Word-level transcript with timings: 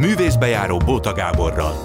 művészbejáró 0.00 0.76
Bóta 0.76 1.12
Gáborral. 1.12 1.82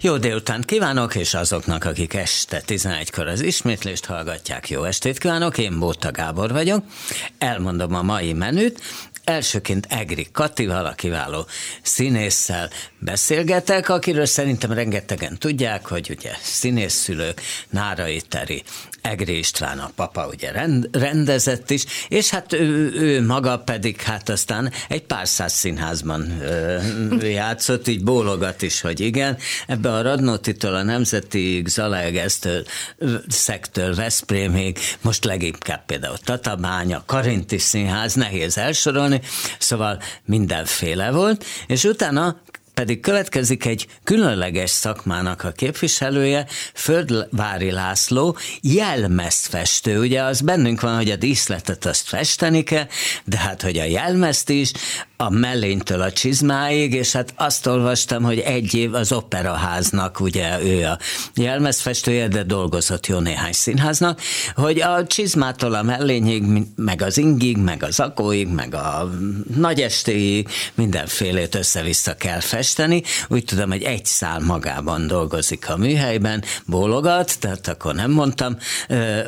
Jó 0.00 0.16
délután 0.16 0.62
kívánok, 0.62 1.14
és 1.14 1.34
azoknak, 1.34 1.84
akik 1.84 2.14
este 2.14 2.62
11-kor 2.66 3.26
az 3.26 3.40
ismétlést 3.40 4.06
hallgatják, 4.06 4.68
jó 4.68 4.84
estét 4.84 5.18
kívánok, 5.18 5.58
én 5.58 5.78
Bóta 5.78 6.10
Gábor 6.10 6.52
vagyok. 6.52 6.84
Elmondom 7.38 7.94
a 7.94 8.02
mai 8.02 8.32
menüt, 8.32 8.80
Elsőként 9.24 9.86
Egri 9.90 10.28
Katival, 10.32 10.86
a 10.86 10.92
kiváló 10.92 11.46
színésszel 11.82 12.70
beszélgetek, 12.98 13.88
akiről 13.88 14.26
szerintem 14.26 14.72
rengetegen 14.72 15.38
tudják, 15.38 15.86
hogy 15.86 16.16
ugye 16.18 16.30
színészszülők, 16.42 17.40
Nárai 17.68 18.20
Teri, 18.20 18.62
Egri 19.02 19.38
István 19.38 19.78
a 19.78 19.90
papa 19.94 20.26
ugye 20.26 20.50
rend, 20.50 20.88
rendezett 20.92 21.70
is, 21.70 21.84
és 22.08 22.30
hát 22.30 22.52
ő, 22.52 22.92
ő 22.94 23.26
maga 23.26 23.58
pedig 23.58 24.00
hát 24.00 24.28
aztán 24.28 24.72
egy 24.88 25.02
pár 25.02 25.28
száz 25.28 25.52
színházban 25.52 26.40
ö, 26.40 26.78
játszott, 27.26 27.88
így 27.88 28.04
bólogat 28.04 28.62
is, 28.62 28.80
hogy 28.80 29.00
igen. 29.00 29.36
Ebbe 29.66 29.92
a 29.92 30.02
Radnótitól 30.02 30.74
a 30.74 30.82
Nemzeti 30.82 31.62
Zalaegersztől, 31.66 32.64
Szektől, 33.28 33.94
Veszprémig, 33.94 34.78
most 35.00 35.24
leginkább 35.24 35.84
például 35.86 36.18
Tatabánya, 36.18 37.02
Karinti 37.06 37.58
Színház, 37.58 38.14
nehéz 38.14 38.58
elsorolni, 38.58 39.20
szóval 39.58 40.02
mindenféle 40.24 41.10
volt, 41.10 41.44
és 41.66 41.84
utána 41.84 42.40
pedig 42.80 43.00
következik 43.00 43.64
egy 43.64 43.86
különleges 44.04 44.70
szakmának 44.70 45.44
a 45.44 45.50
képviselője, 45.50 46.46
Földvári 46.74 47.70
László, 47.70 48.36
jelmezfestő. 48.60 49.98
Ugye 49.98 50.22
az 50.22 50.40
bennünk 50.40 50.80
van, 50.80 50.96
hogy 50.96 51.10
a 51.10 51.16
díszletet 51.16 51.86
azt 51.86 52.08
festeni 52.08 52.62
kell, 52.62 52.86
de 53.24 53.38
hát, 53.38 53.62
hogy 53.62 53.78
a 53.78 53.84
jelmezt 53.84 54.50
is, 54.50 54.72
a 55.20 55.30
mellénytől 55.30 56.00
a 56.00 56.12
csizmáig, 56.12 56.94
és 56.94 57.12
hát 57.12 57.34
azt 57.36 57.66
olvastam, 57.66 58.22
hogy 58.22 58.38
egy 58.38 58.74
év 58.74 58.94
az 58.94 59.12
operaháznak, 59.12 60.20
ugye 60.20 60.62
ő 60.62 60.84
a 60.84 60.98
jelmezfestője, 61.34 62.28
de 62.28 62.42
dolgozott 62.42 63.06
jó 63.06 63.18
néhány 63.18 63.52
színháznak, 63.52 64.20
hogy 64.54 64.80
a 64.80 65.06
csizmától 65.06 65.74
a 65.74 65.82
mellényig, 65.82 66.42
meg 66.76 67.02
az 67.02 67.18
ingig, 67.18 67.56
meg 67.56 67.82
az 67.82 68.00
akóig, 68.00 68.48
meg 68.48 68.74
a 68.74 69.10
nagyestéig 69.56 70.48
mindenfélét 70.74 71.54
össze-vissza 71.54 72.14
kell 72.14 72.40
festeni. 72.40 72.68
Úgy 73.28 73.44
tudom, 73.44 73.70
hogy 73.70 73.82
egy 73.82 74.04
szál 74.04 74.38
magában 74.38 75.06
dolgozik 75.06 75.68
a 75.68 75.76
műhelyben, 75.76 76.44
bólogat, 76.66 77.38
tehát 77.38 77.68
akkor 77.68 77.94
nem 77.94 78.10
mondtam 78.10 78.56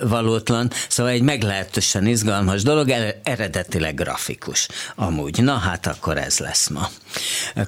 valótlan, 0.03 0.71
szóval 0.89 1.13
egy 1.13 1.23
meglehetősen 1.23 2.07
izgalmas 2.07 2.63
dolog, 2.63 2.93
eredetileg 3.23 3.95
grafikus. 3.95 4.69
Amúgy, 4.95 5.43
na 5.43 5.55
hát 5.55 5.83
hát 5.85 5.97
akkor 5.97 6.19
ez 6.19 6.39
lesz 6.39 6.69
ma. 6.69 6.89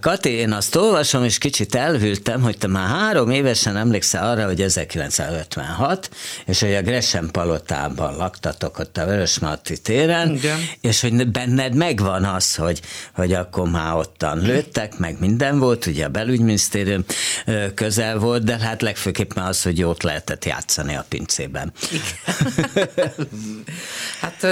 Kati, 0.01 0.29
én 0.29 0.53
azt 0.53 0.77
olvasom, 0.77 1.25
és 1.25 1.39
kicsit 1.39 1.75
elhűltem, 1.75 2.43
hogy 2.43 2.59
te 2.59 2.67
már 2.67 2.89
három 2.89 3.31
évesen 3.31 3.77
emlékszel 3.77 4.31
arra, 4.31 4.47
hogy 4.47 4.61
1956, 4.61 6.11
és 6.47 6.61
hogy 6.61 6.75
a 6.75 6.83
Gresham 6.83 7.31
palotában 7.31 8.17
laktatok 8.17 8.79
ott 8.79 8.97
a 8.97 9.07
Vörösmarty 9.07 9.77
téren, 9.83 10.35
Igen. 10.35 10.59
és 10.81 11.01
hogy 11.01 11.29
benned 11.29 11.75
megvan 11.75 12.25
az, 12.25 12.55
hogy, 12.55 12.81
hogy 13.15 13.33
akkor 13.33 13.71
már 13.71 13.95
ottan 13.95 14.39
lőttek, 14.39 14.99
meg 14.99 15.17
minden 15.21 15.54
volt, 15.59 15.87
ugye 15.87 16.05
a 16.05 16.09
belügyminisztérium 16.09 17.05
közel 17.75 18.19
volt, 18.19 18.45
de 18.45 18.59
hát 18.59 18.83
legfőképpen 18.83 19.45
az, 19.45 19.63
hogy 19.63 19.79
jót 19.79 20.03
lehetett 20.03 20.45
játszani 20.45 20.97
a 20.97 21.05
pincében. 21.09 21.73
hát 24.21 24.47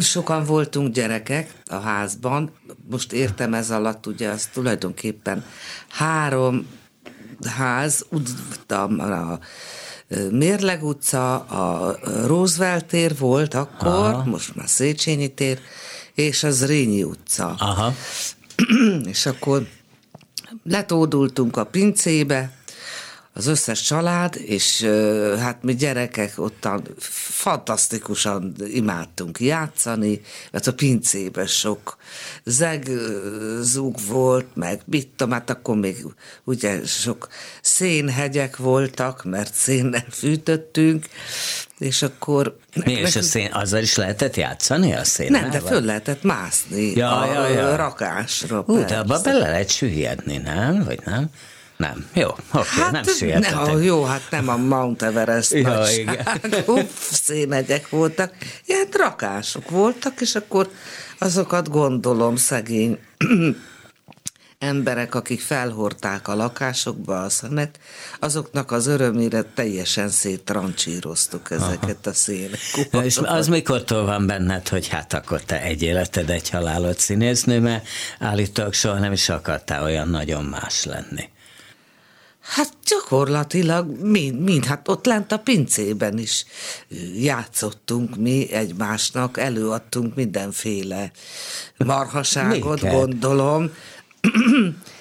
sokan 0.00 0.44
voltunk 0.44 0.94
gyerekek 0.94 1.50
a 1.64 1.76
házban, 1.76 2.50
most 2.90 3.12
értem 3.12 3.54
ez 3.54 3.70
alatt, 3.70 4.06
ugye 4.06 4.28
az 4.28 4.48
tulajdonképpen 4.52 5.44
három 5.88 6.66
ház, 7.44 8.06
a 8.98 9.38
Mérleg 10.30 10.84
utca, 10.84 11.34
a 11.38 11.98
Roosevelt 12.26 12.84
tér 12.84 13.16
volt 13.18 13.54
akkor, 13.54 13.88
Aha. 13.88 14.24
most 14.24 14.54
már 14.54 14.68
Széchenyi 14.68 15.34
tér, 15.34 15.60
és 16.14 16.42
az 16.42 16.66
Rényi 16.66 17.02
utca. 17.02 17.54
Aha. 17.58 17.94
és 19.04 19.26
akkor 19.26 19.66
letódultunk 20.62 21.56
a 21.56 21.64
pincébe, 21.64 22.55
az 23.36 23.46
összes 23.46 23.80
család, 23.80 24.36
és 24.44 24.82
hát 25.38 25.62
mi 25.62 25.74
gyerekek 25.74 26.32
ottan 26.36 26.82
fantasztikusan 26.98 28.54
imádtunk 28.72 29.40
játszani, 29.40 30.20
mert 30.50 30.66
a 30.66 30.72
pincében 30.72 31.46
sok 31.46 31.96
zegzúg 32.44 33.96
volt, 34.06 34.46
meg 34.54 34.80
mit 34.84 35.08
tudom, 35.08 35.32
hát 35.32 35.50
akkor 35.50 35.76
még 35.76 35.96
ugye 36.44 36.84
sok 36.84 37.28
szénhegyek 37.62 38.56
voltak, 38.56 39.24
mert 39.24 39.54
szénnel 39.54 40.06
fűtöttünk, 40.10 41.06
és 41.78 42.02
akkor... 42.02 42.56
Mi 42.84 42.92
és 42.92 43.16
a 43.16 43.22
szén, 43.22 43.52
azzal 43.52 43.82
is 43.82 43.96
lehetett 43.96 44.36
játszani 44.36 44.94
a 44.94 45.04
szénnel? 45.04 45.40
Nem, 45.40 45.50
de 45.50 45.60
föl 45.60 45.80
lehetett 45.80 46.22
mászni 46.22 46.92
ja, 46.94 47.20
a 47.20 47.32
ja, 47.32 47.46
ja. 47.46 47.76
rakásra. 47.76 48.64
Ú, 48.66 48.84
de 48.84 48.98
abba 48.98 49.20
bele 49.20 49.48
lehet 49.48 49.70
süllyedni, 49.70 50.36
nem? 50.36 50.84
Vagy 50.84 51.00
nem? 51.04 51.30
Nem. 51.76 52.06
Jó, 52.12 52.28
oké, 52.52 52.68
hát, 52.80 52.90
nem 52.90 53.04
sietettek. 53.04 53.66
Ne, 53.66 53.82
jó, 53.82 54.04
hát 54.04 54.22
nem 54.30 54.48
a 54.48 54.56
Mount 54.56 55.02
Everest 55.02 55.52
ja, 55.52 55.68
nagyság. 55.68 56.40
Uff, 56.66 57.10
szénegyek 57.10 57.88
voltak. 57.88 58.32
Ilyen 58.64 58.86
rakások 58.92 59.70
voltak, 59.70 60.20
és 60.20 60.34
akkor 60.34 60.70
azokat 61.18 61.70
gondolom 61.70 62.36
szegény 62.36 62.98
emberek, 64.58 65.14
akik 65.14 65.40
felhordták 65.40 66.28
a 66.28 66.34
lakásokba 66.34 67.22
a 67.22 67.28
szemet, 67.28 67.78
azoknak 68.20 68.72
az 68.72 68.86
örömére 68.86 69.42
teljesen 69.42 70.08
széttrancsíroztuk 70.08 71.50
ezeket 71.50 71.98
Aha. 72.02 72.10
a 72.10 72.12
szének. 72.12 72.60
És 73.02 73.18
az 73.22 73.48
mikortól 73.48 74.04
van 74.04 74.26
benned, 74.26 74.68
hogy 74.68 74.88
hát 74.88 75.12
akkor 75.12 75.40
te 75.42 75.62
egy 75.62 75.82
életed, 75.82 76.30
egy 76.30 76.50
halálod 76.50 76.98
színésznő, 76.98 77.60
mert 77.60 77.86
állítólag 78.18 78.72
soha 78.72 78.98
nem 78.98 79.12
is 79.12 79.28
akartál 79.28 79.82
olyan 79.82 80.08
nagyon 80.08 80.44
más 80.44 80.84
lenni. 80.84 81.28
Hát 82.48 82.72
gyakorlatilag 82.86 84.00
mind, 84.00 84.40
mind, 84.40 84.64
hát 84.64 84.88
ott 84.88 85.06
lent 85.06 85.32
a 85.32 85.38
pincében 85.38 86.18
is 86.18 86.44
játszottunk 87.14 88.16
mi 88.16 88.52
egymásnak, 88.52 89.38
előadtunk 89.38 90.14
mindenféle 90.14 91.10
marhaságot, 91.76 92.82
Miket? 92.82 92.92
gondolom. 92.92 93.70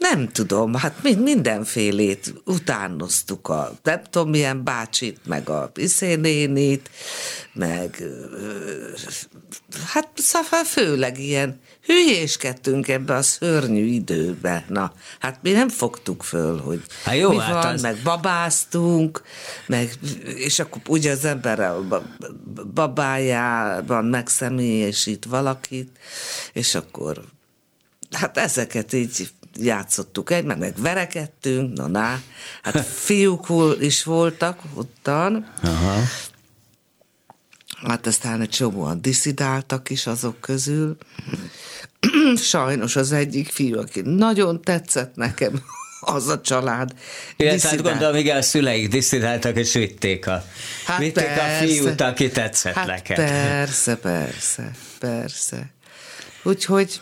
Nem 0.00 0.28
tudom, 0.28 0.74
hát 0.74 1.02
mind, 1.02 1.22
mindenfélét 1.22 2.34
utánoztuk 2.44 3.48
a, 3.48 3.72
nem 3.82 4.02
tudom 4.10 4.30
milyen 4.30 4.64
bácsit, 4.64 5.18
meg 5.24 5.48
a 5.48 5.70
iszénénit, 5.74 6.90
meg 7.52 8.02
hát 9.86 10.08
szóval 10.14 10.64
főleg 10.64 11.18
ilyen 11.18 11.60
hülyéskedtünk 11.84 12.88
ebbe 12.88 13.14
a 13.14 13.22
szörnyű 13.22 13.84
időbe. 13.84 14.64
Na, 14.68 14.92
hát 15.18 15.38
mi 15.42 15.50
nem 15.50 15.68
fogtuk 15.68 16.22
föl, 16.22 16.58
hogy 16.58 16.82
hát 17.04 17.16
jó, 17.16 17.30
mi 17.30 17.38
hát 17.38 17.64
van, 17.64 17.74
az... 17.74 17.82
meg 17.82 17.96
babáztunk, 18.04 19.22
meg, 19.66 19.92
és 20.36 20.58
akkor 20.58 20.80
ugye 20.88 21.10
az 21.10 21.24
ember 21.24 21.60
a 21.60 22.02
babájában 22.74 24.04
megszemélyesít 24.04 25.24
valakit, 25.24 25.98
és 26.52 26.74
akkor 26.74 27.20
hát 28.10 28.36
ezeket 28.36 28.92
így 28.92 29.30
játszottuk 29.56 30.30
egy, 30.30 30.44
meg, 30.44 30.58
meg 30.58 30.74
verekedtünk, 30.76 31.76
na, 31.76 31.86
na, 31.86 32.20
hát 32.62 32.86
fiúkul 32.86 33.80
is 33.80 34.04
voltak 34.04 34.60
ottan, 34.74 35.52
Aha. 35.62 36.00
hát 37.86 38.06
aztán 38.06 38.40
egy 38.40 38.48
csomóan 38.48 39.02
diszidáltak 39.02 39.90
is 39.90 40.06
azok 40.06 40.40
közül, 40.40 40.96
sajnos 42.36 42.96
az 42.96 43.12
egyik 43.12 43.48
fiú, 43.48 43.78
aki 43.78 44.00
nagyon 44.00 44.62
tetszett 44.62 45.14
nekem, 45.14 45.62
az 46.00 46.28
a 46.28 46.40
család. 46.40 46.94
Illetve 47.36 47.68
hát 47.68 47.82
gondolom, 47.82 48.16
igen, 48.16 48.36
a 48.36 48.42
szüleik 48.42 48.88
diszidáltak, 48.88 49.56
és 49.56 49.72
vitték 49.72 50.26
a, 50.26 50.44
hát 50.84 50.98
vitték 50.98 51.24
persze, 51.24 51.64
a 51.64 51.66
fiút, 51.66 52.00
aki 52.00 52.28
tetszett 52.28 52.74
hát 52.74 52.86
neked. 52.86 53.16
Persze, 53.16 53.96
persze, 53.96 54.70
persze. 54.98 55.70
Úgyhogy 56.42 57.00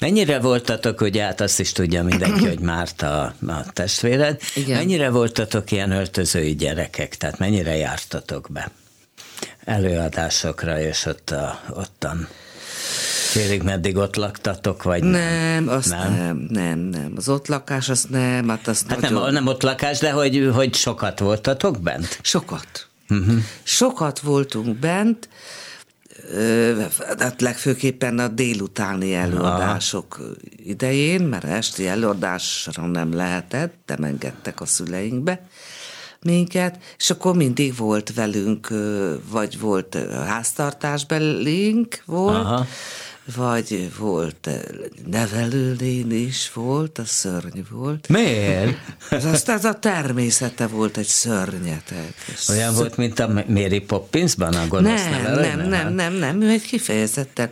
Mennyire 0.00 0.40
voltatok, 0.40 1.00
ugye 1.00 1.22
hát 1.22 1.40
azt 1.40 1.60
is 1.60 1.72
tudja 1.72 2.02
mindenki, 2.02 2.46
hogy 2.46 2.60
Márta 2.60 3.20
a, 3.20 3.50
a 3.52 3.64
testvéred, 3.72 4.40
Igen. 4.54 4.76
mennyire 4.76 5.10
voltatok 5.10 5.70
ilyen 5.70 5.90
öltözői 5.90 6.54
gyerekek, 6.54 7.16
tehát 7.16 7.38
mennyire 7.38 7.76
jártatok 7.76 8.48
be 8.50 8.70
előadásokra, 9.64 10.80
és 10.80 11.04
ott 11.04 11.30
a, 11.30 11.60
ottan 11.70 12.28
Félig 13.36 13.62
meddig 13.62 13.96
ott 13.96 14.16
laktatok, 14.16 14.82
vagy 14.82 15.02
nem? 15.02 15.12
Nem, 15.12 15.68
azt 15.68 15.88
nem, 15.88 16.12
nem, 16.12 16.46
nem. 16.50 16.78
nem. 16.78 17.12
Az 17.16 17.28
ott 17.28 17.46
lakás, 17.46 17.88
azt 17.88 18.10
nem. 18.10 18.48
Hát, 18.48 18.68
azt 18.68 18.88
hát 18.88 19.00
nagyon... 19.00 19.22
nem, 19.22 19.32
nem 19.32 19.46
ott 19.46 19.62
lakás, 19.62 19.98
de 19.98 20.10
hogy, 20.10 20.50
hogy 20.54 20.74
sokat 20.74 21.18
voltatok 21.18 21.80
bent? 21.80 22.18
Sokat. 22.22 22.88
Uh-huh. 23.08 23.36
Sokat 23.62 24.20
voltunk 24.20 24.76
bent, 24.76 25.28
hát 27.18 27.40
legfőképpen 27.40 28.18
a 28.18 28.28
délutáni 28.28 29.14
előadások 29.14 30.16
Aha. 30.18 30.30
idején, 30.64 31.22
mert 31.22 31.44
esti 31.44 31.86
előadásra 31.86 32.86
nem 32.86 33.14
lehetett, 33.14 33.74
de 33.86 33.96
engedtek 34.00 34.60
a 34.60 34.66
szüleinkbe 34.66 35.46
minket, 36.22 36.78
és 36.98 37.10
akkor 37.10 37.36
mindig 37.36 37.76
volt 37.76 38.14
velünk, 38.14 38.68
vagy 39.30 39.60
volt 39.60 39.98
háztartásbelink 40.26 42.02
volt, 42.04 42.44
Aha 42.44 42.66
vagy 43.34 43.90
volt 43.98 44.46
eh, 44.46 44.60
nevelőlén 45.06 46.10
is 46.10 46.52
volt, 46.52 46.98
a 46.98 47.04
szörny 47.04 47.60
volt. 47.70 48.08
Miért? 48.08 48.76
Ez 49.10 49.24
aztán 49.24 49.58
a 49.58 49.78
természete 49.78 50.66
volt 50.66 50.96
egy 50.96 51.06
szörnyetek. 51.06 52.14
Olyan 52.48 52.74
volt, 52.74 52.96
mint 52.96 53.18
a 53.18 53.44
Mary 53.46 53.80
Poppinsban 53.80 54.54
a 54.54 54.66
gonosz 54.68 55.04
nem, 55.04 55.10
nevelő? 55.10 55.40
Nem, 55.40 55.68
nem, 55.68 55.92
nem, 55.92 56.12
nem, 56.12 56.40
ő 56.40 56.50
egy 56.50 56.62
kifejezetten 56.62 57.50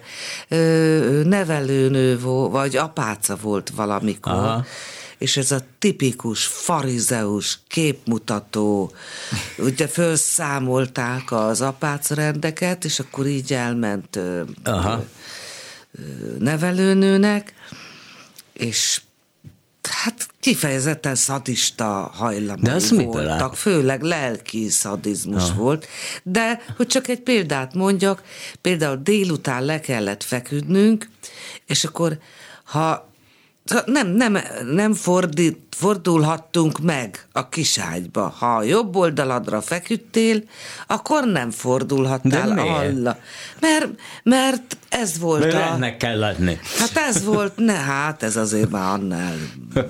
ö, 0.49 1.23
nevelőnő 1.25 2.19
volt, 2.19 2.53
vagy 2.53 2.77
apáca 2.77 3.37
volt 3.37 3.71
valamikor. 3.71 4.33
Aha 4.33 4.65
és 5.19 5.37
ez 5.37 5.51
a 5.51 5.61
tipikus 5.79 6.45
farizeus 6.45 7.59
képmutató, 7.69 8.93
ugye 9.59 9.89
felszámolták 9.89 11.33
az 11.33 11.61
apácrendeket, 11.61 12.85
és 12.85 12.99
akkor 12.99 13.27
így 13.27 13.53
elment 13.53 14.19
Aha 14.65 15.05
nevelőnőnek, 16.39 17.55
és 18.53 19.01
hát 19.83 20.27
kifejezetten 20.41 21.15
szadista 21.15 22.11
hajlamai 22.15 22.79
de 22.89 23.03
voltak, 23.03 23.57
főleg 23.57 24.03
lelki 24.03 24.69
szadizmus 24.69 25.43
Aha. 25.43 25.55
volt, 25.55 25.87
de 26.23 26.63
hogy 26.77 26.87
csak 26.87 27.09
egy 27.09 27.21
példát 27.21 27.75
mondjak, 27.75 28.23
például 28.61 29.01
délután 29.03 29.65
le 29.65 29.81
kellett 29.81 30.23
feküdnünk, 30.23 31.09
és 31.67 31.85
akkor 31.85 32.19
ha 32.65 33.13
nem, 33.87 34.09
nem, 34.09 34.39
nem 34.73 34.95
fordít, 34.95 35.59
fordulhattunk 35.71 36.81
meg 36.81 37.27
a 37.33 37.49
kiságyba. 37.49 38.35
Ha 38.39 38.57
a 38.57 38.63
jobb 38.63 38.97
oldaladra 38.97 39.61
feküdtél, 39.61 40.43
akkor 40.87 41.25
nem 41.25 41.51
fordulhattál 41.51 42.59
alla. 42.59 43.19
Mert, 43.61 43.89
mert 44.23 44.77
ez 44.89 45.19
volt 45.19 45.41
mert 45.41 45.55
a... 45.55 45.59
ennek 45.59 45.97
kell 45.97 46.19
lenni. 46.19 46.59
Hát 46.79 46.97
ez 46.97 47.25
volt, 47.25 47.57
ne, 47.57 47.73
hát 47.73 48.23
ez 48.23 48.37
azért 48.37 48.71
már 48.71 48.93
annál 48.93 49.37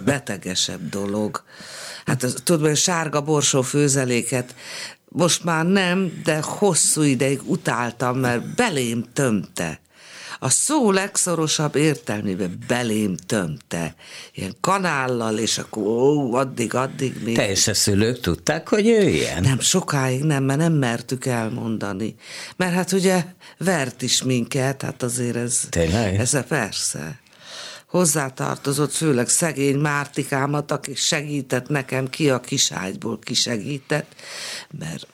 betegesebb 0.04 0.88
dolog. 0.88 1.42
Hát 2.04 2.22
az, 2.22 2.36
tudod, 2.44 2.66
hogy 2.66 2.76
sárga 2.76 3.20
borsó 3.20 3.62
főzeléket 3.62 4.54
most 5.08 5.44
már 5.44 5.66
nem, 5.66 6.20
de 6.24 6.40
hosszú 6.42 7.02
ideig 7.02 7.40
utáltam, 7.44 8.18
mert 8.18 8.54
belém 8.54 9.04
tömte 9.12 9.80
a 10.44 10.50
szó 10.50 10.90
legszorosabb 10.90 11.76
értelmében 11.76 12.58
belém 12.66 13.16
tömte, 13.16 13.94
ilyen 14.34 14.56
kanállal, 14.60 15.38
és 15.38 15.58
akkor 15.58 15.82
ó, 15.82 16.34
addig, 16.34 16.74
addig 16.74 17.22
még. 17.24 17.36
Te 17.36 17.50
és 17.50 17.66
a 17.66 17.74
szülők 17.74 18.20
tudták, 18.20 18.68
hogy 18.68 18.88
ő 18.88 19.08
ilyen? 19.08 19.42
Nem, 19.42 19.60
sokáig 19.60 20.22
nem, 20.22 20.44
mert 20.44 20.58
nem 20.58 20.72
mertük 20.72 21.26
elmondani. 21.26 22.14
Mert 22.56 22.74
hát 22.74 22.92
ugye 22.92 23.24
vert 23.58 24.02
is 24.02 24.22
minket, 24.22 24.82
hát 24.82 25.02
azért 25.02 25.36
ez... 25.36 25.60
Tényleg? 25.68 26.14
Ez 26.14 26.46
persze 26.46 27.22
hozzátartozott, 27.86 28.92
főleg 28.92 29.28
szegény 29.28 29.76
Mártikámat, 29.76 30.70
aki 30.70 30.94
segített 30.94 31.68
nekem, 31.68 32.08
ki 32.08 32.30
a 32.30 32.40
kiságyból 32.40 33.18
kisegített, 33.18 34.14
mert 34.78 35.06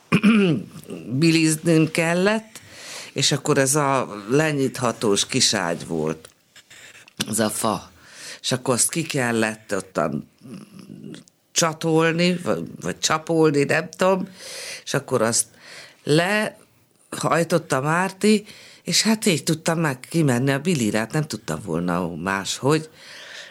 bilizném 1.21 1.91
kellett, 1.91 2.60
és 3.13 3.33
akkor 3.33 3.59
ez 3.59 3.75
a 3.75 4.23
lenyithatós 4.29 5.27
kiságy 5.27 5.87
volt, 5.87 6.29
az 7.27 7.41
a 7.41 7.51
fa, 7.51 7.91
és 8.41 8.53
akkor 8.53 8.75
azt 8.75 8.91
ki 8.91 9.03
kellett 9.03 9.75
ottan 9.75 10.29
csatolni, 11.53 12.37
vagy, 12.37 12.63
vagy 12.81 12.99
csapolni, 12.99 13.65
nem 13.65 13.89
tudom, 13.97 14.29
és 14.85 14.95
akkor 14.95 15.23
azt 15.23 15.47
lehajtotta 16.05 17.81
Márti, 17.81 18.45
és 18.83 19.03
hát 19.03 19.27
így 19.27 19.43
tudtam 19.43 19.79
meg 19.79 20.01
kimenni 20.01 20.53
a 20.53 20.59
bilirát, 20.59 21.13
nem 21.13 21.27
tudtam 21.27 21.61
volna 21.65 22.15
máshogy, 22.17 22.89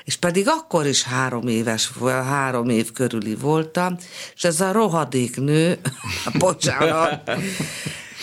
és 0.03 0.15
pedig 0.15 0.47
akkor 0.47 0.85
is 0.85 1.03
három 1.03 1.47
éves, 1.47 1.91
három 2.05 2.69
év 2.69 2.91
körüli 2.91 3.35
voltam, 3.35 3.97
és 4.35 4.43
ez 4.43 4.61
a 4.61 4.71
rohadék 4.71 5.35
nő, 5.35 5.79
bocsánat, 6.39 7.31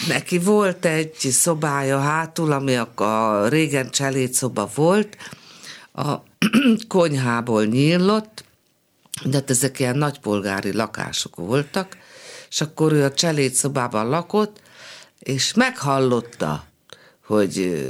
Neki 0.09 0.39
volt 0.39 0.85
egy 0.85 1.15
szobája 1.19 1.99
hátul, 1.99 2.53
ami 2.53 2.77
a 2.77 3.49
régen 3.49 3.91
cselédszoba 3.91 4.71
volt, 4.75 5.17
a 5.93 6.15
konyhából 6.89 7.65
nyílott, 7.65 8.45
de 9.25 9.37
hát 9.37 9.51
ezek 9.51 9.79
ilyen 9.79 9.97
nagypolgári 9.97 10.73
lakások 10.73 11.37
voltak, 11.37 11.97
és 12.51 12.61
akkor 12.61 12.93
ő 12.93 13.05
a 13.05 13.13
cselédszobában 13.13 14.09
lakott, 14.09 14.61
és 15.19 15.55
meghallotta, 15.55 16.65
hogy, 17.25 17.89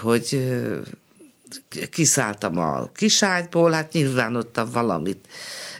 hogy 0.00 0.52
kiszálltam 1.90 2.58
a 2.58 2.90
kiságyból, 2.94 3.70
hát 3.70 3.92
nyilván 3.92 4.36
ott 4.36 4.60
valamit 4.72 5.28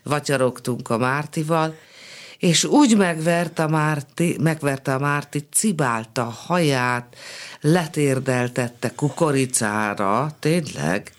vatyarogtunk 0.02 0.90
a 0.90 0.98
Mártival, 0.98 1.74
és 2.42 2.64
úgy 2.64 2.96
megverte 2.96 3.66
Márti, 3.66 4.36
megverte 4.40 4.94
a 4.94 4.98
Márti, 4.98 5.46
cibálta 5.52 6.22
a 6.22 6.30
haját, 6.30 7.16
letérdeltette 7.60 8.92
kukoricára, 8.94 10.36
tényleg, 10.38 11.12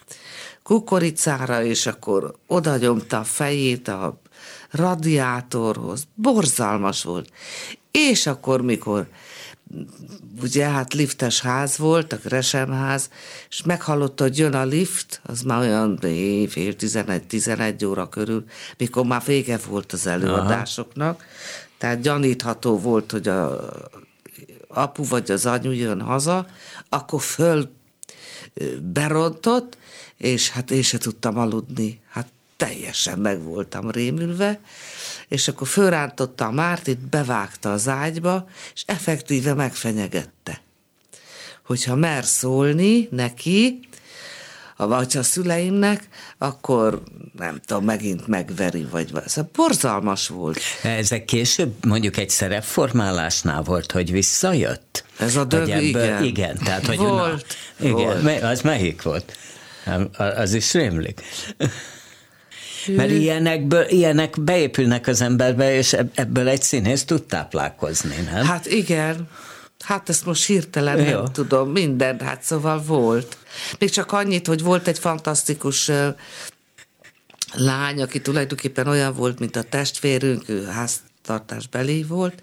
kukoricára, 0.64 1.64
és 1.64 1.86
akkor 1.86 2.36
oda 2.48 2.78
nyomta 2.78 3.20
a 3.20 3.24
fejét 3.24 3.88
a 3.88 4.20
radiátorhoz. 4.72 6.08
Borzalmas 6.16 7.04
volt. 7.04 7.30
És 7.92 8.28
akkor, 8.28 8.62
mikor 8.62 9.08
ugye 10.42 10.66
hát 10.66 10.94
liftes 10.94 11.42
ház 11.42 11.78
volt, 11.78 12.14
a 12.14 12.18
Gresemház, 12.24 13.10
és 13.50 13.64
meghallotta, 13.64 14.24
hogy 14.24 14.38
jön 14.38 14.54
a 14.54 14.64
lift, 14.64 15.22
az 15.24 15.42
már 15.42 15.60
olyan 15.60 15.98
fél 16.50 16.74
11-11 16.80 17.88
óra 17.88 18.10
körül, 18.10 18.44
mikor 18.78 19.06
már 19.06 19.22
vége 19.26 19.60
volt 19.68 19.92
az 19.92 20.08
előadásoknak, 20.08 21.16
Aha. 21.16 21.30
tehát 21.78 22.02
gyanítható 22.02 22.80
volt, 22.80 23.12
hogy 23.12 23.28
a 23.28 23.70
apu 24.68 25.04
vagy 25.08 25.32
az 25.32 25.46
anyu 25.46 25.72
jön 25.72 26.02
haza, 26.02 26.48
akkor 26.90 27.22
föl 27.22 27.70
berontott, 28.82 29.78
és 30.18 30.50
hát 30.50 30.72
én 30.72 30.82
se 30.82 30.98
tudtam 30.98 31.38
aludni. 31.38 32.02
Hát 32.10 32.28
teljesen 32.58 33.20
meg 33.20 33.44
voltam 33.44 33.90
rémülve, 33.90 34.60
és 35.34 35.48
akkor 35.48 35.68
fölrántotta 35.68 36.46
a 36.46 36.52
Mártit, 36.52 37.00
bevágta 37.00 37.72
az 37.72 37.88
ágyba, 37.88 38.48
és 38.74 38.84
effektíve 38.86 39.54
megfenyegette. 39.54 40.62
Hogyha 41.66 41.96
mer 41.96 42.26
szólni 42.26 43.08
neki, 43.12 43.80
vagy 44.78 45.18
a 45.18 45.24
szüleimnek, 45.24 46.08
akkor 46.38 47.04
nem 47.38 47.60
tudom, 47.66 47.84
megint 47.84 48.28
megveri, 48.28 48.88
vagy 48.92 49.08
szóval 49.26 49.52
borzalmas 49.56 50.28
volt. 50.28 50.60
Ezek 50.84 51.26
később 51.26 51.86
mondjuk 51.86 52.18
egy 52.18 52.30
szerepformálásnál 52.30 53.62
volt, 53.62 53.92
hogy 53.92 54.12
visszajött? 54.12 55.06
Ez 55.20 55.36
a 55.36 55.44
dög, 55.44 55.68
igen. 55.68 56.24
Igen, 56.24 56.58
tehát 56.58 56.86
hogy 56.86 56.98
volt, 56.98 57.56
na, 57.78 57.86
igen, 57.86 58.22
volt. 58.22 58.42
az 58.42 58.62
melyik 58.62 59.02
volt? 59.02 59.38
Az 60.16 60.54
is 60.54 60.74
rémlik. 60.74 61.22
Mert 62.88 63.12
ilyenekből, 63.12 63.86
ilyenek 63.88 64.42
beépülnek 64.42 65.08
az 65.08 65.22
emberbe, 65.22 65.76
és 65.76 65.94
ebből 66.14 66.48
egy 66.48 66.62
színész 66.62 67.06
tud 67.06 67.24
táplálkozni, 67.24 68.16
nem? 68.32 68.46
Hát 68.46 68.66
igen. 68.66 69.28
Hát 69.80 70.10
ezt 70.10 70.26
most 70.26 70.46
hirtelen 70.46 70.98
Jó. 70.98 71.04
nem 71.04 71.32
tudom, 71.32 71.72
minden, 71.72 72.20
hát 72.20 72.44
szóval 72.44 72.82
volt. 72.82 73.38
Még 73.80 73.90
csak 73.90 74.12
annyit, 74.12 74.48
hogy 74.48 74.62
volt 74.62 74.88
egy 74.88 75.00
fantasztikus 75.00 75.92
lány, 77.54 78.02
aki 78.02 78.22
tulajdonképpen 78.22 78.88
olyan 78.88 79.14
volt, 79.14 79.40
mint 79.40 79.56
a 79.56 79.64
testvérünk, 79.64 80.50
ő 80.50 80.66
háztartásbeli 80.66 82.04
volt, 82.04 82.42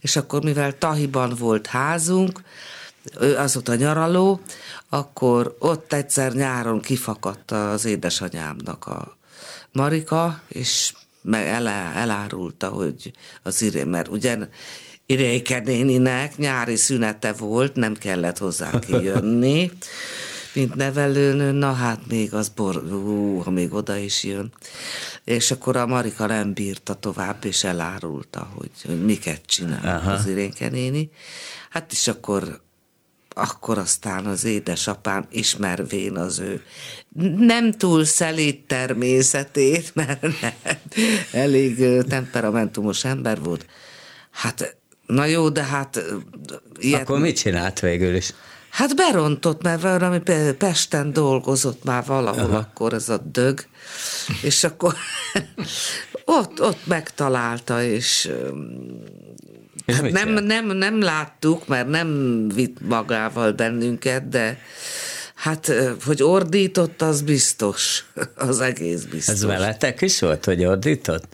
és 0.00 0.16
akkor 0.16 0.44
mivel 0.44 0.78
Tahiban 0.78 1.34
volt 1.38 1.66
házunk, 1.66 2.40
ő 3.20 3.38
a 3.64 3.74
nyaraló, 3.74 4.40
akkor 4.88 5.56
ott 5.58 5.92
egyszer 5.92 6.32
nyáron 6.32 6.80
kifakadt 6.80 7.50
az 7.50 7.84
édesanyámnak 7.84 8.86
a 8.86 9.16
Marika, 9.74 10.40
és 10.48 10.92
meg 11.22 11.46
elá, 11.46 11.92
elárulta, 11.92 12.68
hogy 12.68 13.12
az 13.42 13.62
iré, 13.62 13.84
mert 13.84 14.08
ugye 14.08 14.38
Iréke 15.06 15.58
néninek 15.58 16.36
nyári 16.36 16.76
szünete 16.76 17.32
volt, 17.32 17.74
nem 17.74 17.94
kellett 17.94 18.38
hozzá 18.38 18.78
kijönni, 18.78 19.70
mint 20.54 20.74
nevelőnő, 20.74 21.50
na 21.50 21.72
hát 21.72 22.00
még 22.08 22.34
az 22.34 22.48
bor, 22.48 22.76
ú, 22.76 23.38
ha 23.38 23.50
még 23.50 23.72
oda 23.72 23.96
is 23.96 24.24
jön. 24.24 24.52
És 25.24 25.50
akkor 25.50 25.76
a 25.76 25.86
Marika 25.86 26.26
nem 26.26 26.52
bírta 26.52 26.94
tovább, 26.94 27.44
és 27.44 27.64
elárulta, 27.64 28.50
hogy, 28.54 28.70
hogy 28.84 29.04
miket 29.04 29.46
csinál 29.46 29.96
Aha. 29.96 30.12
az 30.12 30.26
Iréke 30.26 30.68
néni. 30.68 31.10
Hát 31.70 31.92
és 31.92 32.08
akkor 32.08 32.62
akkor 33.36 33.78
aztán 33.78 34.26
az 34.26 34.44
édesapám 34.44 35.26
ismervén 35.30 36.16
az 36.16 36.38
ő 36.38 36.62
nem 37.36 37.72
túl 37.72 38.04
szelíd 38.04 38.60
természetét, 38.60 39.90
mert 39.94 40.22
nem, 40.22 40.52
elég 41.32 42.02
temperamentumos 42.08 43.04
ember 43.04 43.42
volt. 43.42 43.66
Hát, 44.30 44.76
na 45.06 45.24
jó, 45.24 45.48
de 45.48 45.62
hát... 45.62 46.04
Ilyet, 46.78 47.00
akkor 47.00 47.18
mit 47.18 47.36
csinált 47.36 47.80
végül 47.80 48.14
is? 48.14 48.32
Hát 48.70 48.96
berontott, 48.96 49.62
mert 49.62 49.82
valami 49.82 50.20
Pesten 50.58 51.12
dolgozott 51.12 51.84
már 51.84 52.04
valahol 52.06 52.44
Aha. 52.44 52.56
akkor 52.56 52.92
ez 52.92 53.08
a 53.08 53.16
dög, 53.16 53.64
és 54.42 54.64
akkor 54.64 54.94
ott, 56.24 56.62
ott 56.62 56.86
megtalálta, 56.86 57.82
és 57.82 58.30
és 59.86 59.94
hát 59.94 60.10
nem, 60.10 60.28
nem, 60.44 60.66
nem 60.66 61.00
láttuk, 61.02 61.66
mert 61.66 61.88
nem 61.88 62.48
vitt 62.48 62.80
magával 62.80 63.52
bennünket, 63.52 64.28
de 64.28 64.58
hát, 65.44 65.72
hogy 66.04 66.22
ordított, 66.22 67.02
az 67.02 67.22
biztos. 67.22 68.04
Az 68.34 68.60
egész 68.60 69.02
biztos. 69.02 69.34
Ez 69.34 69.44
veletek 69.44 70.00
is 70.00 70.20
volt, 70.20 70.44
hogy 70.44 70.64
ordított? 70.64 71.24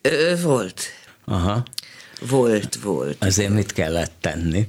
Ö, 0.00 0.34
volt. 0.42 0.82
Aha. 1.24 1.62
Volt, 2.20 2.74
volt. 2.82 3.24
Azért 3.24 3.50
mit 3.50 3.72
kellett 3.72 4.12
tenni? 4.20 4.66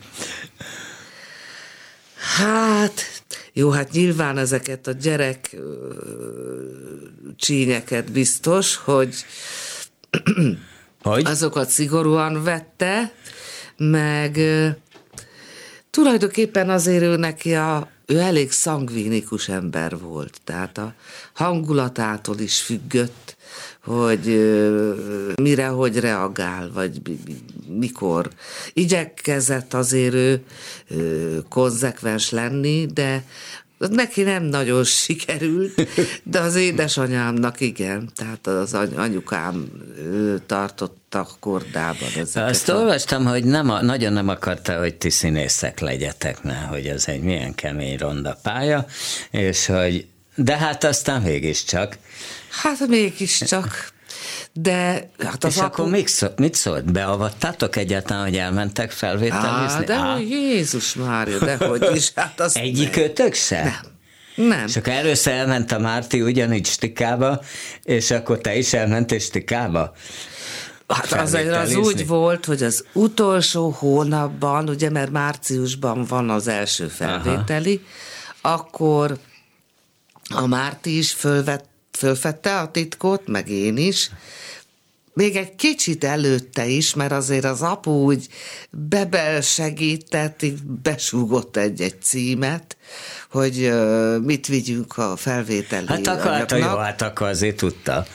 Hát, 2.37 3.23
jó, 3.53 3.69
hát 3.69 3.91
nyilván 3.91 4.37
ezeket 4.37 4.87
a 4.87 4.91
gyerek 4.91 5.55
csínyeket 7.35 8.11
biztos, 8.11 8.75
hogy 8.75 9.25
hogy? 11.01 11.25
azokat 11.25 11.69
szigorúan 11.69 12.43
vette, 12.43 13.13
meg 13.77 14.39
tulajdonképpen 15.89 16.69
azért 16.69 17.03
ő 17.03 17.15
neki 17.15 17.55
a, 17.55 17.95
ő 18.09 18.19
elég 18.19 18.51
szangvinikus 18.51 19.49
ember 19.49 19.99
volt, 19.99 20.39
tehát 20.43 20.77
a 20.77 20.93
hangulatától 21.33 22.39
is 22.39 22.61
függött, 22.61 23.35
hogy 23.83 24.25
mire, 25.41 25.67
hogy 25.67 25.99
reagál, 25.99 26.71
vagy 26.73 27.01
mikor. 27.67 28.29
Igyekezett 28.73 29.73
azért 29.73 30.41
ő 30.87 31.43
konzekvens 31.49 32.29
lenni, 32.29 32.85
de 32.85 33.23
Neki 33.77 34.21
nem 34.21 34.43
nagyon 34.43 34.83
sikerült, 34.83 35.87
de 36.23 36.39
az 36.39 36.55
édesanyámnak 36.55 37.59
igen. 37.59 38.09
Tehát 38.15 38.47
az 38.47 38.73
anyukám 38.95 39.65
tartotta 40.45 41.27
kordában 41.39 42.09
ezeket. 42.15 42.49
Azt 42.49 42.69
a... 42.69 42.75
olvastam, 42.75 43.25
hogy 43.25 43.43
nem, 43.43 43.69
a, 43.69 43.81
nagyon 43.81 44.13
nem 44.13 44.27
akarta, 44.27 44.79
hogy 44.79 44.95
ti 44.95 45.09
színészek 45.09 45.79
legyetek, 45.79 46.43
mert 46.43 46.67
hogy 46.69 46.85
ez 46.85 47.07
egy 47.07 47.21
milyen 47.21 47.55
kemény 47.55 47.97
ronda 47.97 48.37
pálya, 48.43 48.85
és 49.31 49.65
hogy 49.65 50.05
de 50.35 50.57
hát 50.57 50.83
aztán 50.83 51.21
mégiscsak. 51.21 51.97
Hát 52.49 52.87
mégiscsak. 52.87 53.95
De 54.59 55.09
hát 55.19 55.43
az 55.43 55.53
És 55.53 55.57
apu... 55.59 55.65
akkor 55.65 55.91
még 55.91 56.07
szó, 56.07 56.27
mit 56.37 56.55
szólt? 56.55 56.91
Beavattátok 56.91 57.75
egyáltalán, 57.75 58.23
hogy 58.23 58.37
elmentek 58.37 58.91
felvételizni? 58.91 59.77
Á, 59.77 59.81
de 59.85 59.93
Á. 59.93 60.17
Jézus 60.17 60.93
Mária, 60.93 61.37
de 61.37 61.55
hogy 61.55 61.89
is. 61.95 62.11
Hát 62.15 62.39
az 62.39 62.55
Egyikőtök 62.55 63.33
se? 63.33 63.63
Nem. 63.63 63.95
Nem. 64.47 64.65
És 64.67 64.75
akkor 64.75 64.93
először 64.93 65.33
elment 65.33 65.71
a 65.71 65.79
Márti 65.79 66.21
ugyanígy 66.21 66.65
stikába, 66.65 67.41
és 67.83 68.11
akkor 68.11 68.37
te 68.37 68.55
is 68.55 68.73
elmentél 68.73 69.19
stikába? 69.19 69.93
Hát 70.87 71.11
az, 71.11 71.33
az 71.33 71.75
úgy 71.75 72.07
volt, 72.07 72.45
hogy 72.45 72.63
az 72.63 72.85
utolsó 72.93 73.69
hónapban, 73.69 74.69
ugye 74.69 74.89
mert 74.89 75.11
márciusban 75.11 76.03
van 76.03 76.29
az 76.29 76.47
első 76.47 76.87
felvételi, 76.87 77.81
Aha. 78.41 78.53
akkor 78.53 79.17
a 80.29 80.47
Márti 80.47 80.97
is 80.97 81.13
fölvett 81.13 81.65
fölfette 81.97 82.59
a 82.59 82.71
titkot, 82.71 83.27
meg 83.27 83.49
én 83.49 83.77
is, 83.77 84.09
még 85.17 85.35
egy 85.35 85.55
kicsit 85.55 86.03
előtte 86.03 86.65
is, 86.65 86.93
mert 86.93 87.11
azért 87.11 87.45
az 87.45 87.61
apu 87.61 87.91
úgy 87.91 88.27
bebel 88.69 89.41
segített, 89.41 90.41
így 90.41 90.63
besúgott 90.63 91.57
egy-egy 91.57 92.01
címet, 92.01 92.77
hogy 93.31 93.73
mit 94.21 94.47
vigyünk 94.47 94.97
a 94.97 95.15
felvételi 95.15 95.85
Hát 95.87 96.07
akkor, 96.07 96.31
hát, 96.31 96.51
jó, 96.51 96.75
hát 96.75 97.01
akkor 97.01 97.27
azért 97.27 97.55
tudta. 97.55 98.05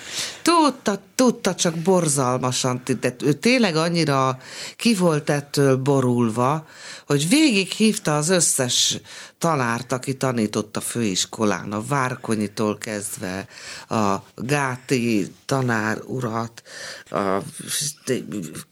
Tudta, 0.42 0.98
tudta, 1.14 1.54
csak 1.54 1.74
borzalmasan, 1.74 2.82
de 3.00 3.14
ő 3.24 3.32
tényleg 3.32 3.76
annyira 3.76 4.38
ki 4.76 4.94
volt 4.94 5.30
ettől 5.30 5.76
borulva, 5.76 6.66
hogy 7.06 7.28
végig 7.28 7.70
hívta 7.70 8.16
az 8.16 8.28
összes 8.28 8.98
tanárt, 9.42 9.92
aki 9.92 10.16
tanított 10.16 10.76
a 10.76 10.80
főiskolán, 10.80 11.72
a 11.72 11.84
Várkonyitól 11.88 12.78
kezdve, 12.78 13.46
a 13.88 14.16
Gáti 14.36 15.32
tanár 15.46 15.98
urat, 16.06 16.62
a 17.10 17.38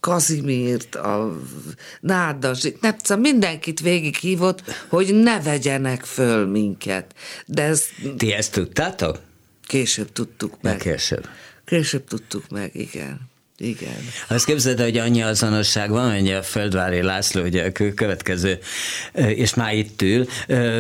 Kazimírt, 0.01 0.95
a 0.95 1.37
Nádas, 2.01 2.63
nem 2.81 2.99
tudom, 2.99 3.21
mindenkit 3.21 3.81
végig 3.81 4.17
hívott, 4.17 4.63
hogy 4.89 5.15
ne 5.15 5.41
vegyenek 5.41 6.05
föl 6.05 6.47
minket. 6.47 7.15
De 7.47 7.63
ez... 7.63 7.85
Ti 8.17 8.33
ezt 8.33 8.53
tudtátok? 8.53 9.19
Később 9.67 10.13
tudtuk 10.13 10.63
meg. 10.63 10.77
De 10.77 10.91
később. 10.91 11.29
Később 11.65 12.05
tudtuk 12.05 12.49
meg, 12.49 12.75
igen. 12.75 13.30
Igen. 13.63 14.09
Azt 14.29 14.45
képzeld, 14.45 14.81
hogy 14.81 14.97
annyi 14.97 15.23
azonosság 15.23 15.91
van, 15.91 16.15
hogy 16.15 16.31
a 16.31 16.43
Földvári 16.43 17.03
László, 17.03 17.43
ugye 17.43 17.65
a 17.65 17.73
következő, 17.95 18.59
és 19.15 19.55
már 19.55 19.75
itt 19.75 20.03
ül, 20.03 20.27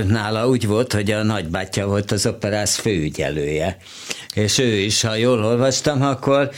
nála 0.06 0.48
úgy 0.48 0.66
volt, 0.66 0.92
hogy 0.92 1.10
a 1.10 1.22
nagybátyja 1.22 1.86
volt 1.86 2.10
az 2.10 2.26
operász 2.26 2.76
főügyelője. 2.76 3.76
És 4.34 4.58
ő 4.58 4.76
is, 4.76 5.00
ha 5.00 5.14
jól 5.14 5.44
olvastam, 5.44 6.02
akkor 6.02 6.50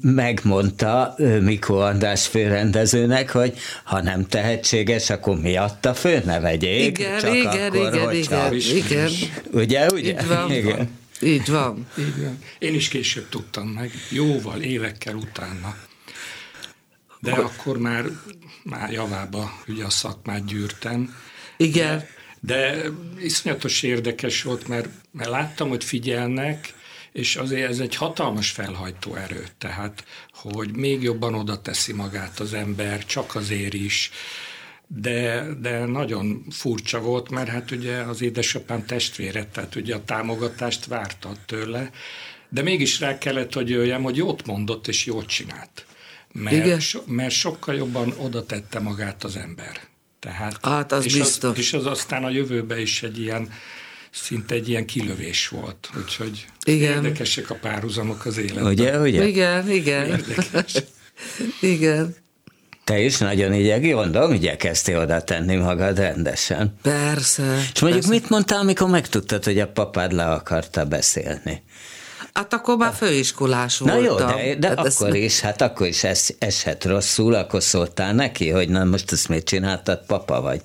megmondta 0.00 1.14
Mikó 1.40 1.78
András 1.78 2.26
főrendezőnek, 2.26 3.30
hogy 3.30 3.52
ha 3.84 4.02
nem 4.02 4.26
tehetséges, 4.26 5.10
akkor 5.10 5.40
miatta 5.40 5.94
fő 5.94 6.22
ne 6.24 6.40
vegyék. 6.40 6.98
Igen, 6.98 7.20
csak 7.20 7.34
igen, 7.34 7.72
akkor, 7.72 7.94
igen, 7.94 8.12
igen, 8.12 8.52
igen. 8.52 9.10
Ugye, 9.52 9.86
ugye? 9.86 10.14
Igen. 10.48 11.00
Így 11.22 11.48
van. 11.48 11.86
Így 11.98 12.22
van. 12.22 12.38
Én 12.58 12.74
is 12.74 12.88
később 12.88 13.28
tudtam 13.28 13.68
meg, 13.68 13.92
jóval, 14.10 14.60
évekkel 14.60 15.14
utána. 15.14 15.76
De 17.20 17.30
Hogy? 17.30 17.44
akkor 17.44 17.78
már, 17.78 18.04
már 18.62 18.90
javába 18.90 19.58
ugye 19.66 19.84
a 19.84 19.90
szakmát 19.90 20.44
gyűrtem. 20.44 21.16
Igen. 21.56 21.98
De, 21.98 22.06
de 22.40 22.88
iszonyatos 23.18 23.82
érdekes 23.82 24.42
volt, 24.42 24.68
mert, 24.68 24.88
mert 25.10 25.30
láttam, 25.30 25.68
hogy 25.68 25.84
figyelnek, 25.84 26.74
és 27.12 27.36
azért 27.36 27.70
ez 27.70 27.78
egy 27.78 27.94
hatalmas 27.94 28.50
felhajtó 28.50 29.14
erő, 29.14 29.46
tehát, 29.58 30.04
hogy 30.32 30.76
még 30.76 31.02
jobban 31.02 31.34
oda 31.34 31.60
teszi 31.60 31.92
magát 31.92 32.40
az 32.40 32.54
ember, 32.54 33.04
csak 33.04 33.34
azért 33.34 33.74
is, 33.74 34.10
de, 35.00 35.46
de 35.60 35.84
nagyon 35.84 36.44
furcsa 36.50 37.00
volt, 37.00 37.30
mert 37.30 37.48
hát 37.48 37.70
ugye 37.70 37.96
az 37.96 38.22
édesapám 38.22 38.86
testvére, 38.86 39.46
tehát 39.46 39.74
ugye 39.74 39.94
a 39.94 40.04
támogatást 40.04 40.86
várta 40.86 41.32
tőle, 41.46 41.90
de 42.48 42.62
mégis 42.62 43.00
rá 43.00 43.18
kellett, 43.18 43.52
hogy 43.52 43.68
jöjjem, 43.68 44.02
hogy 44.02 44.16
jót 44.16 44.46
mondott 44.46 44.88
és 44.88 45.06
jót 45.06 45.26
csinált. 45.26 45.86
Mert, 46.32 46.56
Igen. 46.56 46.80
So, 46.80 47.00
mert 47.06 47.32
sokkal 47.32 47.74
jobban 47.74 48.14
oda 48.16 48.46
tette 48.46 48.80
magát 48.80 49.24
az 49.24 49.36
ember. 49.36 49.80
Tehát, 50.18 50.58
hát 50.62 50.92
az 50.92 51.04
és 51.04 51.16
biztos. 51.16 51.50
Az, 51.50 51.58
és 51.58 51.72
az 51.72 51.86
aztán 51.86 52.24
a 52.24 52.30
jövőben 52.30 52.78
is 52.78 53.02
egy 53.02 53.20
ilyen, 53.20 53.52
szinte 54.10 54.54
egy 54.54 54.68
ilyen 54.68 54.86
kilövés 54.86 55.48
volt. 55.48 55.90
Úgyhogy 55.96 56.46
igen. 56.64 56.92
érdekesek 56.92 57.50
a 57.50 57.54
párhuzamok 57.54 58.24
az 58.24 58.36
életben. 58.36 58.66
Ugye, 58.66 59.00
ugye? 59.00 59.26
Igen, 59.26 59.70
igen. 59.70 60.06
Érdekes. 60.06 60.74
igen. 61.60 62.21
Te 62.84 63.00
is 63.00 63.18
nagyon 63.18 63.54
így, 63.54 63.92
gondolom, 63.92 64.32
igyekeztél 64.32 64.98
oda 64.98 65.22
tenni 65.22 65.56
magad 65.56 65.98
rendesen. 65.98 66.76
Persze. 66.82 67.42
És 67.74 67.80
mondjuk 67.80 68.02
persze. 68.02 68.20
mit 68.20 68.28
mondtál, 68.28 68.58
amikor 68.58 68.88
megtudtad, 68.88 69.44
hogy 69.44 69.58
a 69.58 69.68
papád 69.68 70.12
le 70.12 70.24
akarta 70.24 70.84
beszélni? 70.84 71.62
Hát 72.32 72.52
akkor 72.52 72.76
már 72.76 72.92
főiskolás 72.92 73.78
Na 73.78 73.94
voltam. 73.94 74.28
jó, 74.28 74.36
de, 74.36 74.54
de 74.54 74.68
hát 74.68 74.78
akkor 74.78 75.08
ez... 75.08 75.14
is, 75.14 75.40
hát 75.40 75.60
akkor 75.60 75.86
is 75.86 76.04
es, 76.04 76.34
eshet 76.38 76.84
rosszul, 76.84 77.34
akkor 77.34 77.62
szóltál 77.62 78.14
neki, 78.14 78.48
hogy 78.48 78.68
na 78.68 78.84
most 78.84 79.12
ezt 79.12 79.28
mit 79.28 79.44
csináltad, 79.44 80.06
papa 80.06 80.40
vagy? 80.40 80.62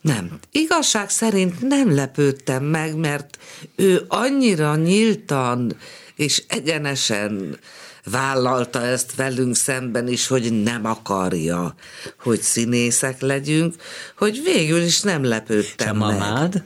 Nem. 0.00 0.38
Igazság 0.50 1.10
szerint 1.10 1.68
nem 1.68 1.94
lepődtem 1.94 2.64
meg, 2.64 2.96
mert 2.96 3.38
ő 3.76 4.04
annyira 4.08 4.76
nyíltan 4.76 5.76
és 6.16 6.42
egyenesen 6.48 7.58
vállalta 8.04 8.82
ezt 8.82 9.14
velünk 9.14 9.56
szemben 9.56 10.08
is, 10.08 10.26
hogy 10.26 10.62
nem 10.62 10.84
akarja, 10.84 11.74
hogy 12.18 12.40
színészek 12.40 13.20
legyünk, 13.20 13.74
hogy 14.16 14.40
végül 14.44 14.80
is 14.80 15.00
nem 15.00 15.24
lepődtem 15.24 15.96
meg. 15.96 16.18
mamád? 16.18 16.62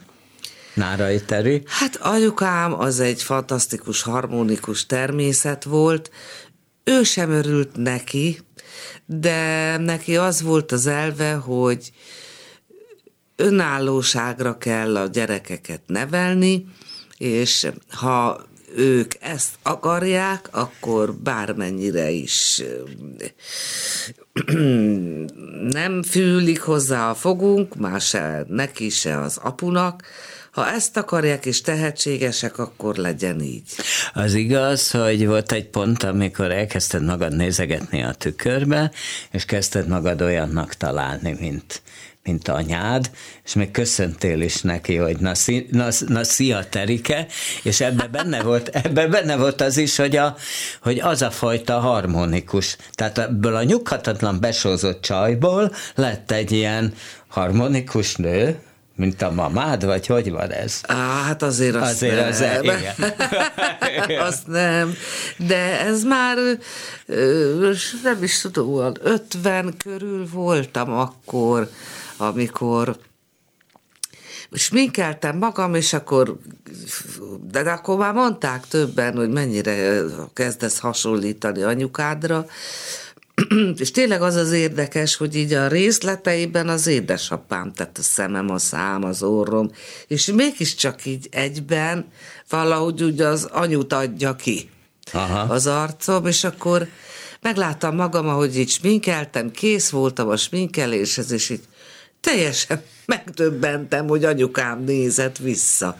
Nárai 0.73 1.21
Teri? 1.21 1.63
Hát 1.65 1.95
anyukám 1.95 2.79
az 2.79 2.99
egy 2.99 3.23
fantasztikus, 3.23 4.01
harmonikus 4.01 4.85
természet 4.85 5.63
volt, 5.63 6.11
ő 6.83 7.03
sem 7.03 7.31
örült 7.31 7.75
neki, 7.75 8.39
de 9.05 9.77
neki 9.77 10.17
az 10.17 10.41
volt 10.41 10.71
az 10.71 10.87
elve, 10.87 11.33
hogy 11.33 11.91
önállóságra 13.35 14.57
kell 14.57 14.97
a 14.97 15.07
gyerekeket 15.07 15.81
nevelni, 15.85 16.65
és 17.17 17.67
ha 17.89 18.46
ők 18.75 19.11
ezt 19.19 19.55
akarják, 19.61 20.49
akkor 20.51 21.13
bármennyire 21.13 22.09
is 22.09 22.63
nem 25.69 26.03
fűlik 26.03 26.61
hozzá 26.61 27.09
a 27.09 27.15
fogunk, 27.15 27.75
már 27.75 28.01
se 28.01 28.45
neki, 28.47 28.89
se 28.89 29.19
az 29.21 29.37
apunak, 29.37 30.03
ha 30.51 30.69
ezt 30.69 30.97
akarják 30.97 31.45
és 31.45 31.61
tehetségesek, 31.61 32.57
akkor 32.57 32.95
legyen 32.95 33.41
így. 33.41 33.71
Az 34.13 34.33
igaz, 34.33 34.91
hogy 34.91 35.27
volt 35.27 35.51
egy 35.51 35.67
pont, 35.67 36.03
amikor 36.03 36.51
elkezdted 36.51 37.03
magad 37.03 37.35
nézegetni 37.35 38.03
a 38.03 38.13
tükörbe, 38.13 38.91
és 39.31 39.45
kezdted 39.45 39.87
magad 39.87 40.21
olyannak 40.21 40.73
találni, 40.73 41.35
mint, 41.39 41.81
mint 42.27 42.47
anyád, 42.47 43.09
és 43.45 43.53
még 43.53 43.71
köszöntél 43.71 44.41
is 44.41 44.61
neki, 44.61 44.95
hogy 44.95 45.17
na, 45.17 45.31
na, 45.71 45.87
na 46.07 46.23
szia 46.23 46.69
Terike, 46.69 47.27
és 47.63 47.81
ebbe 47.81 48.07
benne 48.07 48.41
volt, 48.41 48.67
ebbe 48.67 49.07
benne 49.07 49.35
volt 49.35 49.61
az 49.61 49.77
is, 49.77 49.95
hogy, 49.95 50.15
a, 50.15 50.35
hogy 50.81 50.99
az 50.99 51.21
a 51.21 51.31
fajta 51.31 51.79
harmonikus, 51.79 52.77
tehát 52.91 53.17
ebből 53.17 53.55
a 53.55 53.63
nyughatatlan 53.63 54.39
besózott 54.39 55.01
csajból 55.01 55.71
lett 55.95 56.31
egy 56.31 56.51
ilyen 56.51 56.93
harmonikus 57.27 58.15
nő, 58.15 58.59
mint 58.97 59.21
a 59.21 59.31
mamád, 59.31 59.85
vagy 59.85 60.05
hogy 60.05 60.31
van 60.31 60.51
ez? 60.51 60.81
Á, 60.83 61.23
hát 61.23 61.43
azért 61.43 61.75
azt 61.75 61.91
azért 61.91 62.15
nem. 62.15 62.27
Az, 62.27 62.41
igen. 62.63 64.21
azt 64.27 64.47
nem. 64.47 64.93
De 65.37 65.79
ez 65.85 66.03
már 66.03 66.37
nem 68.03 68.23
is 68.23 68.41
tudom, 68.41 68.91
50 69.03 69.73
körül 69.77 70.27
voltam 70.31 70.91
akkor, 70.91 71.69
amikor 72.17 72.97
sminkeltem 74.51 75.37
magam, 75.37 75.75
és 75.75 75.93
akkor, 75.93 76.37
de 77.51 77.59
akkor 77.59 77.97
már 77.97 78.13
mondták 78.13 78.67
többen, 78.67 79.15
hogy 79.15 79.29
mennyire 79.29 80.01
kezdesz 80.33 80.79
hasonlítani 80.79 81.61
anyukádra, 81.61 82.45
és 83.77 83.91
tényleg 83.91 84.21
az 84.21 84.35
az 84.35 84.51
érdekes, 84.51 85.15
hogy 85.15 85.35
így 85.35 85.53
a 85.53 85.67
részleteiben 85.67 86.69
az 86.69 86.87
édesapám, 86.87 87.73
tehát 87.73 87.97
a 87.97 88.01
szemem, 88.01 88.49
a 88.49 88.57
szám, 88.57 89.03
az 89.03 89.23
orrom, 89.23 89.71
és 90.07 90.25
mégiscsak 90.25 91.05
így 91.05 91.27
egyben 91.31 92.05
valahogy 92.49 93.03
úgy 93.03 93.21
az 93.21 93.43
anyut 93.43 93.93
adja 93.93 94.35
ki 94.35 94.69
Aha. 95.11 95.53
az 95.53 95.67
arcom, 95.67 96.25
és 96.25 96.43
akkor 96.43 96.87
megláttam 97.41 97.95
magam, 97.95 98.27
ahogy 98.27 98.57
így 98.57 98.69
sminkeltem, 98.69 99.51
kész 99.51 99.89
voltam 99.89 100.29
a 100.29 100.37
sminkeléshez, 100.37 101.31
és 101.31 101.49
így 101.49 101.63
teljesen 102.27 102.81
megdöbbentem, 103.05 104.07
hogy 104.07 104.23
anyukám 104.23 104.83
nézett 104.83 105.37
vissza 105.37 105.97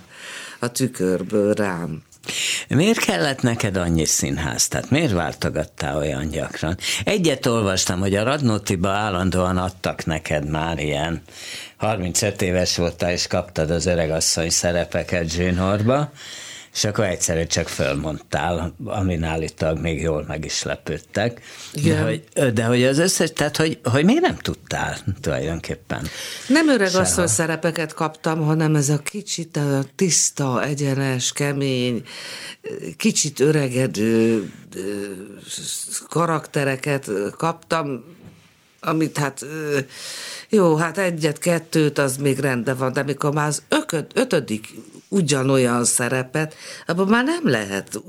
a 0.59 0.71
tükörből 0.71 1.53
rám. 1.53 2.03
Miért 2.67 2.99
kellett 2.99 3.41
neked 3.41 3.77
annyi 3.77 4.05
színház? 4.05 4.67
Tehát 4.67 4.89
miért 4.89 5.11
váltogattál 5.11 5.97
olyan 5.97 6.29
gyakran? 6.29 6.77
Egyet 7.03 7.45
olvastam, 7.45 7.99
hogy 7.99 8.15
a 8.15 8.23
Radnótiba 8.23 8.89
állandóan 8.89 9.57
adtak 9.57 10.05
neked 10.05 10.49
már 10.49 10.79
ilyen 10.79 11.21
35 11.77 12.41
éves 12.41 12.77
voltál, 12.77 13.11
és 13.11 13.27
kaptad 13.27 13.71
az 13.71 13.85
öregasszony 13.85 14.49
szerepeket 14.49 15.29
Zsinórba, 15.29 16.11
és 16.77 16.83
akkor 16.83 17.05
egyszerű 17.05 17.45
csak 17.45 17.67
fölmondtál, 17.67 18.75
amin 18.85 19.23
állítólag 19.23 19.79
még 19.79 20.01
jól 20.01 20.25
meg 20.27 20.45
is 20.45 20.63
lepődtek. 20.63 21.41
De 21.83 22.01
hogy, 22.01 22.23
de 22.53 22.63
hogy 22.65 22.83
az 22.83 22.97
összes, 22.97 23.33
tehát 23.33 23.57
hogy, 23.57 23.79
hogy 23.83 24.05
még 24.05 24.19
nem 24.19 24.37
tudtál 24.37 24.97
tulajdonképpen. 25.21 26.07
Nem 26.47 26.69
öreg 26.69 26.95
asszony 26.95 27.27
szerepeket 27.27 27.93
kaptam, 27.93 28.41
hanem 28.41 28.75
ez 28.75 28.89
a 28.89 28.97
kicsit 28.97 29.57
a 29.57 29.83
tiszta, 29.95 30.63
egyenes, 30.63 31.31
kemény, 31.31 32.03
kicsit 32.97 33.39
öregedő 33.39 34.51
karaktereket 36.09 37.09
kaptam, 37.37 38.03
amit 38.79 39.17
hát 39.17 39.45
jó, 40.49 40.75
hát 40.75 40.97
egyet, 40.97 41.37
kettőt 41.37 41.97
az 41.97 42.17
még 42.17 42.39
rendben 42.39 42.77
van, 42.77 42.93
de 42.93 43.03
mikor 43.03 43.33
már 43.33 43.47
az 43.47 43.61
ököd, 43.69 44.05
ötödik 44.13 44.73
ugyanolyan 45.09 45.85
szerepet, 45.85 46.55
abban 46.87 47.07
már 47.07 47.23
nem 47.23 47.49
lehet 47.49 48.01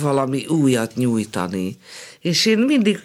valami 0.00 0.46
újat 0.46 0.94
nyújtani. 0.94 1.78
És 2.20 2.46
én 2.46 2.58
mindig 2.58 3.00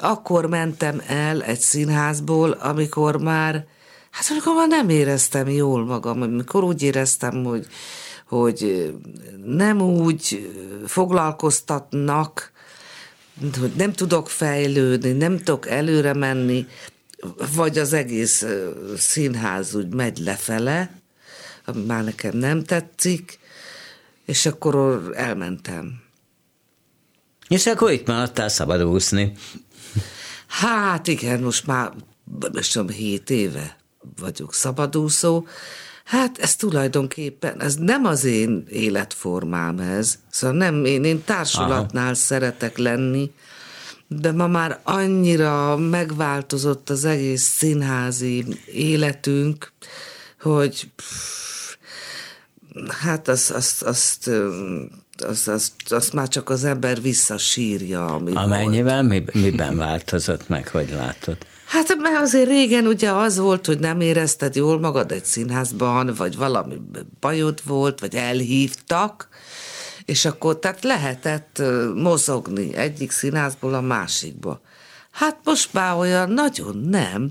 akkor 0.00 0.46
mentem 0.46 1.02
el 1.06 1.42
egy 1.42 1.60
színházból, 1.60 2.50
amikor 2.50 3.20
már, 3.20 3.66
hát 4.10 4.26
amikor 4.30 4.54
már 4.54 4.68
nem 4.68 4.88
éreztem 4.88 5.48
jól 5.48 5.84
magam, 5.84 6.22
amikor 6.22 6.64
úgy 6.64 6.82
éreztem, 6.82 7.44
hogy, 7.44 7.66
hogy 8.26 8.92
nem 9.44 9.80
úgy 9.80 10.52
foglalkoztatnak, 10.86 12.52
hogy 13.60 13.72
nem 13.76 13.92
tudok 13.92 14.28
fejlődni, 14.28 15.12
nem 15.12 15.36
tudok 15.36 15.68
előre 15.68 16.14
menni, 16.14 16.66
vagy 17.54 17.78
az 17.78 17.92
egész 17.92 18.46
színház 18.96 19.74
úgy 19.74 19.94
megy 19.94 20.18
lefele, 20.18 20.97
ami 21.68 21.84
már 21.84 22.04
nekem 22.04 22.36
nem 22.36 22.64
tetszik, 22.64 23.38
és 24.24 24.46
akkor 24.46 25.02
elmentem. 25.14 26.02
És 27.48 27.66
akkor 27.66 27.90
itt 27.90 28.06
maradtál 28.06 28.48
szabadúszni. 28.48 29.32
Hát 30.46 31.06
igen, 31.06 31.40
most 31.40 31.66
már 31.66 31.92
most 32.52 32.72
tudom, 32.72 32.88
hét 32.88 33.30
éve 33.30 33.76
vagyok 34.20 34.54
szabadúszó. 34.54 35.46
Hát 36.04 36.38
ez 36.38 36.56
tulajdonképpen, 36.56 37.62
ez 37.62 37.74
nem 37.74 38.04
az 38.04 38.24
én 38.24 38.64
életformám 38.68 39.78
ez. 39.78 40.18
Szóval 40.30 40.56
nem, 40.56 40.84
én, 40.84 41.04
én 41.04 41.24
társulatnál 41.24 42.04
Aha. 42.04 42.14
szeretek 42.14 42.78
lenni, 42.78 43.30
de 44.06 44.32
ma 44.32 44.46
már 44.46 44.80
annyira 44.82 45.76
megváltozott 45.76 46.90
az 46.90 47.04
egész 47.04 47.42
színházi 47.42 48.44
életünk, 48.72 49.72
hogy 50.40 50.88
pff, 50.96 51.47
hát 52.88 53.28
azt, 53.28 53.50
azt, 53.50 53.82
azt, 53.82 54.30
azt, 55.18 55.48
azt, 55.48 55.72
azt 55.88 56.12
már 56.12 56.28
csak 56.28 56.50
az 56.50 56.64
ember 56.64 57.00
visszasírja. 57.02 58.06
Ami 58.06 58.32
Amennyivel 58.34 59.02
mi, 59.02 59.24
miben 59.32 59.76
változott 59.76 60.48
meg, 60.48 60.68
hogy 60.68 60.90
látod? 60.90 61.36
Hát 61.66 61.96
mert 61.96 62.16
azért 62.16 62.48
régen 62.48 62.86
ugye 62.86 63.10
az 63.10 63.38
volt, 63.38 63.66
hogy 63.66 63.78
nem 63.78 64.00
érezted 64.00 64.54
jól 64.54 64.80
magad 64.80 65.12
egy 65.12 65.24
színházban, 65.24 66.14
vagy 66.16 66.36
valami 66.36 66.80
bajod 67.20 67.60
volt, 67.64 68.00
vagy 68.00 68.14
elhívtak, 68.14 69.28
és 70.04 70.24
akkor 70.24 70.58
tehát 70.58 70.84
lehetett 70.84 71.62
mozogni 71.94 72.74
egyik 72.74 73.10
színházból 73.10 73.74
a 73.74 73.80
másikba. 73.80 74.60
Hát 75.10 75.38
most 75.44 75.72
már 75.72 75.96
olyan 75.96 76.30
nagyon 76.30 76.76
nem, 76.76 77.30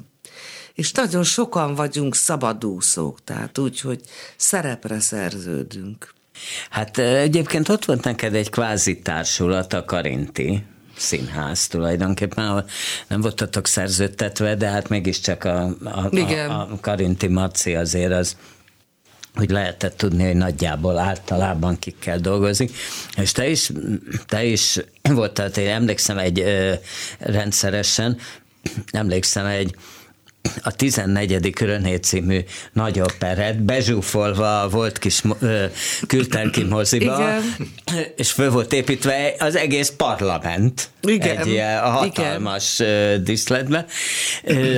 és 0.78 0.92
nagyon 0.92 1.24
sokan 1.24 1.76
vagyunk 1.76 2.16
szabadúszók, 2.16 3.24
tehát 3.24 3.58
úgy, 3.58 3.82
hogy 3.82 4.02
szerepre 4.36 5.00
szerződünk. 5.00 6.13
Hát 6.70 6.98
egyébként 6.98 7.70
ott 7.70 7.86
volt 7.86 8.04
neked 8.04 8.36
egy 8.36 8.50
kvázi 8.50 9.00
társulat, 9.00 9.74
a 9.74 9.86
Karinti 9.86 10.63
színház 10.98 11.68
tulajdonképpen, 11.68 12.48
ahol 12.48 12.66
nem 13.08 13.22
voltatok 13.22 13.68
szerződtetve, 13.68 14.56
de 14.56 14.70
hát 14.70 14.90
mégiscsak 14.90 15.44
a, 15.44 15.63
a, 15.84 16.10
a, 16.16 16.50
a 16.50 16.78
Karinti 16.82 17.28
Marci 17.28 17.76
azért 17.76 18.12
az 18.12 18.36
hogy 19.34 19.50
lehetett 19.50 19.98
tudni, 19.98 20.26
hogy 20.26 20.36
nagyjából 20.36 20.98
általában 20.98 21.80
kikkel 21.80 22.20
dolgozik. 22.20 22.76
És 23.16 23.32
te 23.32 23.50
is, 23.50 23.72
te 24.26 24.46
is 24.46 24.80
voltál, 25.02 25.50
én 25.50 25.68
emlékszem 25.68 26.18
egy 26.18 26.40
ö, 26.40 26.74
rendszeresen, 27.20 28.18
emlékszem 28.92 29.46
egy 29.46 29.76
a 30.63 30.71
14. 30.71 31.60
René 31.60 31.95
című 31.95 32.39
nagy 32.73 32.99
operett, 32.99 33.57
bezsúfolva 33.57 34.69
volt 34.69 34.97
kis 34.97 35.21
kültelki 36.07 36.63
moziba, 36.63 37.17
Igen. 37.17 37.43
és 38.15 38.31
föl 38.31 38.51
volt 38.51 38.73
építve 38.73 39.36
az 39.39 39.55
egész 39.55 39.93
parlament. 39.97 40.89
Igen. 41.01 41.38
Egy 41.38 41.47
ilyen 41.47 41.81
hatalmas 41.81 42.79
Igen. 42.79 43.23
díszletbe. 43.23 43.86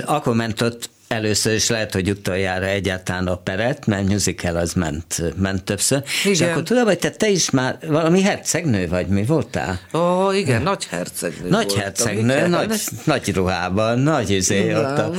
Akkor 0.06 0.36
ment 0.36 0.62
ott 0.62 0.90
először 1.10 1.54
is 1.54 1.70
lehet, 1.70 1.94
hogy 1.94 2.10
utoljára 2.10 2.66
egyáltalán 2.66 3.28
operett, 3.28 3.86
mert 3.86 4.08
musical 4.08 4.56
az 4.56 4.74
ment, 4.74 5.22
ment 5.36 5.64
többször. 5.64 6.04
Igen. 6.24 6.34
És 6.34 6.42
akkor 6.42 6.64
tudom, 6.64 6.86
hogy 6.86 7.00
te, 7.00 7.10
te 7.10 7.30
is 7.30 7.50
már 7.50 7.78
valami 7.88 8.22
hercegnő 8.22 8.88
vagy, 8.88 9.08
mi 9.08 9.24
voltál? 9.24 9.80
Ó, 9.94 10.32
igen, 10.32 10.62
nagy 10.62 10.86
hercegnő 10.86 11.50
Nagy 11.50 11.66
voltam, 11.66 11.80
hercegnő, 11.84 12.36
igen. 12.36 12.50
nagy, 12.50 12.82
nagy 13.04 13.34
ruhában, 13.34 14.00
nagy 14.00 14.30
izé 14.30 14.74
ott 14.74 14.98
a, 14.98 15.12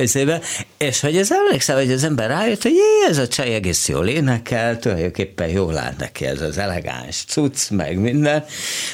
izébe. 0.00 0.40
És 0.78 1.00
hogy 1.00 1.16
ez 1.16 1.32
emlékszel, 1.32 1.76
hogy 1.76 1.92
az 1.92 2.04
ember 2.04 2.28
rájött, 2.28 2.62
hogy 2.62 2.72
jé, 2.72 3.08
ez 3.08 3.18
a 3.18 3.28
csaj 3.28 3.54
egész 3.54 3.88
jól 3.88 4.06
énekel, 4.06 4.78
tulajdonképpen 4.78 5.48
jól 5.48 5.78
áll 5.78 5.94
neki 5.98 6.26
ez 6.26 6.40
az 6.40 6.58
elegáns 6.58 7.24
cucc, 7.28 7.70
meg 7.70 7.98
minden, 7.98 8.44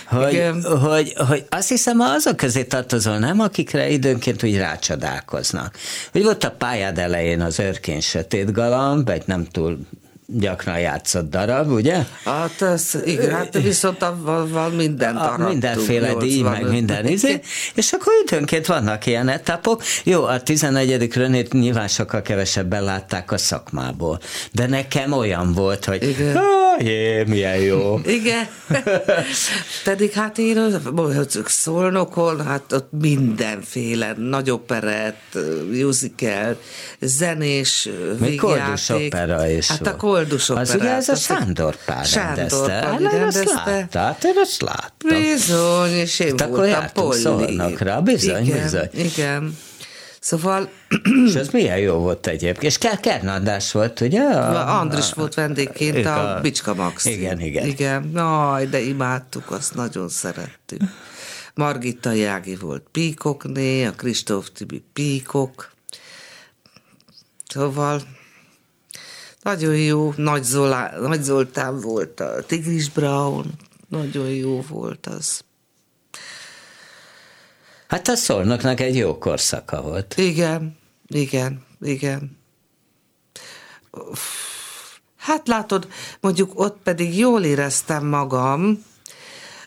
hogy, 0.06 0.44
hogy, 0.82 1.14
hogy 1.28 1.44
azt 1.48 1.68
hiszem 1.68 2.00
azok 2.00 2.36
közé 2.36 2.64
tartozol, 2.64 3.18
nem, 3.18 3.40
akikre 3.40 3.88
időnként 3.88 4.42
úgy 4.42 4.56
rácsodálkoznak. 4.56 5.74
Hogy 6.12 6.22
volt 6.22 6.44
a 6.44 6.50
pályád 6.50 6.98
elején 6.98 7.40
az 7.40 7.58
Örkény 7.58 8.00
Sötét 8.00 8.52
Galamb, 8.52 9.08
egy 9.08 9.22
nem 9.26 9.44
túl 9.44 9.78
gyakran 10.32 10.78
játszott 10.78 11.30
darab, 11.30 11.70
ugye? 11.70 12.04
Hát 12.24 12.62
ez, 12.62 12.94
igen, 13.04 13.30
hát 13.30 13.62
viszont 13.62 14.04
van 14.48 14.70
minden 14.70 15.14
darab. 15.14 15.48
Mindenféle 15.48 16.14
díj, 16.14 16.42
meg 16.42 16.70
minden 16.70 17.06
izé, 17.06 17.40
és 17.74 17.92
akkor 17.92 18.12
időnként 18.24 18.66
vannak 18.66 19.06
ilyen 19.06 19.28
etapok. 19.28 19.82
Jó, 20.04 20.24
a 20.24 20.42
11. 20.42 21.14
rönét 21.14 21.52
nyilván 21.52 21.88
sokkal 21.88 22.22
kevesebben 22.22 22.84
látták 22.84 23.32
a 23.32 23.38
szakmából, 23.38 24.20
de 24.52 24.66
nekem 24.66 25.12
olyan 25.12 25.52
volt, 25.52 25.84
hogy 25.84 26.02
igen. 26.02 26.38
jé, 26.78 27.24
milyen 27.24 27.56
jó. 27.56 28.00
Igen. 28.04 28.48
Pedig 29.84 30.12
hát 30.12 30.38
én 30.38 30.80
szolnokon, 31.44 32.46
hát 32.46 32.72
ott 32.72 32.88
mindenféle 33.00 34.14
nagy 34.16 34.50
operett, 34.50 35.38
musical, 35.70 36.56
zenés 37.00 37.88
Mi 38.18 38.34
koldus 38.34 38.88
opera 38.88 39.48
is 39.48 39.68
Hát 39.68 39.86
a 39.86 39.96
koldus 40.18 40.48
operát. 40.48 40.68
Az 40.68 40.74
ugye 40.74 40.94
ez 40.94 41.08
a 41.08 41.14
Sándor 41.14 41.76
Pál 41.84 42.04
Sándor 42.04 42.66
Pál 42.66 42.98
rendezte. 42.98 43.40
Azt 43.40 43.94
láttad, 43.94 44.16
én 44.24 44.36
azt 44.36 44.60
láttam. 44.60 45.20
Bizony, 45.20 45.90
és 45.90 46.18
én 46.18 46.34
hát 46.38 46.48
voltam 46.48 46.84
Polli. 46.92 47.08
Bizony, 48.02 48.44
igen, 48.44 48.62
bizony. 48.62 48.88
Igen. 48.92 49.56
Szóval... 50.20 50.68
és 51.26 51.34
ez 51.34 51.48
milyen 51.48 51.78
jó 51.78 51.94
volt 51.94 52.26
egyébként. 52.26 52.62
És 52.62 52.78
Kern 53.00 53.28
András 53.28 53.72
volt, 53.72 54.00
ugye? 54.00 54.22
A, 54.22 54.78
Andris 54.78 55.12
volt 55.12 55.34
vendégként 55.34 56.06
a, 56.06 56.36
a 56.36 56.40
Bicska 56.40 56.74
Max. 56.74 57.04
Igen, 57.04 57.40
igen. 57.40 57.66
Igen, 57.66 58.16
Aj, 58.16 58.66
de 58.66 58.80
imádtuk, 58.80 59.50
azt 59.50 59.74
nagyon 59.74 60.08
szerettük. 60.08 60.80
Margitta 61.54 62.12
Jági 62.12 62.56
volt 62.56 62.82
Píkokné, 62.92 63.84
a 63.84 63.92
Kristóf 63.92 64.48
Tibi 64.54 64.84
Píkok. 64.92 65.70
Szóval 67.48 68.02
nagyon 69.48 69.76
jó, 69.76 70.12
Nagy, 70.16 70.42
Zolá, 70.44 70.98
Nagy 71.00 71.22
Zoltán 71.22 71.80
volt 71.80 72.20
a 72.20 72.42
Tigris 72.46 72.90
Brown, 72.90 73.44
nagyon 73.88 74.28
jó 74.28 74.60
volt 74.68 75.06
az. 75.06 75.44
Hát 77.86 78.08
a 78.08 78.14
szolnoknak 78.14 78.80
egy 78.80 78.96
jó 78.96 79.18
korszaka 79.18 79.82
volt. 79.82 80.14
Igen, 80.16 80.78
igen, 81.06 81.64
igen. 81.80 82.38
Hát 85.16 85.48
látod, 85.48 85.88
mondjuk 86.20 86.60
ott 86.60 86.78
pedig 86.82 87.18
jól 87.18 87.44
éreztem 87.44 88.06
magam, 88.06 88.84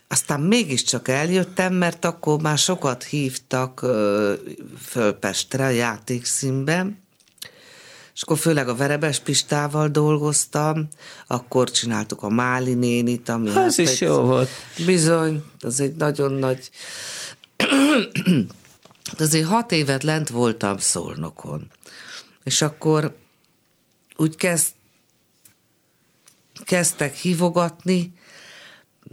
aztán 0.08 0.40
mégiscsak 0.40 1.08
eljöttem, 1.08 1.74
mert 1.74 2.04
akkor 2.04 2.40
már 2.40 2.58
sokat 2.58 3.04
hívtak 3.04 3.78
föl 4.78 5.12
Pestre 5.12 5.64
a 5.64 5.68
játékszínben, 5.68 7.02
és 8.14 8.22
akkor 8.22 8.38
főleg 8.38 8.68
a 8.68 8.74
Verebes 8.74 9.18
Pistával 9.18 9.88
dolgoztam, 9.88 10.88
akkor 11.26 11.70
csináltuk 11.70 12.22
a 12.22 12.28
Máli 12.28 12.74
nénit, 12.74 13.28
ami... 13.28 13.48
Az 13.48 13.54
hát 13.54 13.78
is 13.78 14.00
jó 14.00 14.20
volt. 14.20 14.48
Bizony, 14.86 15.44
az 15.60 15.80
egy 15.80 15.94
nagyon 15.94 16.32
nagy... 16.32 16.70
azért 19.18 19.46
hat 19.46 19.72
évet 19.72 20.02
lent 20.02 20.28
voltam 20.28 20.78
Szolnokon. 20.78 21.70
És 22.44 22.62
akkor 22.62 23.16
úgy 24.16 24.36
kezd, 24.36 24.66
kezdtek 26.64 27.14
hívogatni, 27.14 28.12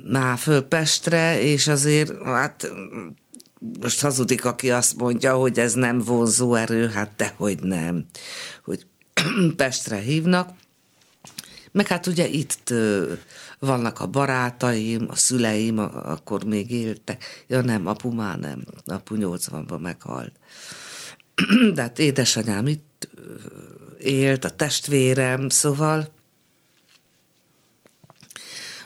már 0.03 0.37
föl 0.37 0.61
Pestre, 0.61 1.41
és 1.41 1.67
azért, 1.67 2.23
hát 2.23 2.71
most 3.79 4.01
hazudik, 4.01 4.45
aki 4.45 4.71
azt 4.71 4.95
mondja, 4.95 5.35
hogy 5.35 5.59
ez 5.59 5.73
nem 5.73 5.99
vonzó 5.99 6.55
erő, 6.55 6.87
hát 6.87 7.11
dehogy 7.15 7.59
nem, 7.61 8.05
hogy 8.63 8.85
Pestre 9.55 9.97
hívnak, 9.97 10.49
meg 11.71 11.87
hát 11.87 12.07
ugye 12.07 12.27
itt 12.27 12.73
vannak 13.59 13.99
a 13.99 14.07
barátaim, 14.07 15.05
a 15.09 15.15
szüleim, 15.15 15.77
akkor 15.77 16.43
még 16.43 16.71
éltek. 16.71 17.43
Ja 17.47 17.61
nem, 17.61 17.87
apu 17.87 18.11
már 18.11 18.39
nem, 18.39 18.63
apu 18.85 19.15
80-ban 19.17 19.79
meghalt. 19.79 20.31
De 21.73 21.81
hát 21.81 21.99
édesanyám 21.99 22.67
itt 22.67 23.09
élt, 23.99 24.45
a 24.45 24.49
testvérem, 24.49 25.49
szóval 25.49 26.07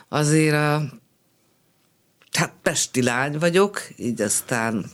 azért 0.08 0.54
a 0.54 0.82
hát 2.36 2.52
pesti 2.62 3.02
lány 3.02 3.38
vagyok, 3.38 3.88
így 3.96 4.20
aztán 4.20 4.90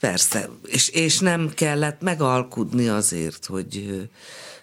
persze, 0.00 0.48
és, 0.66 0.88
és 0.88 1.18
nem 1.18 1.52
kellett 1.54 2.00
megalkudni 2.00 2.88
azért, 2.88 3.46
hogy 3.46 4.08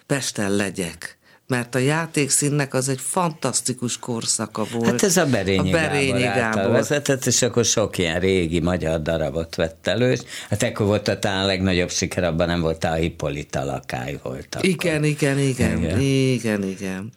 Pesten 0.06 0.50
legyek 0.50 1.18
mert 1.50 1.74
a 1.74 1.78
játékszínnek 1.78 2.74
az 2.74 2.88
egy 2.88 3.00
fantasztikus 3.00 3.98
korszaka 3.98 4.64
volt. 4.72 4.90
Hát 4.90 5.02
ez 5.02 5.16
a 5.16 5.26
Berényi, 5.26 5.72
a 5.72 5.78
Berényi 5.78 6.22
Gábor, 6.22 6.54
Gábor. 6.54 6.72
vezetett, 6.72 7.26
és 7.26 7.42
akkor 7.42 7.64
sok 7.64 7.98
ilyen 7.98 8.20
régi 8.20 8.60
magyar 8.60 9.02
darabot 9.02 9.54
vett 9.54 9.86
elő, 9.86 10.10
és 10.10 10.20
hát 10.48 10.62
ekkor 10.62 10.86
volt 10.86 11.08
a 11.08 11.18
talán 11.18 11.46
legnagyobb 11.46 11.90
siker, 11.90 12.24
abban 12.24 12.46
nem 12.46 12.60
volt 12.60 12.84
a 12.84 12.92
Hippolyta 12.92 13.64
lakály 13.64 14.18
volt. 14.22 14.54
Akkor. 14.54 14.68
Igen, 14.68 15.04
igen, 15.04 15.38
igen, 15.38 15.78
igen, 15.78 16.00
igen, 16.00 16.62
igen. 16.62 17.12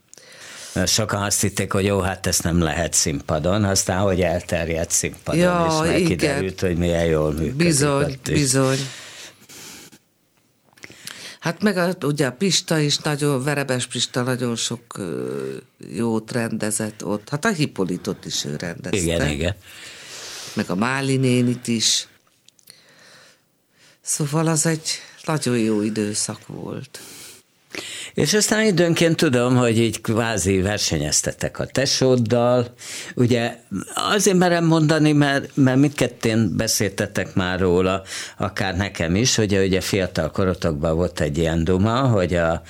Sokan 0.86 1.22
azt 1.22 1.42
hitték, 1.42 1.72
hogy 1.72 1.86
jó, 1.86 2.00
hát 2.00 2.28
ezt 2.28 2.44
nem 2.44 2.62
lehet 2.62 2.94
színpadon, 2.94 3.64
aztán, 3.64 4.00
hogy 4.00 4.22
elterjedt 4.22 4.92
színpadon, 4.92 5.42
ja, 5.42 5.68
és 5.70 5.90
meg 5.90 6.02
kiderült, 6.02 6.60
hogy 6.60 6.78
milyen 6.78 7.06
jól 7.06 7.32
működik. 7.32 7.56
Bizony, 7.56 8.20
bizony. 8.24 8.78
Hát 11.40 11.62
meg 11.64 11.78
a, 11.78 11.96
ugye 12.06 12.26
a 12.26 12.32
Pista 12.32 12.80
is 12.80 12.98
nagyon, 12.98 13.44
Verebes 13.44 13.88
Pista 13.88 14.22
nagyon 14.22 14.56
sok 14.56 15.00
jót 15.78 16.32
rendezett 16.32 17.06
ott. 17.06 17.30
Hát 17.30 17.46
a 17.46 17.52
Hippolitot 17.52 18.26
is 18.26 18.46
ő 18.46 18.56
rendezte. 18.56 18.98
Igen, 18.98 19.28
igen. 19.28 19.56
Meg 20.54 20.70
a 20.70 20.76
Máli 20.76 21.18
nénit 21.18 21.68
is. 21.68 22.08
Szóval 24.02 24.48
az 24.48 24.66
egy 24.66 24.90
nagyon 25.26 25.58
jó 25.58 25.82
időszak 25.82 26.48
volt. 26.48 27.00
És 28.14 28.34
aztán 28.34 28.66
időnként 28.66 29.16
tudom, 29.16 29.56
hogy 29.56 29.80
így 29.80 30.02
kvázi 30.02 30.62
versenyeztetek 30.62 31.60
a 31.60 31.66
tesóddal. 31.66 32.74
Ugye 33.16 33.58
azért 33.94 34.38
merem 34.38 34.66
mondani, 34.66 35.12
mert, 35.12 35.50
mert 35.56 35.78
mindkettőn 35.78 36.58
beszéltetek 36.58 37.34
már 37.34 37.60
róla, 37.60 38.02
akár 38.38 38.76
nekem 38.76 39.16
is, 39.16 39.36
hogy 39.36 39.58
ugye 39.58 39.82
fiatal 39.82 40.32
korotokban 40.32 40.96
volt 40.96 41.20
egy 41.20 41.38
ilyen 41.38 41.64
duma, 41.64 42.00
hogy 42.00 42.34
a 42.34 42.62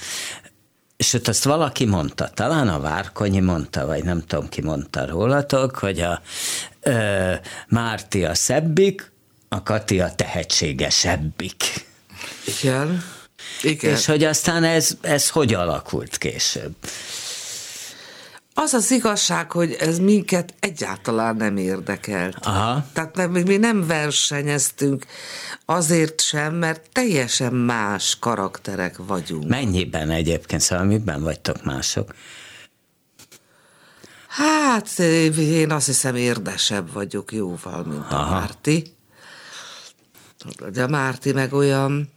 Sőt, 0.98 1.28
azt 1.28 1.44
valaki 1.44 1.86
mondta, 1.86 2.30
talán 2.34 2.68
a 2.68 2.80
Várkonyi 2.80 3.40
mondta, 3.40 3.86
vagy 3.86 4.04
nem 4.04 4.24
tudom 4.28 4.50
ki 4.50 4.62
mondta 4.62 5.06
rólatok, 5.06 5.78
hogy 5.78 6.00
a 6.00 6.22
ö, 6.82 7.34
Márti 7.68 8.26
a 8.26 8.34
szebbik, 8.34 9.12
a 9.50 9.64
Kati 9.64 10.00
a 10.00 10.16
tehetségesebbik. 10.16 11.64
Igen. 12.62 13.04
Igen. 13.62 13.96
És 13.96 14.06
hogy 14.06 14.24
aztán 14.24 14.64
ez, 14.64 14.98
ez 15.02 15.30
hogy 15.30 15.54
alakult 15.54 16.18
később? 16.18 16.76
Az 18.56 18.74
az 18.74 18.92
igazság, 18.92 19.52
hogy 19.52 19.76
ez 19.80 20.00
minket 20.00 20.54
egyáltalán 20.60 21.36
nem 21.36 21.58
érdekelt. 21.58 22.38
Aha. 22.42 22.86
Tehát 22.94 23.16
nem, 23.16 23.32
mi 23.32 23.58
nem 23.58 23.88
versenyeztünk 23.88 25.06
azért 25.66 26.22
sem, 26.22 26.56
mert 26.56 26.90
teljesen 26.92 27.54
más 27.54 28.18
karakterek 28.20 28.98
vagyunk. 28.98 29.48
Mennyiben 29.48 30.10
egyébként, 30.10 30.62
szóval 30.62 30.86
miben 30.86 31.24
vagytok 31.24 31.64
mások? 31.64 32.14
Hát 34.28 35.00
én 35.38 35.72
azt 35.72 35.86
hiszem 35.86 36.16
érdesebb 36.16 36.92
vagyok 36.92 37.32
jóval, 37.32 37.84
mint 37.84 38.12
Aha. 38.12 38.16
a 38.16 38.30
Márti. 38.30 38.94
De 40.72 40.84
a 40.84 40.88
Márti 40.88 41.32
meg 41.32 41.54
olyan 41.54 42.13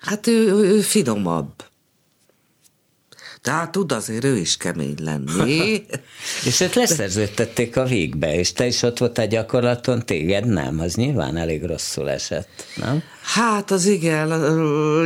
Hát 0.00 0.26
ő, 0.26 0.52
ő, 0.52 0.80
finomabb. 0.80 1.52
Tehát 3.42 3.72
tud 3.72 3.92
azért 3.92 4.24
ő 4.24 4.36
is 4.36 4.56
kemény 4.56 4.94
lenni. 5.02 5.86
és 6.44 6.60
őt 6.60 6.74
leszerződtették 6.74 7.76
a 7.76 7.84
végbe, 7.84 8.34
és 8.34 8.52
te 8.52 8.66
is 8.66 8.82
ott 8.82 8.98
voltál 8.98 9.26
gyakorlaton, 9.26 10.06
téged 10.06 10.46
nem, 10.46 10.80
az 10.80 10.94
nyilván 10.94 11.36
elég 11.36 11.64
rosszul 11.64 12.10
esett, 12.10 12.64
nem? 12.76 13.02
Hát 13.22 13.70
az 13.70 13.86
igen, 13.86 14.32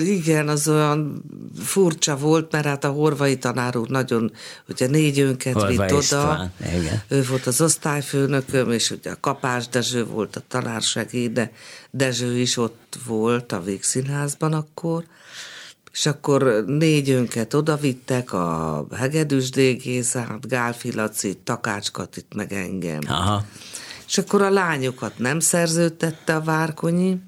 igen, 0.00 0.48
az 0.48 0.68
olyan 0.68 1.22
furcsa 1.58 2.16
volt, 2.16 2.52
mert 2.52 2.64
hát 2.64 2.84
a 2.84 2.90
horvai 2.90 3.38
tanár 3.38 3.76
úr 3.76 3.88
nagyon, 3.88 4.32
ugye 4.68 4.86
négy 4.86 5.20
önket 5.20 5.52
Horva 5.52 5.86
vitt 5.86 5.98
István, 5.98 6.52
oda. 6.58 6.70
Igen. 6.78 7.02
Ő 7.08 7.24
volt 7.28 7.46
az 7.46 7.60
osztályfőnököm, 7.60 8.70
és 8.70 8.90
ugye 8.90 9.10
a 9.10 9.16
Kapás 9.20 9.68
Dezső 9.68 10.04
volt 10.04 10.36
a 10.36 10.42
tanársegéd, 10.48 11.32
de 11.32 11.52
Dezső 11.94 12.38
is 12.38 12.56
ott 12.56 12.98
volt 13.06 13.52
a 13.52 13.62
Végszínházban 13.62 14.52
akkor 14.52 15.04
és 15.92 16.06
akkor 16.06 16.64
négy 16.66 17.10
önket 17.10 17.54
odavittek, 17.54 18.32
a 18.32 18.86
Hegedűs 18.96 19.50
Dégézát, 19.50 20.48
Gálfi 20.48 20.94
Laci, 20.94 21.36
Takács 21.44 21.90
Katit, 21.90 22.34
meg 22.34 22.52
engem. 22.52 23.00
Aha. 23.08 23.44
És 24.06 24.18
akkor 24.18 24.42
a 24.42 24.50
lányokat 24.50 25.18
nem 25.18 25.40
szerződtette 25.40 26.34
a 26.34 26.40
Várkonyi, 26.40 27.22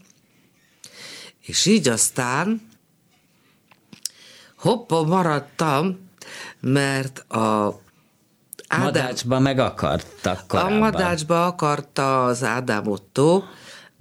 és 1.40 1.66
így 1.66 1.88
aztán 1.88 2.68
hoppa 4.56 5.02
maradtam, 5.02 6.08
mert 6.60 7.18
a 7.18 7.80
Ádám, 8.68 8.84
Madácsba 8.84 9.38
meg 9.38 9.58
akartak 9.58 10.44
korábban. 10.48 10.72
A 10.72 10.78
Madácsba 10.78 11.46
akarta 11.46 12.24
az 12.24 12.42
Ádám 12.42 12.86
Otto, 12.86 13.42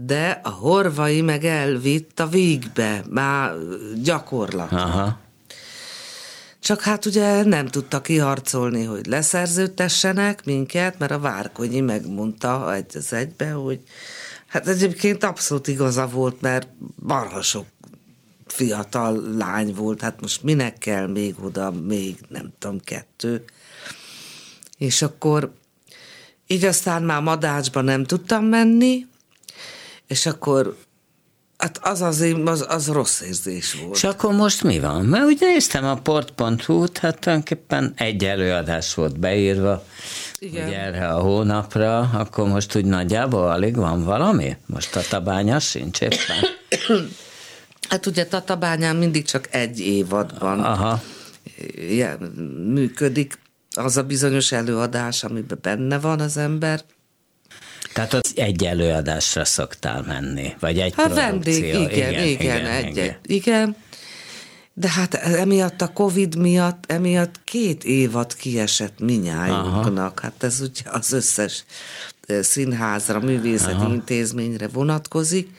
de 0.06 0.40
a 0.44 0.50
horvai 0.50 1.22
meg 1.22 1.46
elvitt 1.46 2.20
a 2.20 2.28
végbe, 2.28 3.04
már 3.10 3.54
gyakorlat. 4.04 4.72
Aha. 4.72 5.22
Csak 6.60 6.82
hát 6.82 7.06
ugye 7.06 7.44
nem 7.44 7.68
tudta 7.68 8.02
kiharcolni, 8.02 8.84
hogy 8.84 9.06
leszerződtessenek 9.06 10.46
minket, 10.46 11.00
mert 11.00 11.12
a 11.12 11.20
Várkonyi 11.20 11.80
megmondta 11.80 12.74
egy 12.74 12.98
az 12.98 13.14
egybe, 13.14 13.52
hogy 13.52 13.80
hát 14.48 14.68
egyébként 14.68 15.24
abszolút 15.24 15.68
igaza 15.68 16.08
volt, 16.08 16.42
mert 16.42 16.68
marha 16.96 17.42
sok 17.42 17.66
fiatal 18.46 19.36
lány 19.38 19.74
volt, 19.74 20.02
hát 20.02 20.22
most 20.22 20.44
minek 20.44 20.78
kell 20.78 21.08
még 21.08 21.36
oda, 21.44 21.72
még 21.72 22.18
nem 22.28 22.54
tudom, 22.60 22.80
kettő. 22.80 23.44
És 24.78 25.02
akkor 25.02 25.54
így 26.48 26.66
aztán 26.66 27.04
már 27.04 27.22
Madácsba 27.22 27.82
nem 27.82 28.04
tudtam 28.04 28.46
menni, 28.46 29.06
és 30.14 30.26
akkor 30.26 30.76
Hát 31.58 31.80
az 31.82 32.02
az, 32.02 32.26
az, 32.46 32.66
az 32.70 32.88
rossz 32.88 33.22
érzés 33.22 33.74
volt. 33.74 33.96
És 33.96 34.04
akkor 34.04 34.34
most 34.34 34.64
mi 34.64 34.80
van? 34.80 35.06
Mert 35.06 35.26
úgy 35.26 35.38
néztem 35.40 35.86
a 35.86 35.96
port.hu-t, 35.96 36.98
hát 36.98 37.20
tulajdonképpen 37.20 37.94
egy 37.96 38.26
előadás 38.26 38.94
volt 38.94 39.20
beírva 39.20 39.86
Igen. 40.40 40.68
ugye 40.68 40.78
erre 40.78 41.08
a 41.08 41.20
hónapra, 41.20 42.00
akkor 42.00 42.48
most 42.48 42.76
úgy 42.76 42.86
nagyjából 42.86 43.50
alig 43.50 43.76
van 43.76 44.04
valami? 44.04 44.58
Most 44.66 44.92
Tatabánya 44.92 45.60
sincs 45.60 46.02
éppen? 46.02 46.38
Hát 47.90 48.06
ugye 48.06 48.26
Tatabányán 48.26 48.96
mindig 48.96 49.26
csak 49.26 49.48
egy 49.52 49.80
évadban 49.80 50.60
Aha. 50.60 51.02
Működik 52.68 53.40
az 53.76 53.98
a 53.98 54.04
bizonyos 54.04 54.52
előadás, 54.52 55.24
amiben 55.24 55.60
benne 55.62 56.00
van 56.00 56.20
az 56.20 56.38
ember, 56.38 56.82
tehát 57.94 58.14
ott 58.14 58.32
egy 58.36 58.66
előadásra 58.66 59.46
szoktál 59.46 60.02
menni, 60.02 60.56
vagy 60.60 60.80
egy 60.80 60.94
hát 60.96 61.14
vendég, 61.14 61.64
igen, 61.64 61.82
igen, 61.82 62.12
igen, 62.12 62.26
igen, 62.26 62.66
egy, 62.66 62.88
igen. 62.88 63.18
igen. 63.24 63.76
De 64.74 64.90
hát 64.90 65.14
emiatt 65.14 65.82
a 65.82 65.88
Covid 65.88 66.36
miatt, 66.38 66.84
emiatt 66.92 67.40
két 67.44 67.84
évad 67.84 68.36
kiesett 68.36 69.00
minnyájunknak. 69.00 70.20
Hát 70.20 70.44
ez 70.44 70.62
ugye 70.62 70.82
az 70.86 71.12
összes 71.12 71.64
színházra, 72.28 73.20
művészeti 73.20 73.74
Aha. 73.74 73.94
intézményre 73.94 74.68
vonatkozik. 74.68 75.50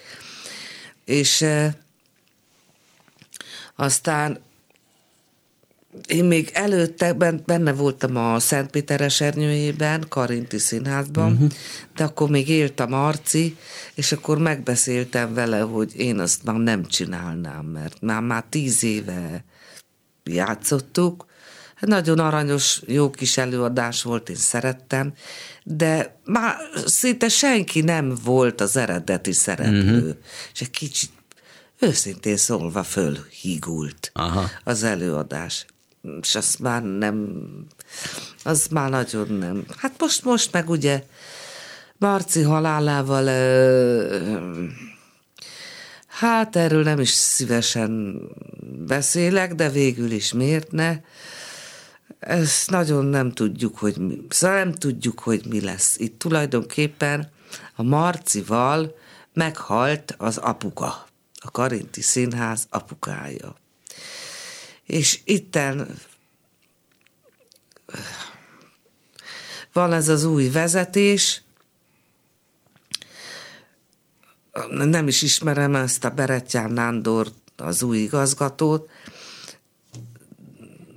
És 1.05 1.45
aztán 3.77 4.39
én 6.07 6.25
még 6.25 6.51
előtte 6.53 7.13
benne 7.47 7.73
voltam 7.73 8.17
a 8.17 8.39
Szentpéter 8.39 9.01
esernyőjében, 9.01 10.05
Karinti 10.09 10.59
Színházban, 10.59 11.33
uh-huh. 11.33 11.51
de 11.97 12.05
akkor 12.05 12.29
még 12.29 12.49
élt 12.49 12.81
a 12.81 12.87
Marci, 12.87 13.57
és 13.95 14.13
akkor 14.13 14.39
megbeszéltem 14.39 15.35
vele, 15.35 15.61
hogy 15.61 15.97
én 15.97 16.19
azt 16.19 16.45
már 16.45 16.57
nem 16.57 16.87
csinálnám, 16.87 17.65
mert 17.65 18.01
már, 18.01 18.23
már 18.23 18.45
tíz 18.49 18.83
éve 18.85 19.45
játszottuk, 20.25 21.27
hát 21.75 21.89
nagyon 21.89 22.19
aranyos, 22.19 22.81
jó 22.87 23.11
kis 23.11 23.37
előadás 23.37 24.03
volt, 24.03 24.29
én 24.29 24.37
szerettem, 24.37 25.13
de 25.65 26.21
már 26.25 26.57
szinte 26.87 27.29
senki 27.29 27.81
nem 27.81 28.17
volt 28.25 28.61
az 28.61 28.77
eredeti 28.77 29.33
szereplő, 29.33 29.97
uh-huh. 29.97 30.17
és 30.53 30.61
egy 30.61 30.71
kicsit 30.71 31.11
őszintén 31.79 32.37
szólva 32.37 32.83
fölhígult 32.83 34.11
Aha. 34.13 34.51
az 34.65 34.83
előadás 34.83 35.67
és 36.21 36.35
azt 36.35 36.59
már 36.59 36.83
nem, 36.83 37.39
az 38.45 38.67
már 38.67 38.91
nagyon 38.91 39.29
nem. 39.29 39.65
Hát 39.77 39.95
most, 39.99 40.25
most 40.25 40.53
meg 40.53 40.71
ugye 40.71 41.05
Marci 41.99 42.43
halálával 42.43 43.27
hát 46.07 46.57
erről 46.57 46.83
nem 46.83 47.01
is 47.01 47.11
szívesen 47.11 48.21
beszélek, 48.87 49.55
de 49.55 49.71
végül 49.71 50.11
is 50.11 50.33
miért 50.33 50.73
ne? 50.73 51.01
Ezt 52.19 52.71
nagyon 52.71 53.05
nem 53.05 53.33
tudjuk, 53.33 53.79
hogy 53.79 53.97
mi, 53.97 54.27
szóval 54.29 54.57
nem 54.57 54.73
tudjuk, 54.73 55.19
hogy 55.19 55.47
mi 55.49 55.61
lesz. 55.61 55.99
Itt 55.99 56.19
tulajdonképpen 56.19 57.31
a 57.75 57.83
Marcival 57.83 58.95
meghalt 59.33 60.15
az 60.19 60.37
apuka, 60.37 61.07
a 61.41 61.51
Karinti 61.51 62.03
Színház 62.03 62.67
apukája 62.71 63.55
és 64.87 65.21
itten 65.25 65.99
van 69.73 69.93
ez 69.93 70.09
az 70.09 70.25
új 70.25 70.49
vezetés, 70.49 71.43
nem 74.71 75.09
is 75.09 75.23
ismerem 75.23 75.75
ezt 75.75 76.05
a 76.05 76.11
Berettyán 76.11 76.71
Nándor, 76.71 77.33
az 77.57 77.83
új 77.83 77.99
igazgatót, 77.99 78.91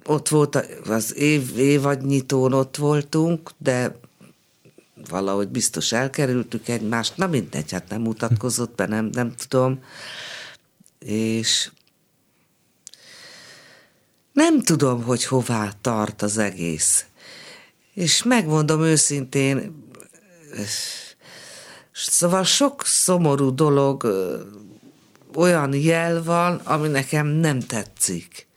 ott 0.06 0.28
volt 0.28 0.56
az 0.86 1.16
év, 1.16 1.58
évadnyitón 1.58 2.54
ott 2.54 2.76
voltunk, 2.76 3.52
de 3.58 4.00
valahogy 5.10 5.48
biztos 5.48 5.92
elkerültük 5.92 6.68
egymást, 6.68 7.18
na 7.18 7.28
mindegy, 7.28 7.72
hát 7.72 7.90
nem 7.90 8.02
mutatkozott 8.02 8.76
be, 8.76 8.86
nem, 8.86 9.06
nem 9.06 9.34
tudom, 9.48 9.84
és 11.00 11.72
nem 14.38 14.62
tudom, 14.62 15.04
hogy 15.04 15.26
hová 15.26 15.72
tart 15.82 16.22
az 16.22 16.38
egész. 16.38 17.06
És 17.94 18.24
megmondom 18.24 18.82
őszintén, 18.82 19.84
szóval 21.92 22.44
sok 22.44 22.86
szomorú 22.86 23.56
dolog, 23.56 24.08
olyan 25.36 25.74
jel 25.74 26.24
van, 26.24 26.56
ami 26.56 26.88
nekem 26.88 27.28
nem 27.28 27.60
tetszik. 27.60 28.48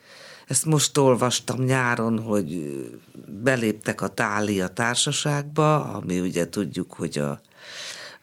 Ezt 0.46 0.64
most 0.64 0.98
olvastam 0.98 1.62
nyáron, 1.62 2.18
hogy 2.18 2.78
beléptek 3.26 4.00
a 4.00 4.08
Tália 4.08 4.68
társaságba, 4.68 5.84
ami 5.84 6.20
ugye 6.20 6.48
tudjuk, 6.48 6.92
hogy 6.92 7.18
a, 7.18 7.40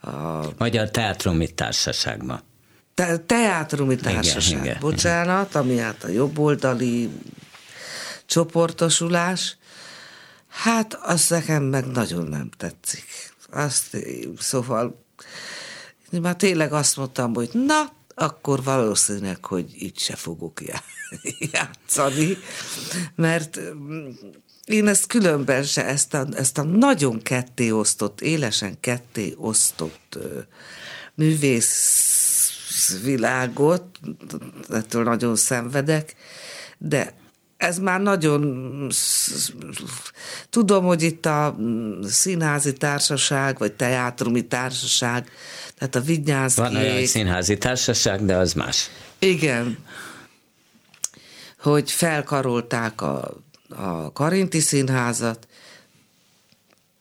a 0.09 0.45
Magyar 0.57 0.91
Teátrumi 0.91 1.53
Társaságba. 1.53 2.41
Te, 2.93 3.17
teátrumi 3.17 3.95
társaság, 3.95 4.51
igen, 4.51 4.63
igen, 4.63 4.77
bocsánat, 4.79 5.55
ami 5.55 5.77
hát 5.77 6.03
a 6.03 6.07
jobboldali 6.07 7.09
csoportosulás, 8.27 9.57
hát 10.47 10.93
az 10.93 11.27
nekem 11.29 11.63
meg 11.63 11.85
nagyon 11.85 12.27
nem 12.27 12.49
tetszik. 12.57 13.33
Azt, 13.51 13.97
szóval 14.37 15.05
én 16.11 16.21
már 16.21 16.35
tényleg 16.35 16.73
azt 16.73 16.97
mondtam, 16.97 17.33
hogy 17.33 17.49
na, 17.53 17.91
akkor 18.15 18.63
valószínűleg, 18.63 19.45
hogy 19.45 19.71
itt 19.73 19.97
se 19.97 20.15
fogok 20.15 20.61
játszani, 21.51 22.37
mert 23.15 23.59
mm, 23.59 24.09
én 24.65 24.87
ezt 24.87 25.07
különben 25.07 25.63
se, 25.63 25.85
ezt 25.85 26.13
a, 26.13 26.27
ezt 26.33 26.57
a 26.57 26.63
nagyon 26.63 27.21
ketté 27.21 27.71
osztott, 27.71 28.21
élesen 28.21 28.79
ketté 28.79 29.33
osztott 29.37 30.17
művész 31.13 33.01
világot, 33.03 33.99
ettől 34.69 35.03
nagyon 35.03 35.35
szenvedek, 35.35 36.15
de 36.77 37.13
ez 37.57 37.79
már 37.79 38.01
nagyon 38.01 38.91
tudom, 40.49 40.85
hogy 40.85 41.01
itt 41.01 41.25
a 41.25 41.55
színházi 42.03 42.73
társaság, 42.73 43.57
vagy 43.57 43.73
teátrumi 43.73 44.47
társaság, 44.47 45.31
tehát 45.77 45.95
a 45.95 46.01
Vigyánszki... 46.01 46.61
Van 46.61 46.75
olyan 46.75 47.05
színházi 47.05 47.57
társaság, 47.57 48.25
de 48.25 48.35
az 48.35 48.53
más. 48.53 48.89
Igen. 49.19 49.77
Hogy 51.57 51.91
felkarolták 51.91 53.01
a 53.01 53.45
a 53.69 54.11
Karinti 54.11 54.59
Színházat. 54.59 55.47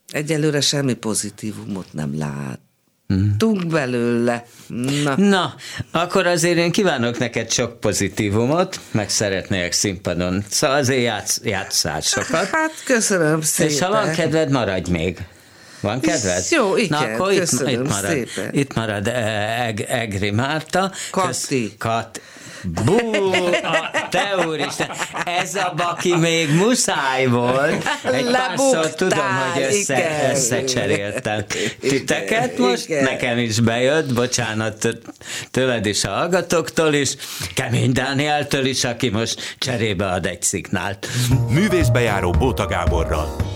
Egyelőre 0.08 0.60
semmi 0.60 0.94
pozitívumot 0.94 1.92
nem 1.92 2.18
lát. 2.18 2.60
Tunk 3.38 3.66
belőle. 3.66 4.44
Na. 4.66 5.16
Na, 5.16 5.54
akkor 5.90 6.26
azért 6.26 6.56
én 6.56 6.70
kívánok 6.70 7.18
neked 7.18 7.50
sok 7.50 7.80
pozitívumot, 7.80 8.80
meg 8.90 9.10
szeretnék 9.10 9.72
színpadon. 9.72 10.44
Szóval 10.50 10.76
azért 10.76 11.02
játsz, 11.02 11.40
játszál 11.44 12.00
sokat. 12.00 12.48
Hát 12.50 12.72
köszönöm 12.84 13.40
szépen. 13.40 13.72
És 13.72 13.80
ha 13.80 13.90
van 13.90 14.10
kedved, 14.12 14.50
maradj 14.50 14.90
még. 14.90 15.18
Van 15.80 16.00
kedved? 16.00 16.44
Jó, 16.50 16.76
igen, 16.76 17.02
Na, 17.02 17.12
akkor 17.12 17.32
itt, 17.32 17.38
köszönöm 17.38 17.72
itt 17.72 17.88
marad, 17.88 18.10
szépen. 18.10 18.48
Itt 18.52 18.74
marad 18.74 19.06
eh, 19.08 19.66
Eg, 19.66 19.80
Egri 19.80 20.30
Márta. 20.30 20.92
Kati. 21.10 21.74
Kat. 21.78 22.20
Bú, 22.62 22.98
a 23.62 23.90
te 24.10 24.46
úristen, 24.46 24.90
ez 25.40 25.54
a 25.54 25.72
baki 25.76 26.16
még 26.16 26.54
muszáj 26.54 27.26
volt. 27.26 27.84
Egy 28.12 28.30
párszor 28.30 28.94
tudom, 28.94 29.24
hogy 29.52 29.62
össze, 29.62 29.98
igen. 29.98 30.30
összecseréltem 30.30 31.44
titeket 31.80 32.58
most, 32.58 32.88
igen. 32.88 33.02
nekem 33.02 33.38
is 33.38 33.60
bejött, 33.60 34.14
bocsánat 34.14 34.88
tőled 35.50 35.86
is 35.86 36.04
a 36.04 36.10
hallgatóktól 36.10 36.94
is, 36.94 37.16
Kemény 37.54 37.92
Dánieltől 37.92 38.64
is, 38.64 38.84
aki 38.84 39.08
most 39.08 39.56
cserébe 39.58 40.06
ad 40.06 40.26
egy 40.26 40.42
szignált. 40.42 41.08
Művészbejáró 41.48 42.30
Bóta 42.30 42.66
Gáborral. 42.66 43.55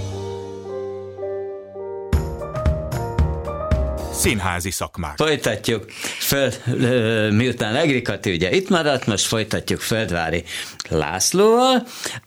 Színházi 4.21 4.71
szakmák. 4.71 5.17
Folytatjuk, 5.17 5.91
föl, 6.19 6.51
ö, 6.67 7.31
miután 7.31 7.75
Egrikati 7.75 8.33
ugye 8.33 8.51
itt 8.55 8.69
maradt, 8.69 9.07
most 9.07 9.27
folytatjuk 9.27 9.81
Földvári 9.81 10.45
Lászlóval, 10.89 11.87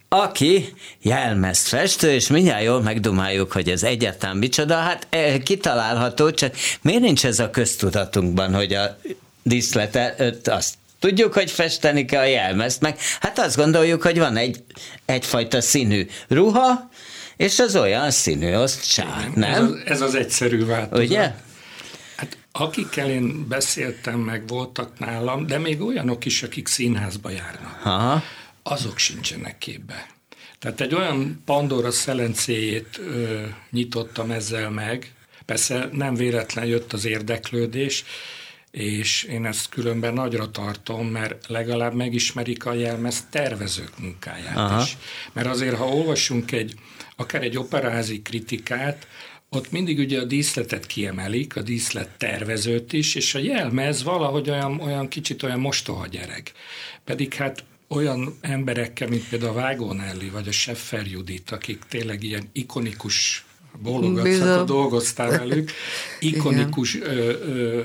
aki 0.10 0.74
jelmezt 1.02 1.68
festő, 1.68 2.12
és 2.12 2.28
mindjárt 2.28 2.64
jól 2.64 2.82
megdumáljuk, 2.82 3.52
hogy 3.52 3.70
ez 3.70 3.84
egyáltalán 3.84 4.38
micsoda, 4.38 4.76
hát 4.76 5.08
kitalálható, 5.44 6.32
csak 6.32 6.56
miért 6.82 7.02
nincs 7.02 7.26
ez 7.26 7.40
a 7.40 7.50
köztudatunkban, 7.50 8.54
hogy 8.54 8.74
a 8.74 8.98
díszletet, 9.44 10.48
azt 10.48 10.74
tudjuk, 11.00 11.34
hogy 11.34 11.52
festeni 11.52 12.06
kell 12.06 12.22
a 12.22 12.26
jelmezt, 12.26 12.82
meg 12.82 12.98
hát 13.20 13.40
azt 13.40 13.56
gondoljuk, 13.56 14.02
hogy 14.02 14.18
van 14.20 14.38
egy, 14.38 14.64
egyfajta 15.06 15.62
színű 15.62 16.08
ruha, 16.28 16.90
és 17.38 17.60
az 17.60 17.76
olyan 17.76 18.12
színű, 18.12 18.54
azt 18.54 19.00
Ez 19.00 19.06
nem? 19.36 19.64
az, 19.64 19.92
ez 19.92 20.02
az 20.02 20.16
egyszerű 20.16 20.66
változat. 20.66 21.06
Ugye? 21.06 21.34
Akikkel 22.56 23.10
én 23.10 23.48
beszéltem, 23.48 24.20
meg 24.20 24.48
voltak 24.48 25.00
nálam, 25.00 25.46
de 25.46 25.58
még 25.58 25.82
olyanok 25.82 26.26
is, 26.26 26.44
akik 26.44 26.68
színházba 26.68 27.30
járnak. 27.30 27.86
Aha. 27.86 28.24
azok 28.64 28.98
sincsenek 28.98 29.58
képbe. 29.58 30.08
Tehát 30.60 30.82
egy 30.82 30.96
olyan 30.96 31.42
Pandora 31.46 31.92
szelencéjét 31.92 32.98
ö, 32.98 33.44
nyitottam 33.72 34.32
ezzel 34.32 34.70
meg, 34.70 35.14
persze 35.46 35.90
nem 35.92 36.16
véletlen 36.16 36.66
jött 36.66 36.94
az 36.94 37.06
érdeklődés, 37.06 38.04
és 38.72 39.24
én 39.24 39.46
ezt 39.46 39.70
különben 39.70 40.14
nagyra 40.14 40.52
tartom, 40.52 41.08
mert 41.08 41.48
legalább 41.48 41.94
megismerik 41.94 42.66
a 42.66 42.74
jelmez 42.74 43.28
tervezők 43.30 44.00
munkáját 44.00 44.58
Aha. 44.58 44.82
is. 44.82 44.98
Mert 45.34 45.48
azért, 45.48 45.76
ha 45.76 45.88
olvasunk 45.88 46.52
egy, 46.52 46.74
akár 47.16 47.44
egy 47.44 47.58
operázi 47.58 48.22
kritikát, 48.22 49.08
ott 49.56 49.72
mindig 49.72 50.00
ugye 50.00 50.20
a 50.20 50.24
díszletet 50.24 50.86
kiemelik, 50.86 51.56
a 51.56 51.62
díszlet 51.62 52.10
tervezőt 52.18 52.94
is, 52.94 53.16
és 53.16 53.36
a 53.36 53.40
jelmez 53.40 54.04
valahogy 54.04 54.50
olyan, 54.50 54.80
olyan 54.80 55.08
kicsit 55.08 55.44
olyan 55.44 55.60
mostoha 55.60 56.08
gyerek. 56.08 56.52
Pedig 57.04 57.34
hát 57.34 57.64
olyan 57.88 58.38
emberekkel, 58.42 59.08
mint 59.08 59.30
például 59.30 59.52
a 59.52 59.62
Vágó 59.62 59.92
Nelly, 59.92 60.30
vagy 60.30 60.48
a 60.48 60.52
Seffer 60.52 61.06
Judit, 61.06 61.52
akik 61.52 61.84
tényleg 61.90 62.24
ilyen 62.24 62.50
ikonikus, 62.52 63.46
bólogatsz, 63.82 64.24
Bizony. 64.24 64.50
akkor 64.50 64.66
dolgoztál 64.66 65.30
velük, 65.30 65.72
ikonikus 66.20 67.00
ö, 67.02 67.30
ö, 67.30 67.82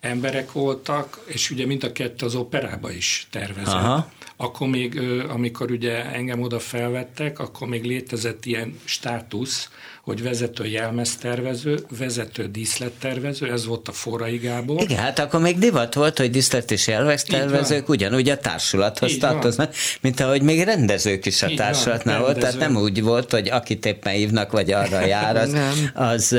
emberek 0.00 0.52
voltak, 0.52 1.20
és 1.26 1.50
ugye 1.50 1.66
mind 1.66 1.84
a 1.84 1.92
kettő 1.92 2.26
az 2.26 2.34
operába 2.34 2.90
is 2.92 3.26
tervezett. 3.30 3.74
Aha. 3.74 4.10
Akkor 4.36 4.68
még, 4.68 5.00
amikor 5.28 5.70
ugye 5.70 6.04
engem 6.12 6.40
oda 6.40 6.58
felvettek, 6.58 7.38
akkor 7.38 7.68
még 7.68 7.84
létezett 7.84 8.44
ilyen 8.44 8.78
státusz, 8.84 9.70
hogy 10.10 10.22
vezető 10.22 10.66
jelmeztervező, 10.66 11.78
vezető 11.98 12.46
díszlettervező, 12.46 13.52
ez 13.52 13.66
volt 13.66 13.88
a 13.88 13.92
Forrai 13.92 14.36
Gábor. 14.36 14.82
Igen, 14.82 14.98
hát 14.98 15.18
akkor 15.18 15.40
még 15.40 15.58
divat 15.58 15.94
volt, 15.94 16.18
hogy 16.18 16.30
diszlet 16.30 16.70
és 16.70 16.86
jelvez 16.86 17.22
tervezők 17.22 17.88
ugyanúgy 17.88 18.28
a 18.28 18.38
társulathoz 18.38 19.10
Így 19.10 19.20
van. 19.20 19.30
tartoznak, 19.30 19.74
mint 20.00 20.20
ahogy 20.20 20.42
még 20.42 20.62
rendezők 20.62 21.26
is 21.26 21.42
a 21.42 21.48
Így 21.48 21.56
van, 21.56 21.66
társulatnál 21.66 22.20
volt, 22.20 22.38
tehát 22.38 22.58
nem 22.58 22.76
úgy 22.76 23.02
volt, 23.02 23.30
hogy 23.30 23.48
akit 23.48 23.86
éppen 23.86 24.12
hívnak, 24.12 24.52
vagy 24.52 24.72
arra 24.72 25.06
jár, 25.06 25.36
az, 25.36 25.56
az 25.94 26.36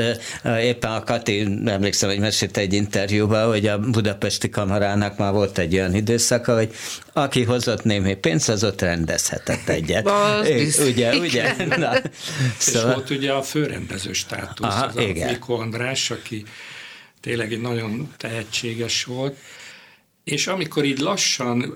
éppen 0.60 0.90
a 0.90 1.04
Kati, 1.04 1.46
emlékszem, 1.64 2.08
hogy 2.08 2.18
mesélte 2.18 2.60
egy 2.60 2.72
interjúban, 2.72 3.48
hogy 3.48 3.66
a 3.66 3.78
budapesti 3.78 4.48
kamarának 4.48 5.18
már 5.18 5.32
volt 5.32 5.58
egy 5.58 5.74
olyan 5.74 5.94
időszaka, 5.94 6.54
hogy 6.54 6.74
aki 7.12 7.42
hozott 7.44 7.84
némi 7.84 8.14
pénzt, 8.14 8.48
az 8.48 8.64
ott 8.64 8.80
rendezhetett 8.80 9.68
egyet. 9.68 10.08
Az 10.10 10.82
ugye, 10.86 11.16
ugye? 11.16 11.54
Na, 11.76 11.92
És 11.96 12.04
szóval, 12.58 12.94
volt 12.94 13.10
ugye 13.10 13.32
a 13.32 13.42
főrendező 13.62 14.12
státusz, 14.12 14.66
Aha, 14.66 14.84
az 14.84 14.96
a 14.96 15.02
igen. 15.02 15.30
Mikó 15.30 15.54
András, 15.54 16.10
aki 16.10 16.44
tényleg 17.20 17.52
egy 17.52 17.60
nagyon 17.60 18.12
tehetséges 18.16 19.04
volt. 19.04 19.36
És 20.24 20.46
amikor 20.46 20.84
így 20.84 20.98
lassan 20.98 21.74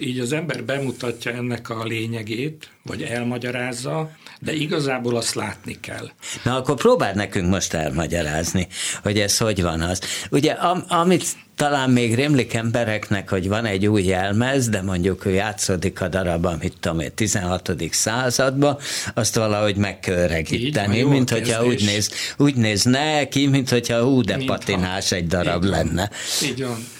így 0.00 0.18
az 0.18 0.32
ember 0.32 0.64
bemutatja 0.64 1.32
ennek 1.32 1.70
a 1.70 1.84
lényegét, 1.84 2.70
vagy 2.82 3.02
elmagyarázza, 3.02 4.10
de 4.40 4.52
igazából 4.52 5.16
azt 5.16 5.34
látni 5.34 5.80
kell. 5.80 6.10
Na 6.44 6.56
akkor 6.56 6.76
próbáld 6.76 7.16
nekünk 7.16 7.48
most 7.48 7.74
elmagyarázni, 7.74 8.66
hogy 9.02 9.18
ez 9.18 9.38
hogy 9.38 9.62
van 9.62 9.80
az. 9.80 10.00
Ugye, 10.30 10.52
am, 10.52 10.84
amit 10.88 11.24
talán 11.56 11.90
még 11.90 12.14
rémlik 12.14 12.54
embereknek, 12.54 13.30
hogy 13.30 13.48
van 13.48 13.64
egy 13.64 13.86
új 13.86 14.02
jelmez, 14.02 14.68
de 14.68 14.82
mondjuk 14.82 15.24
ő 15.24 15.30
játszódik 15.30 16.00
a 16.00 16.08
darabban, 16.08 16.58
mit 16.62 16.74
tudom 16.80 17.00
én, 17.00 17.14
16. 17.14 17.72
században, 17.90 18.78
azt 19.14 19.34
valahogy 19.34 19.76
meg 19.76 20.00
kell 20.00 20.38
Így 20.50 20.74
van, 20.74 20.90
mint 20.90 21.30
hogyha 21.30 21.64
úgy 21.64 21.84
néz, 21.84 22.10
úgy 22.36 22.54
néz 22.54 22.84
neki, 22.84 23.46
mint 23.46 23.68
hogyha 23.68 24.02
hú, 24.02 24.20
de 24.20 24.36
Mintha. 24.36 24.56
patinás 24.56 25.12
egy 25.12 25.26
darab 25.26 25.64
Így 25.64 25.70
van. 25.70 25.78
lenne. 25.78 26.10
Így 26.42 26.62
van. 26.62 26.96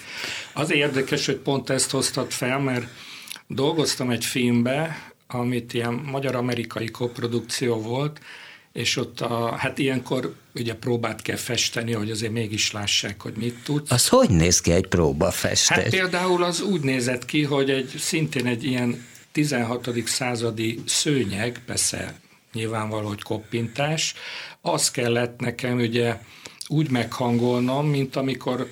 Az 0.58 0.72
érdekes, 0.72 1.26
hogy 1.26 1.36
pont 1.36 1.70
ezt 1.70 1.90
hoztad 1.90 2.30
fel, 2.30 2.58
mert 2.58 2.86
dolgoztam 3.46 4.10
egy 4.10 4.24
filmbe, 4.24 5.12
amit 5.26 5.74
ilyen 5.74 5.92
magyar-amerikai 5.92 6.86
koprodukció 6.90 7.80
volt, 7.80 8.20
és 8.72 8.96
ott 8.96 9.20
a, 9.20 9.56
hát 9.56 9.78
ilyenkor 9.78 10.34
ugye 10.54 10.74
próbát 10.74 11.22
kell 11.22 11.36
festeni, 11.36 11.92
hogy 11.92 12.10
azért 12.10 12.32
mégis 12.32 12.72
lássák, 12.72 13.22
hogy 13.22 13.32
mit 13.36 13.62
tudsz. 13.64 13.90
Az 13.90 14.08
hogy 14.08 14.30
néz 14.30 14.60
ki 14.60 14.70
egy 14.70 14.80
Hát 14.80 14.88
próbafestés? 14.88 15.90
például 15.90 16.42
az 16.42 16.60
úgy 16.60 16.80
nézett 16.80 17.24
ki, 17.24 17.42
hogy 17.42 17.70
egy 17.70 17.94
szintén 17.98 18.46
egy 18.46 18.64
ilyen 18.64 19.06
16. 19.32 19.90
századi 20.06 20.82
szőnyeg, 20.86 21.60
persze 21.66 22.20
nyilvánvaló, 22.52 23.08
hogy 23.08 23.22
koppintás, 23.22 24.14
az 24.60 24.90
kellett 24.90 25.40
nekem 25.40 25.78
ugye 25.78 26.16
úgy 26.66 26.90
meghangolnom, 26.90 27.86
mint 27.86 28.16
amikor 28.16 28.68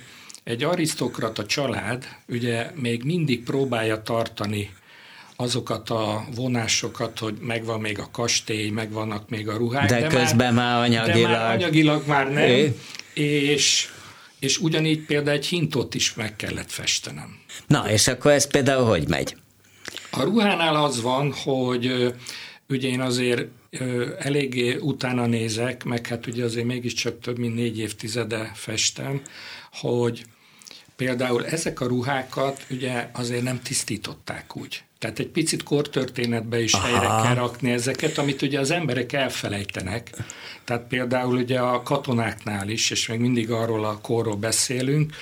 egy 0.46 0.62
arisztokrata 0.64 1.46
család 1.46 2.08
ugye 2.28 2.70
még 2.74 3.02
mindig 3.04 3.42
próbálja 3.42 4.02
tartani 4.02 4.70
azokat 5.36 5.90
a 5.90 6.24
vonásokat, 6.34 7.18
hogy 7.18 7.34
megvan 7.40 7.80
még 7.80 7.98
a 7.98 8.08
kastély, 8.12 8.70
megvannak 8.70 9.28
még 9.28 9.48
a 9.48 9.56
ruhák. 9.56 9.88
De 9.88 10.06
közben 10.06 10.54
már 10.54 10.82
anyagilag- 10.82 11.30
De 11.30 11.36
már 11.38 11.54
anyagilag 11.54 12.06
már 12.06 12.32
nem. 12.32 12.48
É. 12.48 12.74
És, 13.52 13.88
és 14.38 14.58
ugyanígy 14.58 15.00
például 15.04 15.36
egy 15.36 15.46
hintot 15.46 15.94
is 15.94 16.14
meg 16.14 16.36
kellett 16.36 16.70
festenem. 16.70 17.38
Na, 17.66 17.90
és 17.90 18.08
akkor 18.08 18.30
ez 18.30 18.46
például 18.46 18.84
hogy 18.84 19.08
megy? 19.08 19.36
A 20.10 20.22
ruhánál 20.22 20.84
az 20.84 21.02
van, 21.02 21.32
hogy 21.32 22.14
ugye 22.68 22.88
én 22.88 23.00
azért 23.00 23.44
eléggé 24.18 24.76
utána 24.80 25.26
nézek, 25.26 25.84
meg 25.84 26.06
hát 26.06 26.26
ugye 26.26 26.44
azért 26.44 26.66
mégiscsak 26.66 27.20
több 27.20 27.38
mint 27.38 27.54
négy 27.54 27.78
évtizede 27.78 28.50
festem, 28.54 29.20
hogy 29.72 30.24
például 30.96 31.46
ezek 31.46 31.80
a 31.80 31.86
ruhákat 31.86 32.66
ugye 32.70 33.10
azért 33.12 33.42
nem 33.42 33.62
tisztították 33.62 34.56
úgy. 34.56 34.82
Tehát 34.98 35.18
egy 35.18 35.28
picit 35.28 35.62
kortörténetbe 35.62 36.62
is 36.62 36.72
Aha. 36.72 36.86
helyre 36.86 37.22
kell 37.22 37.34
rakni 37.34 37.70
ezeket, 37.70 38.18
amit 38.18 38.42
ugye 38.42 38.60
az 38.60 38.70
emberek 38.70 39.12
elfelejtenek. 39.12 40.10
Tehát 40.64 40.86
például 40.86 41.36
ugye 41.36 41.58
a 41.58 41.82
katonáknál 41.82 42.68
is, 42.68 42.90
és 42.90 43.08
még 43.08 43.18
mindig 43.18 43.50
arról 43.50 43.84
a 43.84 43.98
korról 44.00 44.36
beszélünk, 44.36 45.14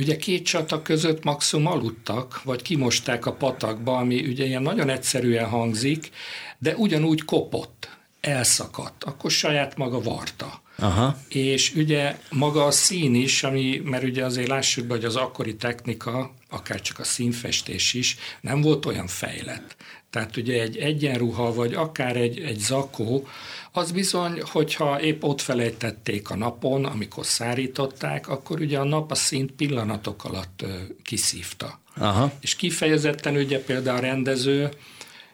Ugye 0.00 0.16
két 0.16 0.44
csata 0.44 0.82
között 0.82 1.24
maximum 1.24 1.66
aludtak, 1.66 2.42
vagy 2.42 2.62
kimosták 2.62 3.26
a 3.26 3.32
patakba, 3.32 3.96
ami 3.96 4.26
ugye 4.26 4.44
ilyen 4.44 4.62
nagyon 4.62 4.88
egyszerűen 4.88 5.48
hangzik, 5.48 6.10
de 6.58 6.76
ugyanúgy 6.76 7.24
kopott, 7.24 7.88
elszakadt, 8.20 9.04
akkor 9.04 9.30
saját 9.30 9.76
maga 9.76 10.00
varta. 10.00 10.60
Aha. 10.80 11.18
és 11.28 11.74
ugye 11.74 12.18
maga 12.30 12.64
a 12.64 12.70
szín 12.70 13.14
is, 13.14 13.42
ami, 13.42 13.82
mert 13.84 14.04
ugye 14.04 14.24
azért 14.24 14.48
lássuk 14.48 14.86
be, 14.86 14.94
hogy 14.94 15.04
az 15.04 15.16
akkori 15.16 15.56
technika, 15.56 16.34
akár 16.48 16.80
csak 16.80 16.98
a 16.98 17.04
színfestés 17.04 17.94
is, 17.94 18.16
nem 18.40 18.60
volt 18.60 18.86
olyan 18.86 19.06
fejlett. 19.06 19.76
Tehát 20.10 20.36
ugye 20.36 20.62
egy 20.62 20.76
egyenruha, 20.76 21.54
vagy 21.54 21.74
akár 21.74 22.16
egy, 22.16 22.40
egy 22.40 22.58
zakó, 22.58 23.28
az 23.72 23.92
bizony, 23.92 24.42
hogyha 24.44 25.00
épp 25.02 25.22
ott 25.22 25.40
felejtették 25.40 26.30
a 26.30 26.36
napon, 26.36 26.84
amikor 26.84 27.26
szárították, 27.26 28.28
akkor 28.28 28.60
ugye 28.60 28.78
a 28.78 28.84
nap 28.84 29.10
a 29.10 29.14
szint 29.14 29.52
pillanatok 29.52 30.24
alatt 30.24 30.64
kiszívta. 31.02 31.80
Aha. 31.96 32.32
És 32.40 32.56
kifejezetten 32.56 33.36
ugye 33.36 33.60
például 33.64 33.96
a 33.96 34.00
rendező 34.00 34.68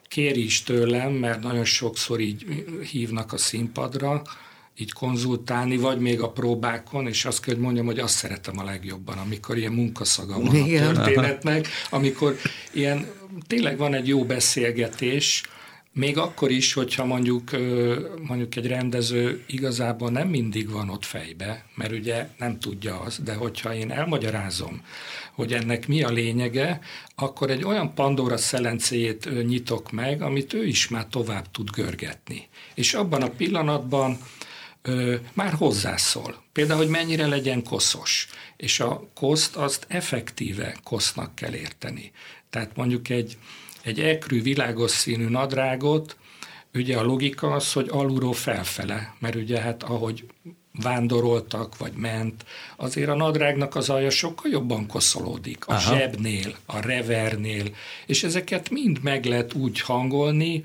kéri 0.08 0.44
is 0.44 0.62
tőlem, 0.62 1.12
mert 1.12 1.42
nagyon 1.42 1.64
sokszor 1.64 2.20
így 2.20 2.64
hívnak 2.90 3.32
a 3.32 3.36
színpadra, 3.36 4.22
így 4.78 4.92
konzultálni, 4.92 5.76
vagy 5.76 5.98
még 5.98 6.20
a 6.20 6.30
próbákon, 6.30 7.06
és 7.06 7.24
azt 7.24 7.40
kell, 7.40 7.54
hogy 7.54 7.62
mondjam, 7.62 7.86
hogy 7.86 7.98
azt 7.98 8.16
szeretem 8.16 8.58
a 8.58 8.64
legjobban, 8.64 9.18
amikor 9.18 9.56
ilyen 9.56 9.72
munkaszaga 9.72 10.40
van 10.40 10.54
Igen. 10.54 10.96
a 10.96 11.02
történetnek, 11.02 11.68
amikor 11.90 12.36
ilyen 12.72 13.06
tényleg 13.46 13.78
van 13.78 13.94
egy 13.94 14.08
jó 14.08 14.24
beszélgetés, 14.24 15.42
még 15.96 16.18
akkor 16.18 16.50
is, 16.50 16.72
hogyha 16.72 17.04
mondjuk, 17.04 17.50
mondjuk 18.26 18.56
egy 18.56 18.66
rendező 18.66 19.42
igazából 19.46 20.10
nem 20.10 20.28
mindig 20.28 20.70
van 20.70 20.88
ott 20.88 21.04
fejbe, 21.04 21.64
mert 21.74 21.92
ugye 21.92 22.28
nem 22.38 22.58
tudja 22.58 23.00
az, 23.00 23.18
de 23.24 23.34
hogyha 23.34 23.74
én 23.74 23.90
elmagyarázom, 23.90 24.82
hogy 25.32 25.52
ennek 25.52 25.88
mi 25.88 26.02
a 26.02 26.10
lényege, 26.10 26.80
akkor 27.14 27.50
egy 27.50 27.64
olyan 27.64 27.94
Pandora 27.94 28.36
szelencéjét 28.36 29.46
nyitok 29.46 29.92
meg, 29.92 30.22
amit 30.22 30.52
ő 30.52 30.66
is 30.66 30.88
már 30.88 31.06
tovább 31.10 31.50
tud 31.50 31.70
görgetni. 31.70 32.48
És 32.74 32.94
abban 32.94 33.22
a 33.22 33.30
pillanatban 33.30 34.18
ö, 34.86 35.14
már 35.32 35.52
hozzászól. 35.52 36.42
Például, 36.52 36.78
hogy 36.78 36.88
mennyire 36.88 37.26
legyen 37.26 37.62
koszos. 37.62 38.28
És 38.56 38.80
a 38.80 39.08
koszt 39.14 39.56
azt 39.56 39.86
effektíve 39.88 40.76
kosznak 40.84 41.34
kell 41.34 41.54
érteni. 41.54 42.12
Tehát 42.50 42.76
mondjuk 42.76 43.08
egy, 43.08 43.38
egy 43.82 44.00
ekrű 44.00 44.42
világos 44.42 44.90
színű 44.90 45.28
nadrágot, 45.28 46.16
ugye 46.74 46.96
a 46.96 47.02
logika 47.02 47.52
az, 47.52 47.72
hogy 47.72 47.88
alulról 47.90 48.32
felfele, 48.32 49.14
mert 49.18 49.34
ugye 49.34 49.60
hát 49.60 49.82
ahogy 49.82 50.24
vándoroltak, 50.82 51.78
vagy 51.78 51.92
ment, 51.92 52.44
azért 52.76 53.08
a 53.08 53.14
nadrágnak 53.14 53.74
az 53.74 53.90
alja 53.90 54.10
sokkal 54.10 54.50
jobban 54.50 54.86
koszolódik. 54.86 55.66
A 55.66 55.72
Aha. 55.72 55.96
zsebnél, 55.96 56.54
a 56.66 56.80
revernél, 56.80 57.64
és 58.06 58.22
ezeket 58.24 58.70
mind 58.70 59.02
meg 59.02 59.24
lehet 59.24 59.54
úgy 59.54 59.80
hangolni, 59.80 60.64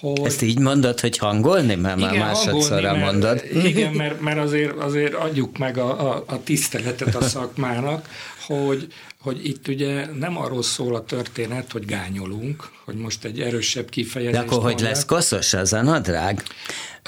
hogy... 0.00 0.20
Ezt 0.24 0.42
így 0.42 0.58
mondod, 0.58 1.00
hogy 1.00 1.18
hangolni? 1.18 1.74
Mert 1.74 1.96
már 1.96 2.18
másodszorra 2.18 2.94
mondod. 2.94 3.44
Igen, 3.64 3.92
mert, 4.02 4.20
mert 4.20 4.38
azért, 4.38 4.78
azért 4.78 5.14
adjuk 5.14 5.58
meg 5.58 5.78
a, 5.78 6.12
a, 6.12 6.24
a 6.26 6.42
tiszteletet 6.42 7.14
a 7.14 7.22
szakmának, 7.22 8.08
hogy, 8.46 8.86
hogy 9.20 9.46
itt 9.46 9.68
ugye 9.68 10.06
nem 10.18 10.38
arról 10.38 10.62
szól 10.62 10.94
a 10.94 11.04
történet, 11.04 11.72
hogy 11.72 11.84
gányolunk, 11.84 12.70
hogy 12.84 12.94
most 12.94 13.24
egy 13.24 13.40
erősebb 13.40 13.88
kifejezés. 13.88 14.34
De 14.34 14.40
akkor 14.40 14.58
mondják. 14.58 14.78
hogy 14.78 14.88
lesz 14.88 15.04
koszos 15.04 15.52
az 15.52 15.72
a 15.72 15.82
nadrág? 15.82 16.42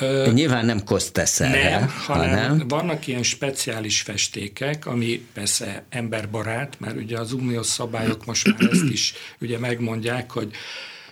Ö, 0.00 0.30
Nyilván 0.32 0.64
nem 0.64 0.84
koszt 0.84 1.12
teszel 1.12 1.50
Nem, 1.50 1.92
hanem, 2.06 2.30
hanem 2.30 2.68
vannak 2.68 3.06
ilyen 3.06 3.22
speciális 3.22 4.00
festékek, 4.00 4.86
ami 4.86 5.26
persze 5.34 5.84
emberbarát, 5.88 6.76
mert 6.80 6.96
ugye 6.96 7.18
az 7.18 7.32
uniós 7.32 7.66
szabályok 7.66 8.26
most 8.26 8.46
már 8.46 8.70
ezt 8.70 8.90
is 8.90 9.14
ugye 9.40 9.58
megmondják, 9.58 10.30
hogy 10.30 10.50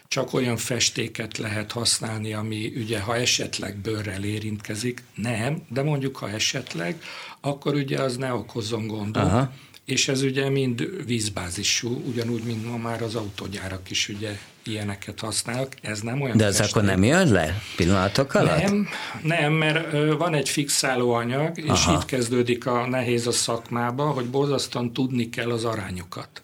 csak 0.08 0.32
olyan 0.32 0.56
festéket 0.56 1.38
lehet 1.38 1.72
használni, 1.72 2.32
ami 2.32 2.72
ugye, 2.76 3.00
ha 3.00 3.16
esetleg 3.16 3.76
bőrrel 3.76 4.24
érintkezik, 4.24 5.02
nem, 5.14 5.62
de 5.68 5.82
mondjuk, 5.82 6.16
ha 6.16 6.30
esetleg, 6.30 7.02
akkor 7.40 7.74
ugye 7.74 8.00
az 8.02 8.16
ne 8.16 8.32
okozzon 8.32 8.86
gondot. 8.86 9.22
Aha. 9.22 9.52
És 9.84 10.08
ez 10.08 10.22
ugye 10.22 10.48
mind 10.48 11.06
vízbázisú, 11.06 12.02
ugyanúgy, 12.06 12.42
mint 12.42 12.70
ma 12.70 12.76
már 12.76 13.02
az 13.02 13.14
autógyárak 13.14 13.90
is 13.90 14.08
ugye 14.08 14.38
ilyeneket 14.64 15.20
használnak. 15.20 15.74
Ez 15.82 16.00
nem 16.00 16.20
olyan 16.20 16.36
De 16.36 16.44
ez 16.44 16.56
festék. 16.56 16.76
akkor 16.76 16.88
nem 16.88 17.04
jön 17.04 17.32
le 17.32 17.62
pillanatok 17.76 18.34
alatt? 18.34 18.62
Nem, 18.62 18.88
nem 19.22 19.52
mert 19.52 19.92
van 20.16 20.34
egy 20.34 20.48
fixáló 20.48 21.12
anyag, 21.12 21.58
és 21.58 21.68
Aha. 21.68 21.92
itt 21.92 22.04
kezdődik 22.04 22.66
a 22.66 22.86
nehéz 22.86 23.26
a 23.26 23.32
szakmába, 23.32 24.04
hogy 24.04 24.24
borzasztóan 24.26 24.92
tudni 24.92 25.28
kell 25.28 25.50
az 25.50 25.64
arányokat. 25.64 26.42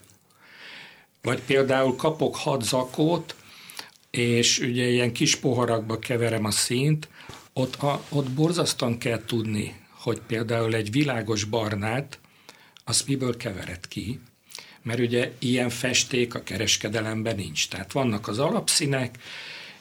Vagy 1.21 1.41
például 1.41 1.95
kapok 1.95 2.35
hat 2.35 2.63
zakót, 2.63 3.35
és 4.11 4.59
ugye 4.59 4.87
ilyen 4.87 5.13
kis 5.13 5.35
poharakba 5.35 5.99
keverem 5.99 6.45
a 6.45 6.51
színt, 6.51 7.07
ott, 7.53 7.75
a, 7.75 8.03
ott 8.09 8.29
borzasztóan 8.29 8.97
kell 8.97 9.25
tudni, 9.25 9.75
hogy 9.89 10.21
például 10.27 10.75
egy 10.75 10.91
világos 10.91 11.43
barnát, 11.43 12.19
az 12.83 13.03
miből 13.07 13.37
kevered 13.37 13.87
ki, 13.87 14.19
mert 14.81 14.99
ugye 14.99 15.31
ilyen 15.39 15.69
festék 15.69 16.35
a 16.35 16.43
kereskedelemben 16.43 17.35
nincs. 17.35 17.67
Tehát 17.67 17.91
vannak 17.91 18.27
az 18.27 18.39
alapszínek, 18.39 19.17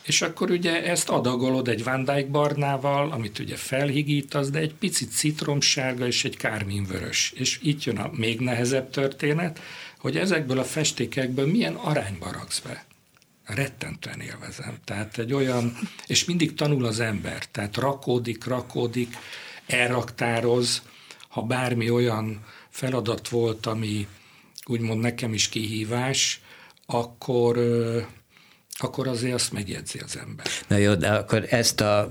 és 0.02 0.22
akkor 0.22 0.50
ugye 0.50 0.84
ezt 0.84 1.08
adagolod 1.08 1.68
egy 1.68 1.84
Van 1.84 2.04
Dyke 2.04 2.26
barnával, 2.30 3.10
amit 3.10 3.38
ugye 3.38 3.56
felhigítasz, 3.56 4.50
de 4.50 4.58
egy 4.58 4.74
picit 4.74 5.12
citromsárga 5.12 6.06
és 6.06 6.24
egy 6.24 6.36
kárminvörös. 6.36 7.32
És 7.36 7.58
itt 7.62 7.84
jön 7.84 7.98
a 7.98 8.10
még 8.12 8.40
nehezebb 8.40 8.90
történet, 8.90 9.60
hogy 9.98 10.16
ezekből 10.16 10.58
a 10.58 10.64
festékekből 10.64 11.46
milyen 11.46 11.74
arányba 11.74 12.32
raksz 12.32 12.58
be 12.58 12.84
rettentően 13.54 14.20
élvezem. 14.20 14.78
Tehát 14.84 15.18
egy 15.18 15.32
olyan, 15.32 15.78
és 16.06 16.24
mindig 16.24 16.54
tanul 16.54 16.84
az 16.84 17.00
ember, 17.00 17.46
tehát 17.46 17.76
rakódik, 17.76 18.44
rakódik, 18.44 19.16
elraktároz, 19.66 20.82
ha 21.28 21.42
bármi 21.42 21.90
olyan 21.90 22.44
feladat 22.70 23.28
volt, 23.28 23.66
ami 23.66 24.06
úgymond 24.66 25.00
nekem 25.00 25.34
is 25.34 25.48
kihívás, 25.48 26.40
akkor, 26.86 27.58
akkor 28.78 29.08
azért 29.08 29.34
azt 29.34 29.52
megjegyzi 29.52 29.98
az 29.98 30.16
ember. 30.16 30.46
Na 30.68 30.76
jó, 30.76 30.94
de 30.94 31.08
akkor 31.08 31.46
ezt 31.48 31.80
a 31.80 32.10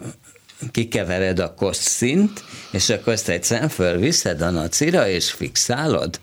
kikevered 0.71 1.39
a 1.39 1.53
kosszint, 1.53 2.43
és 2.71 2.89
akkor 2.89 3.13
ezt 3.13 3.29
egyszerűen 3.29 3.69
fölviszed 3.69 4.41
a 4.41 4.49
nacira, 4.49 5.07
és 5.07 5.31
fixálod? 5.31 6.19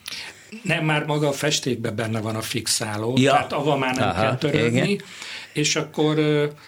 Nem, 0.62 0.84
már 0.84 1.04
maga 1.04 1.28
a 1.28 1.32
festékben 1.32 1.96
benne 1.96 2.20
van 2.20 2.36
a 2.36 2.40
fixáló, 2.40 3.14
ja. 3.18 3.30
tehát 3.30 3.52
ava 3.52 3.76
már 3.76 3.96
nem 3.96 4.08
Aha, 4.08 4.20
kell 4.20 4.36
törődni, 4.36 4.90
igen. 4.90 5.06
és 5.52 5.76
akkor 5.76 6.16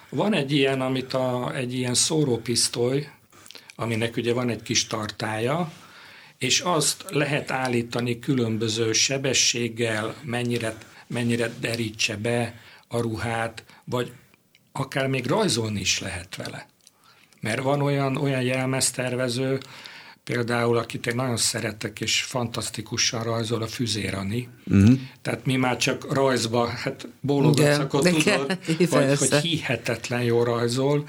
van 0.09 0.35
egy 0.35 0.53
ilyen, 0.53 0.81
amit 0.81 1.15
a, 1.15 1.53
egy 1.55 1.75
ilyen 1.75 1.95
szórópisztoly, 1.95 3.09
aminek 3.77 4.17
ugye 4.17 4.33
van 4.33 4.49
egy 4.49 4.63
kis 4.63 4.87
tartája, 4.87 5.73
és 6.39 6.61
azt 6.61 7.05
lehet 7.09 7.51
állítani 7.51 8.19
különböző 8.19 8.93
sebességgel, 8.93 10.15
mennyire, 10.23 10.77
mennyire 11.07 11.51
derítse 11.61 12.17
be 12.17 12.55
a 12.89 13.01
ruhát, 13.01 13.65
vagy 13.85 14.13
akár 14.73 15.07
még 15.07 15.27
rajzolni 15.27 15.81
is 15.81 16.01
lehet 16.01 16.37
vele. 16.37 16.67
Mert 17.41 17.63
van 17.63 17.83
olyan, 17.83 18.17
olyan 18.17 18.43
jelmeztervező, 18.43 19.61
például, 20.29 20.77
akit 20.77 21.07
én 21.07 21.15
nagyon 21.15 21.37
szeretek, 21.37 22.01
és 22.01 22.23
fantasztikusan 22.23 23.23
rajzol 23.23 23.63
a 23.63 23.67
Füzérani. 23.67 24.49
Uh-huh. 24.71 24.99
Tehát 25.23 25.47
mi 25.47 25.57
már 25.57 25.77
csak 25.77 26.15
rajzba, 26.15 26.67
hát 26.67 27.09
bólogatsz, 27.21 27.79
akkor 27.79 28.03
tudod, 28.03 28.59
vagy, 28.91 29.19
hogy 29.19 29.35
hihetetlen 29.35 30.23
jó 30.23 30.43
rajzol, 30.43 31.05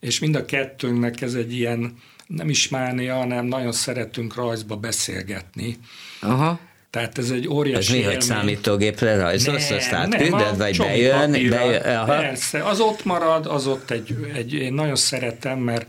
és 0.00 0.18
mind 0.18 0.34
a 0.34 0.44
kettőnknek 0.44 1.20
ez 1.20 1.34
egy 1.34 1.52
ilyen, 1.52 1.96
nem 2.26 2.48
is 2.48 2.68
mánia, 2.68 3.14
hanem 3.14 3.46
nagyon 3.46 3.72
szeretünk 3.72 4.34
rajzba 4.34 4.76
beszélgetni. 4.76 5.76
Aha. 6.20 6.60
Tehát 6.90 7.18
ez 7.18 7.30
egy 7.30 7.48
óriási 7.48 7.92
Ez 7.92 7.98
mi, 7.98 8.12
hogy 8.12 8.20
számítógépre 8.20 9.16
rajzolsz, 9.16 9.70
azt 9.70 9.92
átkülded, 9.92 10.56
vagy 10.56 10.78
bejön? 10.78 11.30
bejön 11.30 11.82
aha. 11.82 12.04
Persze, 12.04 12.62
az 12.62 12.80
ott 12.80 13.04
marad, 13.04 13.46
az 13.46 13.66
ott 13.66 13.90
egy, 13.90 14.16
egy, 14.34 14.52
én 14.52 14.72
nagyon 14.72 14.96
szeretem, 14.96 15.58
mert 15.58 15.86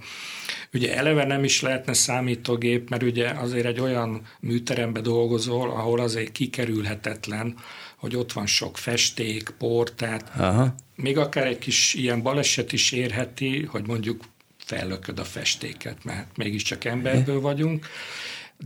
Ugye 0.76 0.96
eleve 0.96 1.26
nem 1.26 1.44
is 1.44 1.62
lehetne 1.62 1.94
számítógép, 1.94 2.90
mert 2.90 3.04
ugye 3.04 3.30
azért 3.30 3.66
egy 3.66 3.80
olyan 3.80 4.22
műterembe 4.40 5.02
dolgozol, 5.02 5.70
ahol 5.70 6.00
azért 6.00 6.32
kikerülhetetlen, 6.32 7.56
hogy 7.96 8.16
ott 8.16 8.32
van 8.32 8.46
sok 8.46 8.78
festék, 8.78 9.50
por, 9.50 9.92
tehát 9.92 10.32
Aha. 10.38 10.76
még 10.96 11.18
akár 11.18 11.48
egy 11.48 11.58
kis 11.58 11.94
ilyen 11.94 12.22
baleset 12.22 12.74
is 12.74 12.92
érheti, 12.92 13.64
hogy 13.64 13.88
mondjuk 13.88 14.24
fellököd 14.58 15.20
a 15.20 15.24
festéket, 15.24 16.04
mert 16.04 16.38
mégiscsak 16.38 16.86
emberből 16.86 17.42
vagyunk. 17.42 17.88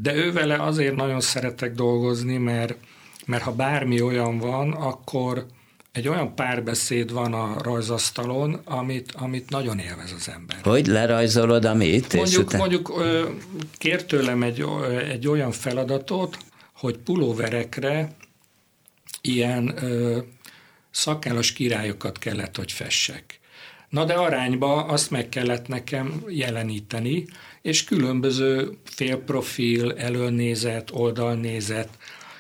De 0.02 0.14
ővele 0.14 0.56
azért 0.56 0.96
nagyon 0.96 1.22
szeretek 1.22 1.74
dolgozni, 1.74 2.38
mert, 2.38 2.76
mert 3.26 3.44
ha 3.44 3.52
bármi 3.52 4.02
olyan 4.02 4.38
van, 4.38 4.72
akkor 4.72 5.46
egy 5.92 6.08
olyan 6.08 6.36
párbeszéd 6.36 7.12
van 7.14 7.34
a 7.34 7.62
rajzasztalon, 7.62 8.62
amit, 8.66 9.12
amit 9.12 9.50
nagyon 9.50 9.80
élvez 9.80 10.12
az 10.12 10.30
ember. 10.30 10.58
Hogy 10.64 10.88
lerajzolod 10.88 11.66
amit? 11.66 12.14
Mondjuk, 12.14 12.46
után... 12.46 12.60
mondjuk 12.60 13.04
kér 13.78 14.06
tőlem 14.06 14.44
egy, 14.44 14.66
egy 15.10 15.28
olyan 15.28 15.52
feladatot, 15.52 16.38
hogy 16.74 16.98
pulóverekre 16.98 18.16
ilyen 19.22 19.84
ö, 19.84 20.18
szakállas 20.92 21.54
királyokat 21.54 22.18
kellett, 22.18 22.56
hogy 22.56 22.72
fessek. 22.72 23.40
Na 23.90 24.06
de 24.06 24.14
arányba 24.14 24.86
azt 24.86 25.12
meg 25.12 25.30
kellett 25.30 25.68
nekem 25.68 26.24
jeleníteni, 26.28 27.26
és 27.62 27.84
különböző 27.84 28.78
félprofil, 28.84 29.94
előnézet, 29.94 30.90
oldalnézet, 30.94 31.90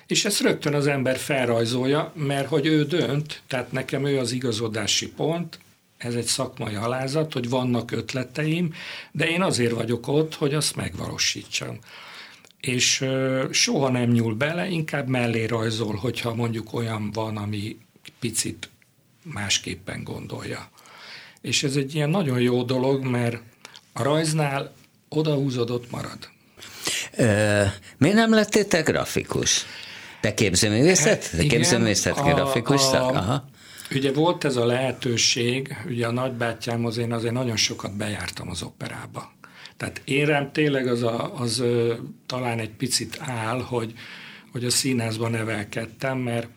és 0.10 0.26
ezt 0.26 0.41
rögtön 0.41 0.74
az 0.74 0.88
ember 0.88 1.18
felrajzolja, 1.18 2.14
mert 2.16 2.47
hogy 2.47 2.66
ő 2.66 2.84
dönt, 2.84 3.41
tehát 3.47 3.72
nekem 3.72 4.05
ő 4.05 4.20
az 4.20 4.32
igazodási 4.32 5.10
pont, 5.10 5.60
ez 5.97 6.14
egy 6.14 6.26
szakmai 6.26 6.76
alázat, 6.76 7.34
hogy 7.34 7.49
vannak 7.49 7.91
ötleteim, 7.91 8.74
de 9.12 9.30
én 9.30 9.41
azért 9.41 9.72
vagyok 9.72 10.07
ott, 10.07 10.36
hogy 10.36 10.53
azt 10.53 10.76
megvalósítsam. 10.76 11.80
És 12.60 13.05
soha 13.51 13.89
nem 13.89 14.10
nyúl 14.10 14.34
bele, 14.34 14.68
inkább 14.68 15.07
mellé 15.07 15.45
rajzol, 15.45 15.95
hogyha 15.95 16.34
mondjuk 16.34 16.74
olyan 16.74 17.12
van, 17.12 17.38
ami 17.38 17.78
picit 18.20 18.70
másképpen 19.24 20.03
gondolja. 20.03 20.70
És 21.41 21.64
ez 21.64 21.76
egy 21.76 21.95
ilyen 21.95 22.10
nagyon 22.10 22.39
jó 22.39 22.64
dolog, 22.64 23.03
mert 23.03 23.41
a 23.93 24.03
rajznál 24.03 24.74
odahúzódott 25.10 25.91
marad. 25.91 26.30
Ö, 27.16 27.64
miért 27.97 28.16
nem 28.16 28.34
lettél 28.34 28.68
te 28.68 28.82
grafikus? 28.82 29.66
Te 30.22 30.34
képzőművészet? 30.34 31.28
Hát, 31.28 31.38
Te 31.38 31.45
képzőművészet, 31.45 32.24
grafikus 32.24 32.91
a, 32.91 33.07
a, 33.07 33.15
Aha. 33.15 33.49
Ugye 33.91 34.11
volt 34.11 34.43
ez 34.43 34.55
a 34.55 34.65
lehetőség, 34.65 35.76
ugye 35.88 36.07
a 36.07 36.11
nagybátyámhoz 36.11 36.97
én 36.97 37.13
azért 37.13 37.34
nagyon 37.34 37.55
sokat 37.55 37.97
bejártam 37.97 38.49
az 38.49 38.61
operába. 38.61 39.32
Tehát 39.78 40.01
én 40.05 40.26
rám 40.26 40.51
tényleg 40.51 40.88
az, 40.88 41.03
a, 41.03 41.39
az 41.39 41.59
ö, 41.59 41.93
talán 42.26 42.59
egy 42.59 42.70
picit 42.70 43.17
áll, 43.20 43.61
hogy, 43.61 43.93
hogy 44.51 44.65
a 44.65 44.70
színházban 44.70 45.32
nevelkedtem, 45.32 46.17
mert 46.17 46.47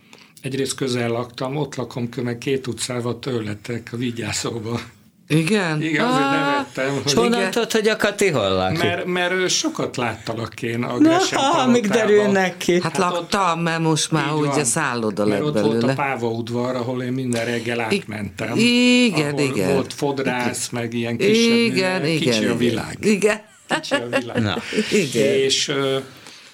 egyrészt 0.42 0.74
közel 0.74 1.08
laktam, 1.08 1.56
ott 1.56 1.74
lakom 1.74 2.08
meg 2.22 2.38
két 2.38 2.66
utcával 2.66 3.18
tőletek 3.18 3.88
a 3.92 3.96
vigyászóban. 3.96 4.80
Igen? 5.28 5.82
Igen, 5.82 6.04
azért 6.04 6.24
ah, 6.24 6.30
nevettem. 6.30 7.02
És 7.04 7.14
honnan 7.14 7.50
tudod, 7.50 7.72
hogy 7.72 7.88
a 7.88 7.96
Kati 7.96 8.28
hol 8.28 8.48
lakik? 8.48 8.82
Mert, 8.82 9.04
mert 9.04 9.48
sokat 9.48 9.96
láttalak 9.96 10.62
én 10.62 10.82
a 10.82 10.98
Gresham 10.98 11.42
Na, 11.42 11.62
amíg 11.62 11.86
derülnek 11.86 12.56
ki. 12.56 12.72
Hát, 12.72 12.82
hát 12.82 12.96
laktam, 12.96 13.60
mert 13.60 13.80
most 13.80 14.10
már 14.10 14.32
úgy 14.32 14.58
a 14.58 14.64
szálloda 14.64 15.26
lett 15.26 15.42
ott 15.42 15.52
belőle. 15.52 15.72
volt 15.72 15.82
a 15.82 15.94
Páva 15.94 16.28
udvar, 16.28 16.76
ahol 16.76 17.02
én 17.02 17.12
minden 17.12 17.44
reggel 17.44 17.80
átmentem. 17.80 18.52
Igen, 18.56 19.38
igen. 19.38 19.72
volt 19.74 19.92
fodrász, 19.92 20.68
igen. 20.68 20.82
meg 20.82 20.94
ilyen 20.94 21.16
kisebb, 21.16 21.56
igen, 21.56 22.06
igen, 22.06 22.18
kicsi 22.18 22.44
a 22.44 22.56
világ. 22.56 22.96
Igen. 23.00 23.40
Kicsi 23.68 23.94
a 23.94 24.18
világ. 24.18 24.42
Na. 24.42 24.56
Igen. 24.90 25.34
És 25.34 25.68
uh, 25.68 26.02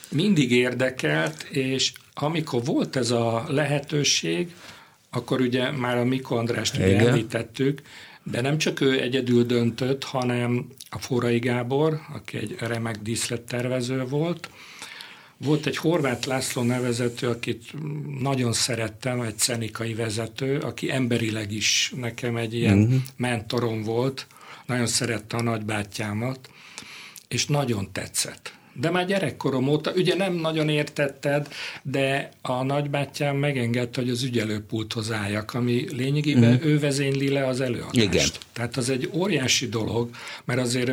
mindig 0.08 0.52
érdekelt, 0.52 1.42
és 1.50 1.92
amikor 2.14 2.64
volt 2.64 2.96
ez 2.96 3.10
a 3.10 3.44
lehetőség, 3.48 4.48
akkor 5.10 5.40
ugye 5.40 5.70
már 5.70 5.96
a 5.96 6.04
Mikó 6.04 6.36
Andrást 6.36 6.76
említettük, 6.76 7.82
de 8.30 8.40
nem 8.40 8.58
csak 8.58 8.80
ő 8.80 9.00
egyedül 9.00 9.44
döntött, 9.44 10.04
hanem 10.04 10.66
a 10.90 10.98
Forrai 10.98 11.38
Gábor, 11.38 12.00
aki 12.14 12.36
egy 12.36 12.56
remek 12.58 12.96
díszlettervező 12.96 14.04
volt, 14.04 14.50
volt 15.36 15.66
egy 15.66 15.76
Horváth 15.76 16.26
László 16.26 16.62
nevezető, 16.62 17.28
akit 17.28 17.72
nagyon 18.20 18.52
szerettem, 18.52 19.20
egy 19.20 19.38
szenikai 19.38 19.94
vezető, 19.94 20.58
aki 20.58 20.90
emberileg 20.90 21.52
is 21.52 21.92
nekem 21.96 22.36
egy 22.36 22.54
ilyen 22.54 22.78
uh-huh. 22.78 23.00
mentorom 23.16 23.82
volt, 23.82 24.26
nagyon 24.66 24.86
szerette 24.86 25.36
a 25.36 25.42
nagybátyámat, 25.42 26.50
és 27.28 27.46
nagyon 27.46 27.92
tetszett 27.92 28.57
de 28.80 28.90
már 28.90 29.06
gyerekkorom 29.06 29.68
óta, 29.68 29.92
ugye 29.92 30.14
nem 30.14 30.34
nagyon 30.34 30.68
értetted, 30.68 31.48
de 31.82 32.30
a 32.42 32.62
nagybátyám 32.62 33.36
megengedte, 33.36 34.00
hogy 34.00 34.10
az 34.10 34.22
ügyelőpulthoz 34.22 35.12
álljak, 35.12 35.54
ami 35.54 35.86
lényegében 35.96 36.52
mm. 36.52 36.68
ő 36.68 36.78
vezényli 36.78 37.28
le 37.28 37.46
az 37.46 37.60
előadást. 37.60 38.14
Igen. 38.14 38.26
Tehát 38.52 38.76
az 38.76 38.90
egy 38.90 39.10
óriási 39.12 39.68
dolog, 39.68 40.10
mert 40.44 40.60
azért 40.60 40.88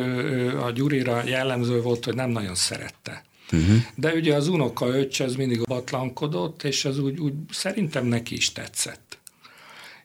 a 0.62 0.70
Gyurira 0.74 1.22
jellemző 1.24 1.80
volt, 1.80 2.04
hogy 2.04 2.14
nem 2.14 2.30
nagyon 2.30 2.54
szerette. 2.54 3.24
Uh-huh. 3.52 3.76
De 3.94 4.12
ugye 4.12 4.34
az 4.34 4.48
unoka 4.48 4.86
öccse 4.86 5.24
az 5.24 5.34
mindig 5.34 5.62
batlankodott, 5.64 6.62
és 6.62 6.84
az 6.84 6.98
úgy, 6.98 7.18
úgy 7.18 7.32
szerintem 7.50 8.06
neki 8.06 8.34
is 8.34 8.52
tetszett. 8.52 9.18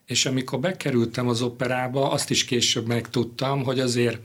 És 0.06 0.26
amikor 0.26 0.60
bekerültem 0.60 1.28
az 1.28 1.42
operába, 1.42 2.10
azt 2.10 2.30
is 2.30 2.44
később 2.44 2.86
megtudtam, 2.86 3.62
hogy 3.62 3.80
azért 3.80 4.18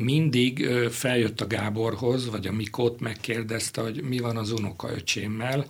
mindig 0.00 0.66
feljött 0.90 1.40
a 1.40 1.46
Gáborhoz, 1.46 2.30
vagy 2.30 2.46
a 2.46 2.52
Mikót 2.52 3.00
megkérdezte, 3.00 3.80
hogy 3.80 4.02
mi 4.02 4.18
van 4.18 4.36
az 4.36 4.50
unokaöcsémmel, 4.50 5.66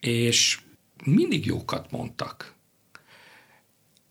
és 0.00 0.58
mindig 1.04 1.46
jókat 1.46 1.90
mondtak. 1.90 2.54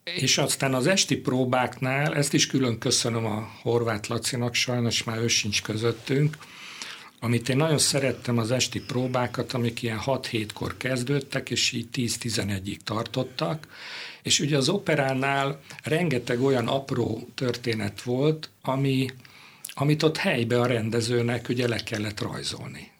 És 0.03 0.37
aztán 0.37 0.73
az 0.73 0.87
esti 0.87 1.17
próbáknál, 1.17 2.15
ezt 2.15 2.33
is 2.33 2.47
külön 2.47 2.77
köszönöm 2.77 3.25
a 3.25 3.49
Horváth 3.61 4.09
Lacinak, 4.09 4.53
sajnos 4.53 5.03
már 5.03 5.17
ő 5.17 5.27
sincs 5.27 5.61
közöttünk, 5.61 6.37
amit 7.19 7.49
én 7.49 7.57
nagyon 7.57 7.77
szerettem 7.77 8.37
az 8.37 8.51
esti 8.51 8.81
próbákat, 8.81 9.53
amik 9.53 9.81
ilyen 9.81 9.99
6-7-kor 10.05 10.77
kezdődtek, 10.77 11.49
és 11.49 11.71
így 11.71 11.87
10-11-ig 11.93 12.77
tartottak, 12.83 13.67
és 14.21 14.39
ugye 14.39 14.57
az 14.57 14.69
operánál 14.69 15.59
rengeteg 15.83 16.41
olyan 16.41 16.67
apró 16.67 17.29
történet 17.35 18.01
volt, 18.01 18.49
ami, 18.61 19.09
amit 19.79 20.03
ott 20.03 20.17
helybe 20.17 20.59
a 20.59 20.65
rendezőnek 20.65 21.49
ugye 21.49 21.67
le 21.67 21.77
kellett 21.77 22.21
rajzolni. 22.21 22.91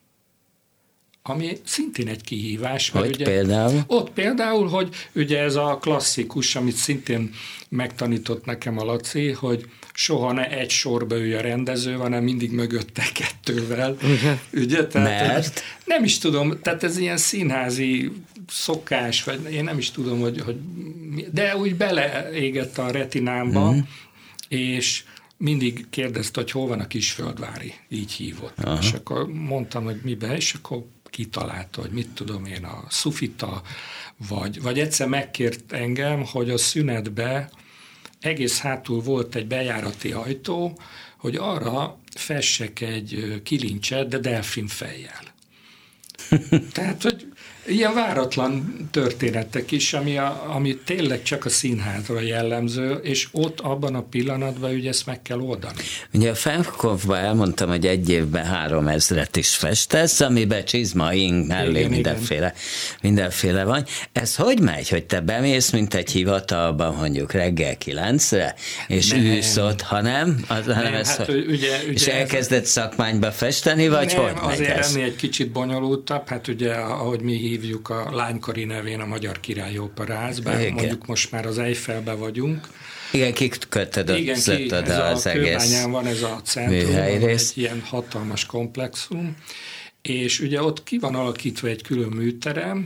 Ami 1.22 1.58
szintén 1.64 2.08
egy 2.08 2.22
kihívás. 2.22 2.92
Mert 2.92 3.06
hogy 3.06 3.16
ugye, 3.16 3.26
például? 3.26 3.84
Ott 3.88 4.10
például, 4.10 4.68
hogy 4.68 4.96
ugye 5.14 5.40
ez 5.40 5.56
a 5.56 5.78
klasszikus, 5.82 6.56
amit 6.56 6.76
szintén 6.76 7.34
megtanított 7.70 8.46
nekem 8.46 8.78
a 8.80 8.84
Laci, 8.84 9.32
hogy 9.32 9.70
soha 9.94 10.32
ne 10.32 10.50
egy 10.50 10.70
sorba 10.70 11.16
ülj 11.16 11.34
a 11.34 11.42
rendező, 11.42 11.94
hanem 11.94 12.24
mindig 12.24 12.52
mögötte 12.52 13.04
kettővel. 13.14 13.92
Uh-huh. 13.92 14.40
Ugye? 14.54 14.88
Tehát, 14.88 15.28
Mert? 15.28 15.62
Nem 15.86 16.04
is 16.04 16.18
tudom, 16.18 16.60
tehát 16.62 16.84
ez 16.84 16.98
ilyen 16.98 17.18
színházi 17.18 18.12
szokás, 18.50 19.24
vagy 19.24 19.52
én 19.52 19.64
nem 19.64 19.78
is 19.78 19.92
tudom, 19.92 20.20
hogy, 20.20 20.42
hogy 20.42 20.56
de 21.32 21.58
úgy 21.58 21.76
beleégett 21.76 22.78
a 22.78 22.92
retinámba, 22.92 23.70
uh-huh. 23.70 23.86
és 24.48 25.04
mindig 25.38 25.86
kérdezte, 25.90 26.42
hogy 26.42 26.52
hol 26.52 26.68
van 26.68 26.80
a 26.80 26.88
Kisföldvári, 26.88 27.74
így 27.90 28.12
hívott. 28.12 28.60
Aha. 28.60 28.78
És 28.82 28.92
akkor 28.92 29.28
mondtam, 29.28 29.84
hogy 29.84 30.00
mibe, 30.04 30.36
és 30.36 30.54
akkor 30.54 30.86
kitalálta, 31.10 31.82
hogy 31.82 31.92
mit 31.92 32.10
tudom 32.10 32.46
én, 32.46 32.64
a 32.64 32.86
szufita, 32.90 33.62
vagy, 34.28 34.62
vagy 34.62 34.80
egyszer 34.80 35.08
megkért 35.08 35.72
engem, 35.72 36.26
hogy 36.26 36.50
a 36.50 36.58
szünetbe 36.58 37.50
egész 38.20 38.60
hátul 38.60 39.02
volt 39.02 39.36
egy 39.36 39.48
bejárati 39.48 40.12
ajtó, 40.12 40.80
hogy 41.18 41.36
arra 41.36 42.00
fessek 42.16 42.82
egy 42.82 43.42
kilincset, 43.44 44.08
de 44.08 44.18
delfin 44.18 44.68
fejjel. 44.68 45.36
Tehát, 46.74 47.04
hogy 47.04 47.28
ilyen 47.68 47.94
váratlan 47.94 48.76
történetek 48.92 49.72
is, 49.72 49.94
ami, 49.94 50.18
a, 50.18 50.46
ami 50.56 50.78
tényleg 50.86 51.24
csak 51.24 51.46
a 51.46 51.50
színházra 51.50 52.22
jellemző, 52.22 52.92
és 52.92 53.28
ott 53.32 53.60
abban 53.60 53.96
a 53.96 54.02
pillanatban 54.02 54.72
ugye 54.74 54.90
ezt 54.90 55.06
meg 55.06 55.22
kell 55.22 55.40
oldani. 55.40 55.76
Ugye 56.14 56.30
a 56.30 56.36
Felkovban 56.36 57.18
elmondtam, 57.18 57.70
hogy 57.70 57.86
egy 57.86 58.10
évben 58.10 58.46
három 58.46 58.88
ezret 58.88 59.36
is 59.36 59.56
festesz, 59.56 60.20
amiben 60.20 60.66
csizma, 60.66 61.14
ing, 61.14 61.48
mellé 61.48 61.80
igen, 61.80 61.92
mindenféle, 61.92 62.38
igen. 62.38 62.54
mindenféle 63.02 63.64
van. 63.64 63.86
Ez 64.12 64.36
hogy 64.36 64.60
megy, 64.60 64.90
hogy 64.90 65.06
te 65.06 65.20
bemész, 65.20 65.70
mint 65.70 65.94
egy 65.94 66.12
hivatalban 66.12 66.96
mondjuk 66.96 67.32
reggel 67.32 67.78
kilencre, 67.78 68.56
és 68.88 69.10
nem. 69.10 69.20
ülsz 69.20 69.58
ott, 69.58 69.82
ha 69.82 70.02
nem? 70.02 70.46
Az, 70.48 70.66
nem 70.66 70.76
hanem 70.76 70.94
ez, 70.94 71.16
hát, 71.16 71.26
hogy, 71.26 71.46
ugye, 71.48 71.80
ugye 71.84 71.94
és 71.94 72.08
elkezdett 72.08 72.62
ez... 72.62 72.70
szakmányba 72.70 73.32
festeni, 73.32 73.88
vagy 73.88 74.14
nem, 74.16 74.24
hogy 74.24 74.34
megy 74.34 74.52
azért 74.52 74.78
ez? 74.78 74.96
ennél 74.96 75.06
egy 75.06 75.16
kicsit 75.16 75.52
bonyolultabb, 75.52 76.28
hát 76.28 76.48
ugye, 76.48 76.74
ahogy 76.74 77.22
mi 77.22 77.34
hívjuk 77.34 77.57
a 77.90 78.16
lánykori 78.16 78.64
nevén 78.64 79.00
a 79.00 79.06
Magyar 79.06 79.40
Király 79.40 79.78
Operáz, 79.78 80.40
bár 80.40 80.60
Igen. 80.60 80.74
mondjuk 80.74 81.06
most 81.06 81.32
már 81.32 81.46
az 81.46 81.58
Eiffelbe 81.58 82.14
vagyunk. 82.14 82.68
Igen, 83.12 83.34
kik 83.34 83.58
kötted 83.70 84.10
Igen, 84.10 84.40
ki, 84.40 84.72
ez 84.72 84.90
az 84.90 85.26
a 85.26 85.30
egész 85.30 85.84
van 85.84 86.06
ez 86.06 86.22
a 86.22 86.42
centrum, 86.44 86.96
egy 86.96 87.52
ilyen 87.54 87.82
hatalmas 87.82 88.46
komplexum, 88.46 89.36
és 90.02 90.40
ugye 90.40 90.62
ott 90.62 90.84
ki 90.84 90.98
van 90.98 91.16
alakítva 91.16 91.68
egy 91.68 91.82
külön 91.82 92.12
műterem, 92.12 92.86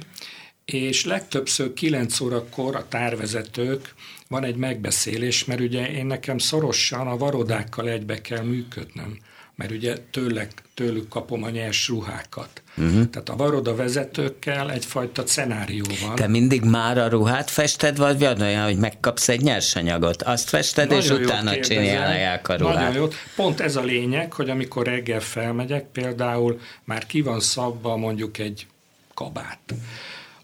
és 0.65 1.05
legtöbbször 1.05 1.73
9 1.73 2.19
órakor 2.19 2.75
a 2.75 2.87
tárvezetők 2.87 3.93
van 4.27 4.43
egy 4.43 4.55
megbeszélés, 4.55 5.45
mert 5.45 5.59
ugye 5.59 5.91
én 5.91 6.05
nekem 6.05 6.37
szorosan 6.37 7.07
a 7.07 7.17
varodákkal 7.17 7.89
egybe 7.89 8.21
kell 8.21 8.43
működnöm 8.43 9.17
mert 9.61 9.73
ugye 9.73 9.97
tőlek, 10.11 10.51
tőlük 10.73 11.07
kapom 11.07 11.43
a 11.43 11.49
nyers 11.49 11.87
ruhákat. 11.87 12.60
Uh-huh. 12.77 13.09
Tehát 13.09 13.29
a 13.29 13.35
varoda 13.35 13.75
vezetőkkel 13.75 14.71
egyfajta 14.71 15.27
szenárió 15.27 15.85
van. 16.05 16.15
Te 16.15 16.27
mindig 16.27 16.63
már 16.63 16.97
a 16.97 17.07
ruhát 17.07 17.49
fested, 17.49 17.97
vagy 17.97 18.19
van 18.19 18.41
olyan, 18.41 18.63
hogy 18.63 18.77
megkapsz 18.77 19.29
egy 19.29 19.41
nyersanyagot, 19.41 20.21
azt 20.23 20.49
fested, 20.49 20.89
Nagyon 20.89 21.03
és 21.03 21.09
utána 21.09 21.59
csinálják 21.59 22.47
a 22.47 22.55
ruhát. 22.55 22.75
Nagyon 22.75 22.93
jó. 22.93 23.07
Pont 23.35 23.59
ez 23.59 23.75
a 23.75 23.81
lényeg, 23.81 24.33
hogy 24.33 24.49
amikor 24.49 24.85
reggel 24.85 25.19
felmegyek, 25.19 25.85
például 25.85 26.59
már 26.83 27.05
ki 27.05 27.21
van 27.21 27.39
szabva 27.39 27.97
mondjuk 27.97 28.37
egy 28.37 28.67
kabát 29.13 29.59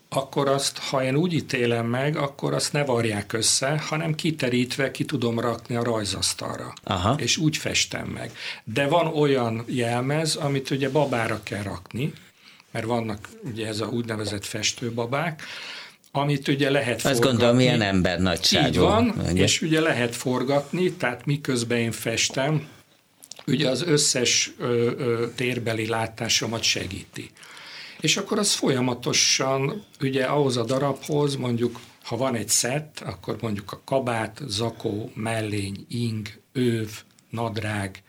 akkor 0.09 0.47
azt, 0.47 0.77
ha 0.77 1.03
én 1.03 1.15
úgy 1.15 1.33
ítélem 1.33 1.85
meg, 1.85 2.15
akkor 2.17 2.53
azt 2.53 2.73
ne 2.73 2.83
varják 2.85 3.33
össze, 3.33 3.83
hanem 3.87 4.15
kiterítve 4.15 4.91
ki 4.91 5.05
tudom 5.05 5.39
rakni 5.39 5.75
a 5.75 5.83
rajzasztalra. 5.83 6.73
Aha. 6.83 7.15
És 7.17 7.37
úgy 7.37 7.57
festem 7.57 8.07
meg. 8.07 8.31
De 8.63 8.87
van 8.87 9.07
olyan 9.07 9.63
jelmez, 9.67 10.35
amit 10.35 10.69
ugye 10.69 10.89
babára 10.89 11.39
kell 11.43 11.63
rakni, 11.63 12.13
mert 12.71 12.85
vannak 12.85 13.29
ugye 13.43 13.67
ez 13.67 13.79
a 13.79 13.85
úgynevezett 13.85 14.45
festőbabák, 14.45 15.43
amit 16.11 16.47
ugye 16.47 16.69
lehet 16.69 16.95
Azt 16.95 17.03
forgatni. 17.05 17.29
gondolom, 17.29 17.59
ilyen 17.59 17.81
ember 17.81 18.19
nagyságú. 18.19 18.67
Így 18.67 18.77
van, 18.77 19.09
ugye? 19.29 19.43
és 19.43 19.61
ugye 19.61 19.79
lehet 19.79 20.15
forgatni, 20.15 20.91
tehát 20.91 21.25
miközben 21.25 21.77
én 21.77 21.91
festem, 21.91 22.67
ugye 23.47 23.69
az 23.69 23.81
összes 23.81 24.51
ö, 24.57 24.91
ö, 24.97 25.27
térbeli 25.35 25.87
látásomat 25.87 26.63
segíti. 26.63 27.31
És 27.99 28.17
akkor 28.17 28.39
az 28.39 28.53
folyamatosan 28.53 29.85
ugye 30.01 30.25
ahhoz 30.25 30.57
a 30.57 30.63
darabhoz 30.63 31.35
mondjuk, 31.35 31.79
ha 32.03 32.17
van 32.17 32.35
egy 32.35 32.49
szett, 32.49 32.99
akkor 32.99 33.37
mondjuk 33.41 33.71
a 33.71 33.81
kabát, 33.85 34.41
zakó, 34.47 35.11
mellény, 35.13 35.85
ing, 35.89 36.27
őv, 36.51 36.89
nadrág, 37.29 38.03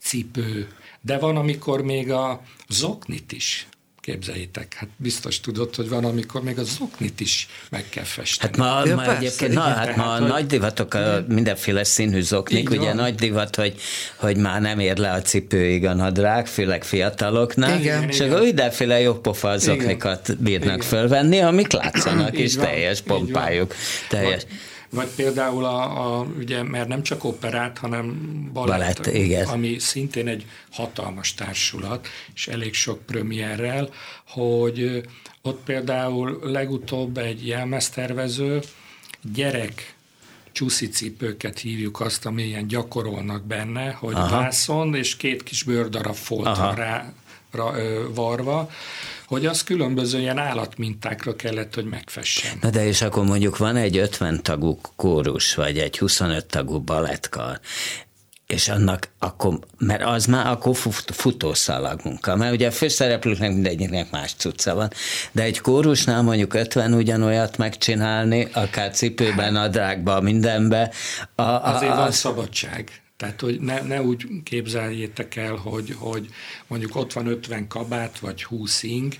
cipő, 0.00 0.68
de 1.00 1.18
van, 1.18 1.36
amikor 1.36 1.82
még 1.82 2.10
a 2.10 2.42
zoknit 2.68 3.32
is 3.32 3.68
képzeljétek. 4.08 4.74
Hát 4.74 4.88
biztos 4.96 5.40
tudod, 5.40 5.74
hogy 5.74 5.88
van, 5.88 6.04
amikor 6.04 6.42
még 6.42 6.58
a 6.58 6.62
zoknit 6.64 7.20
is 7.20 7.48
meg 7.70 7.84
kell 7.88 8.04
festeni. 8.04 8.52
Hát 8.56 8.56
ma, 8.56 8.88
Ja, 8.88 8.94
ma 8.94 9.02
persze, 9.02 9.16
egyébként, 9.16 9.52
na, 9.52 9.60
hát 9.60 9.96
ma 9.96 10.02
tehát, 10.02 10.20
a 10.20 10.26
nagy 10.26 10.46
divatok, 10.46 10.94
a 10.94 11.24
mindenféle 11.28 11.84
színű 11.84 12.20
zoknik, 12.20 12.70
ugye 12.70 12.78
van. 12.80 12.96
nagy 12.96 13.14
divat, 13.14 13.56
hogy, 13.56 13.74
hogy 14.16 14.36
már 14.36 14.60
nem 14.60 14.78
ér 14.78 14.96
le 14.96 15.10
a 15.12 15.22
cipőig 15.22 15.86
a 15.86 15.94
nadrág, 15.94 16.46
főleg 16.46 16.84
fiataloknál, 16.84 17.78
Igen. 17.80 18.08
és 18.08 18.16
Igen. 18.16 18.30
akkor 18.30 18.42
mindenféle 18.42 19.00
jobb 19.00 19.20
pofa 19.20 19.58
zoknikat 19.58 20.36
bírnak 20.38 20.76
Igen. 20.76 20.88
fölvenni, 20.88 21.38
amik 21.40 21.72
látszanak, 21.72 22.36
és 22.38 22.54
van, 22.54 22.64
teljes 22.64 23.02
van. 23.06 23.18
pompájuk. 23.18 23.74
Teljes. 24.08 24.42
Vagy, 24.42 24.46
vagy 24.90 25.08
például 25.16 25.64
a, 25.64 26.18
a, 26.18 26.26
ugye, 26.38 26.62
mert 26.62 26.88
nem 26.88 27.02
csak 27.02 27.24
operát, 27.24 27.78
hanem 27.78 28.16
balett, 28.52 28.78
Balett, 28.78 29.06
igen. 29.14 29.46
ami 29.46 29.78
szintén 29.78 30.28
egy 30.28 30.46
hatalmas 30.70 31.34
társulat, 31.34 32.08
és 32.34 32.48
elég 32.48 32.74
sok 32.74 33.06
premierrel, 33.06 33.88
hogy 34.26 35.02
ott 35.42 35.62
például 35.64 36.38
legutóbb 36.42 37.18
egy 37.18 37.46
jelmeztervező 37.46 38.60
gyerek 39.34 39.94
csuszicipőket 40.52 41.58
hívjuk 41.58 42.00
azt, 42.00 42.26
ami 42.26 42.42
ilyen 42.42 42.66
gyakorolnak 42.66 43.44
benne, 43.44 43.90
hogy 43.90 44.14
Aha. 44.14 44.40
Vászon 44.40 44.94
és 44.94 45.16
két 45.16 45.42
kis 45.42 45.62
bőrdarab 45.62 46.14
folt 46.14 46.58
rá, 46.74 47.12
varva, 48.14 48.70
hogy 49.26 49.46
az 49.46 49.64
különböző 49.64 50.18
ilyen 50.18 50.38
állatmintákra 50.38 51.36
kellett, 51.36 51.74
hogy 51.74 51.84
megfessen. 51.84 52.58
Na 52.60 52.70
de 52.70 52.86
és 52.86 53.02
akkor 53.02 53.24
mondjuk 53.24 53.56
van 53.56 53.76
egy 53.76 53.98
50 53.98 54.42
tagú 54.42 54.80
kórus, 54.96 55.54
vagy 55.54 55.78
egy 55.78 55.98
25 55.98 56.46
tagú 56.46 56.80
balettkar, 56.80 57.60
és 58.48 58.68
annak 58.68 59.08
akkor, 59.18 59.58
mert 59.78 60.02
az 60.02 60.26
már 60.26 60.46
akkor 60.46 60.76
fut, 60.76 61.04
futószalag 61.14 62.00
munka, 62.04 62.36
mert 62.36 62.52
ugye 62.52 62.66
a 62.66 62.70
főszereplőknek 62.70 63.52
mindegyiknek 63.52 64.10
más 64.10 64.34
cucca 64.36 64.74
van, 64.74 64.90
de 65.32 65.42
egy 65.42 65.60
kórusnál 65.60 66.22
mondjuk 66.22 66.54
50 66.54 66.92
ugyanolyat 66.92 67.56
megcsinálni, 67.56 68.48
akár 68.52 68.90
cipőben, 68.90 69.52
nadrágban, 69.52 70.22
mindenbe, 70.22 70.92
a, 71.34 71.42
a, 71.42 71.74
Azért 71.74 71.94
van 71.94 72.06
az, 72.06 72.16
szabadság. 72.16 72.90
Tehát, 73.18 73.40
hogy 73.40 73.60
ne, 73.60 73.82
ne 73.82 74.02
úgy 74.02 74.26
képzeljétek 74.42 75.36
el, 75.36 75.54
hogy, 75.54 75.94
hogy 75.98 76.28
mondjuk 76.66 76.96
ott 76.96 77.12
van 77.12 77.26
50 77.26 77.66
kabát, 77.66 78.18
vagy 78.18 78.44
20 78.44 78.82
ing, 78.82 79.14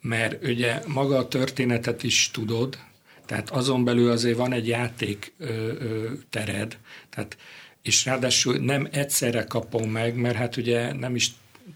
mert 0.00 0.46
ugye 0.46 0.80
maga 0.86 1.18
a 1.18 1.28
történetet 1.28 2.02
is 2.02 2.30
tudod, 2.30 2.78
tehát 3.26 3.50
azon 3.50 3.84
belül 3.84 4.10
azért 4.10 4.36
van 4.36 4.52
egy 4.52 4.68
játék 4.68 5.32
ö, 5.38 5.46
ö, 5.78 6.10
tered, 6.30 6.78
tehát, 7.10 7.36
és 7.82 8.04
ráadásul 8.04 8.56
nem 8.56 8.88
egyszerre 8.90 9.44
kapom 9.44 9.90
meg, 9.90 10.14
mert 10.14 10.36
hát 10.36 10.56
ugye 10.56 10.92
nem 10.92 11.14
is 11.14 11.30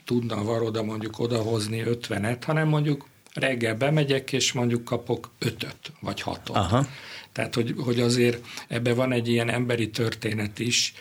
tudna 0.04 0.36
a 0.36 0.44
varoda 0.44 0.82
mondjuk 0.82 1.18
odahozni 1.18 1.82
50-et, 1.86 2.38
hanem 2.44 2.68
mondjuk 2.68 3.08
reggel 3.34 3.74
bemegyek, 3.74 4.32
és 4.32 4.52
mondjuk 4.52 4.84
kapok 4.84 5.30
5-öt, 5.40 5.92
vagy 6.00 6.22
6-ot. 6.24 6.52
Aha. 6.52 6.86
Tehát, 7.32 7.54
hogy, 7.54 7.74
hogy 7.78 8.00
azért 8.00 8.44
ebbe 8.68 8.94
van 8.94 9.12
egy 9.12 9.28
ilyen 9.28 9.50
emberi 9.50 9.90
történet 9.90 10.58
is, 10.58 10.94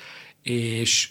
és 0.44 1.10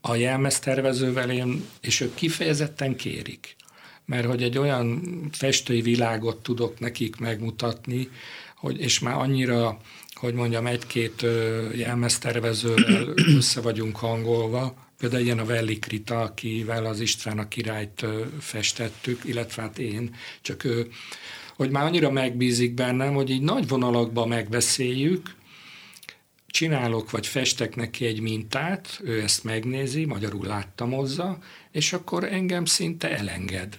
a 0.00 0.14
jelmeztervezővel 0.14 1.30
én, 1.30 1.64
és 1.80 2.00
ők 2.00 2.14
kifejezetten 2.14 2.96
kérik, 2.96 3.56
mert 4.04 4.26
hogy 4.26 4.42
egy 4.42 4.58
olyan 4.58 5.02
festői 5.32 5.80
világot 5.80 6.42
tudok 6.42 6.80
nekik 6.80 7.16
megmutatni, 7.16 8.08
hogy, 8.56 8.80
és 8.80 8.98
már 8.98 9.14
annyira, 9.14 9.80
hogy 10.14 10.34
mondjam, 10.34 10.66
egy-két 10.66 11.26
jelmeztervezővel 11.74 13.14
össze 13.36 13.60
vagyunk 13.60 13.96
hangolva, 13.96 14.74
például 14.98 15.22
ilyen 15.22 15.38
a 15.38 15.44
Velli 15.44 15.78
Krita, 15.78 16.20
akivel 16.20 16.86
az 16.86 17.00
István 17.00 17.38
a 17.38 17.48
királyt 17.48 18.06
festettük, 18.40 19.24
illetve 19.24 19.62
hát 19.62 19.78
én, 19.78 20.14
csak 20.42 20.64
ő, 20.64 20.88
hogy 21.56 21.70
már 21.70 21.84
annyira 21.84 22.10
megbízik 22.10 22.74
bennem, 22.74 23.14
hogy 23.14 23.30
így 23.30 23.42
nagy 23.42 23.68
vonalakban 23.68 24.28
megbeszéljük, 24.28 25.34
csinálok 26.50 27.10
vagy 27.10 27.26
festek 27.26 27.76
neki 27.76 28.06
egy 28.06 28.20
mintát, 28.20 29.00
ő 29.04 29.22
ezt 29.22 29.44
megnézi, 29.44 30.04
magyarul 30.04 30.46
láttamozza, 30.46 31.38
és 31.72 31.92
akkor 31.92 32.24
engem 32.24 32.64
szinte 32.64 33.16
elenged, 33.16 33.78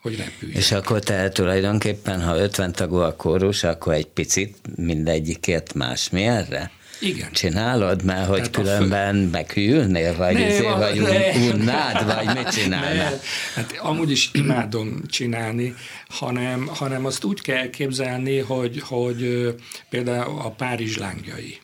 hogy 0.00 0.16
repülj. 0.16 0.52
és 0.52 0.72
akkor 0.72 0.98
te 1.00 1.28
tulajdonképpen, 1.28 2.22
ha 2.22 2.36
50 2.36 2.72
tagú 2.72 2.96
a 2.96 3.16
kórus, 3.16 3.64
akkor 3.64 3.92
egy 3.92 4.06
picit 4.06 4.56
mindegyikért 4.76 5.74
más 5.74 6.10
mi 6.10 6.22
erre? 6.22 6.70
Igen. 7.00 7.32
Csinálod, 7.32 8.04
mert 8.04 8.26
hogy 8.28 8.36
Tehát 8.36 8.50
különben 8.50 9.16
meghűlnél, 9.16 10.16
vagy, 10.16 10.34
Nem, 10.34 10.48
izé, 10.48 10.62
vagy 10.62 10.98
un- 10.98 11.52
unnád, 11.52 12.04
vagy 12.04 12.36
mit 12.36 12.48
csinálnál? 12.48 13.20
Hát 13.54 13.78
amúgy 13.78 14.10
is 14.10 14.30
imádom 14.32 15.02
csinálni, 15.06 15.74
hanem, 16.08 16.66
hanem 16.66 17.04
azt 17.04 17.24
úgy 17.24 17.40
kell 17.40 17.56
elképzelni, 17.56 18.38
hogy, 18.38 18.80
hogy 18.80 19.48
például 19.88 20.40
a 20.40 20.50
Párizs 20.50 20.96
lángjai, 20.96 21.58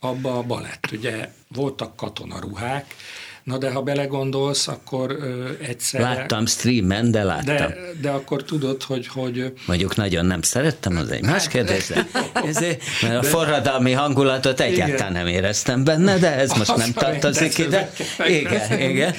abba 0.00 0.38
a 0.38 0.42
balett, 0.42 0.88
ugye 0.92 1.28
voltak 1.48 1.96
katonaruhák, 1.96 2.94
na 3.44 3.58
de 3.58 3.70
ha 3.70 3.82
belegondolsz, 3.82 4.68
akkor 4.68 5.10
ö, 5.10 5.48
egyszerre... 5.60 6.04
Láttam 6.04 6.46
streamen, 6.46 7.10
de 7.10 7.22
láttam. 7.22 7.56
De, 7.56 7.76
de 8.00 8.10
akkor 8.10 8.44
tudod, 8.44 8.82
hogy, 8.82 9.06
hogy 9.06 9.52
Mondjuk 9.66 9.96
nagyon 9.96 10.26
nem 10.26 10.42
szerettem, 10.42 10.96
az 10.96 11.10
egy 11.10 11.22
más 11.22 11.48
kérdés, 11.48 11.86
de 11.86 12.06
ezért, 12.46 12.82
mert 13.02 13.16
a 13.16 13.22
forradalmi 13.22 13.92
hangulatot 13.92 14.60
egyáltalán 14.60 15.12
nem 15.12 15.26
éreztem 15.26 15.84
benne, 15.84 16.18
de 16.18 16.34
ez 16.34 16.52
most 16.52 16.76
nem 16.76 16.92
tartozik 16.92 17.58
ide. 17.58 17.90
Igen, 18.26 18.80
igen. 18.80 19.14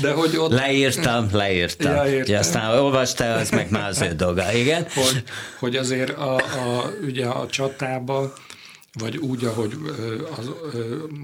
De 0.00 0.12
hogy 0.12 0.36
ott, 0.36 0.52
Leírtam, 0.52 1.28
leírtam. 1.32 2.06
Ja, 2.24 2.38
aztán 2.38 2.78
olvastál, 2.78 3.38
az 3.38 3.50
meg 3.50 3.70
már 3.70 3.88
az 3.88 4.00
ő 4.00 4.12
dolga, 4.12 4.52
igen. 4.52 4.86
hogy, 4.94 5.22
hogy 5.58 5.76
azért 5.76 6.10
a, 6.10 6.34
a, 6.34 6.92
ugye 7.06 7.26
a 7.26 7.46
csatába, 7.46 8.32
vagy 8.94 9.16
úgy, 9.16 9.44
ahogy 9.44 9.76
az, 10.36 10.50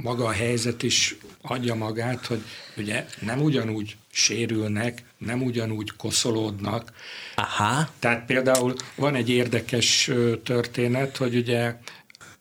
maga 0.02 0.24
a 0.24 0.30
helyzet 0.30 0.82
is 0.82 1.16
adja 1.42 1.74
magát, 1.74 2.26
hogy 2.26 2.42
ugye 2.76 3.06
nem 3.20 3.42
ugyanúgy 3.42 3.96
sérülnek, 4.10 5.02
nem 5.18 5.42
ugyanúgy 5.42 5.92
koszolódnak. 5.96 6.92
Aha, 7.34 7.88
Tehát 7.98 8.26
például 8.26 8.74
van 8.94 9.14
egy 9.14 9.28
érdekes 9.28 10.10
történet, 10.44 11.16
hogy 11.16 11.36
ugye, 11.36 11.74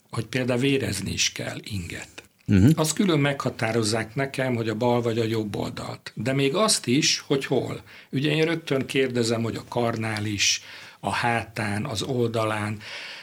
hogy 0.09 0.25
például 0.25 0.59
vérezni 0.59 1.11
is 1.11 1.31
kell 1.31 1.57
inget. 1.63 2.09
Uh-huh. 2.47 2.71
Azt 2.75 2.93
külön 2.93 3.19
meghatározzák 3.19 4.15
nekem, 4.15 4.55
hogy 4.55 4.69
a 4.69 4.75
bal 4.75 5.01
vagy 5.01 5.19
a 5.19 5.23
jobb 5.23 5.55
oldalt. 5.55 6.11
De 6.15 6.33
még 6.33 6.55
azt 6.55 6.87
is, 6.87 7.23
hogy 7.27 7.45
hol. 7.45 7.81
Ugye 8.09 8.31
én 8.31 8.45
rögtön 8.45 8.85
kérdezem, 8.85 9.43
hogy 9.43 9.55
a 9.55 9.63
karnál 9.67 10.25
is, 10.25 10.61
a 10.99 11.11
hátán, 11.11 11.85
az 11.85 12.01
oldalán. 12.01 12.79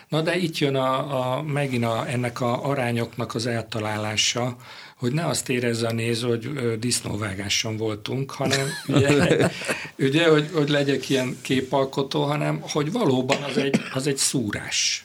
Na 0.08 0.22
de 0.22 0.36
itt 0.36 0.58
jön 0.58 0.74
a, 0.74 1.36
a, 1.36 1.42
megint 1.42 1.84
a, 1.84 2.08
ennek 2.08 2.40
a 2.40 2.64
arányoknak 2.64 3.34
az 3.34 3.46
eltalálása, 3.46 4.56
hogy 4.96 5.12
ne 5.12 5.26
azt 5.26 5.48
érezze 5.48 5.86
a 5.86 5.92
néző, 5.92 6.28
hogy 6.28 6.78
disznóvágáson 6.78 7.76
voltunk, 7.76 8.30
hanem 8.30 8.66
ugye, 8.86 9.50
ugye 9.98 10.28
hogy, 10.28 10.50
hogy 10.52 10.68
legyek 10.68 11.08
ilyen 11.08 11.36
képalkotó, 11.42 12.22
hanem 12.24 12.60
hogy 12.60 12.92
valóban 12.92 13.42
az 13.42 13.56
egy, 13.56 13.80
az 13.92 14.06
egy 14.06 14.16
szúrás. 14.16 15.04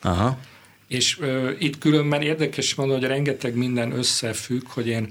aha. 0.00 0.38
És 0.88 1.18
ö, 1.20 1.50
itt 1.58 1.78
különben 1.78 2.22
érdekes 2.22 2.74
mondani, 2.74 3.00
hogy 3.00 3.08
rengeteg 3.08 3.54
minden 3.54 3.92
összefügg, 3.92 4.68
hogy 4.68 4.86
én 4.86 5.08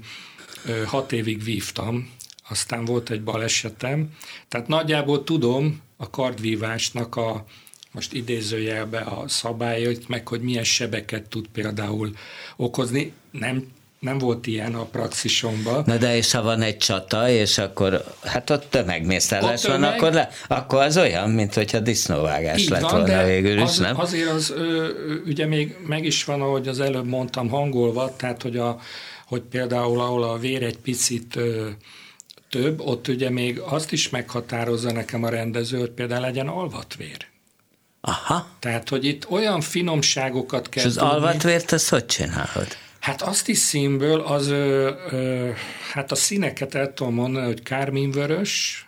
ö, 0.66 0.82
hat 0.84 1.12
évig 1.12 1.42
vívtam, 1.44 2.10
aztán 2.48 2.84
volt 2.84 3.10
egy 3.10 3.22
balesetem, 3.22 4.14
tehát 4.48 4.68
nagyjából 4.68 5.24
tudom 5.24 5.80
a 5.96 6.10
kardvívásnak 6.10 7.16
a, 7.16 7.44
most 7.92 8.12
idézőjelbe 8.12 8.98
a 8.98 9.28
szabályait, 9.28 10.08
meg 10.08 10.28
hogy 10.28 10.40
milyen 10.40 10.64
sebeket 10.64 11.28
tud 11.28 11.46
például 11.52 12.10
okozni. 12.56 13.12
Nem 13.30 13.66
nem 14.00 14.18
volt 14.18 14.46
ilyen 14.46 14.74
a 14.74 14.84
praxisomban. 14.84 15.82
Na 15.86 15.96
de 15.96 16.16
és 16.16 16.32
ha 16.32 16.42
van 16.42 16.62
egy 16.62 16.76
csata, 16.76 17.28
és 17.28 17.58
akkor 17.58 18.04
hát 18.22 18.50
ott 18.50 18.66
tömegmészárlás 18.70 19.64
van, 19.64 19.72
tömeg- 19.72 19.94
akkor, 19.94 20.12
le, 20.12 20.28
akkor 20.48 20.82
az 20.82 20.96
olyan, 20.96 21.30
mint 21.30 21.54
hogyha 21.54 21.80
disznóvágás 21.80 22.60
Így 22.60 22.68
lett 22.68 22.80
van, 22.80 22.90
volna 22.90 23.24
végül 23.24 23.56
is, 23.56 23.62
az, 23.62 23.78
nem? 23.78 23.98
azért 23.98 24.30
az 24.30 24.50
ö, 24.50 24.88
ugye 25.26 25.46
még 25.46 25.76
meg 25.86 26.04
is 26.04 26.24
van, 26.24 26.40
ahogy 26.40 26.68
az 26.68 26.80
előbb 26.80 27.06
mondtam, 27.06 27.48
hangolva, 27.48 28.16
tehát 28.16 28.42
hogy, 28.42 28.56
a, 28.56 28.80
hogy 29.26 29.40
például 29.40 30.00
ahol 30.00 30.22
a 30.22 30.38
vér 30.38 30.62
egy 30.62 30.78
picit 30.78 31.36
ö, 31.36 31.68
több, 32.50 32.80
ott 32.80 33.08
ugye 33.08 33.30
még 33.30 33.58
azt 33.58 33.92
is 33.92 34.08
meghatározza 34.08 34.92
nekem 34.92 35.24
a 35.24 35.28
rendező, 35.28 35.78
hogy 35.78 35.90
például 35.90 36.20
legyen 36.20 36.48
alvatvér. 36.48 37.29
Aha. 38.00 38.46
Tehát, 38.58 38.88
hogy 38.88 39.04
itt 39.04 39.30
olyan 39.30 39.60
finomságokat 39.60 40.68
kell 40.68 40.84
És 40.84 40.88
az 40.88 40.96
tudni. 40.96 41.08
alvatvért, 41.10 41.72
azt 41.72 41.88
hogy 41.88 42.06
csinálod? 42.06 42.66
Hát 43.00 43.22
azt 43.22 43.48
is 43.48 43.58
színből, 43.58 44.20
az, 44.20 44.48
ö, 44.48 44.90
ö, 45.10 45.50
hát 45.92 46.12
a 46.12 46.14
színeket 46.14 46.74
el 46.74 46.94
tudom 46.94 47.14
mondani, 47.14 47.46
hogy 47.46 47.62
kárminvörös, 47.62 48.86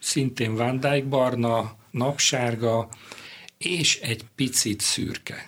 szintén 0.00 0.54
Van 0.54 1.06
barna, 1.08 1.76
napsárga, 1.90 2.88
és 3.58 4.00
egy 4.00 4.24
picit 4.34 4.80
szürke. 4.80 5.44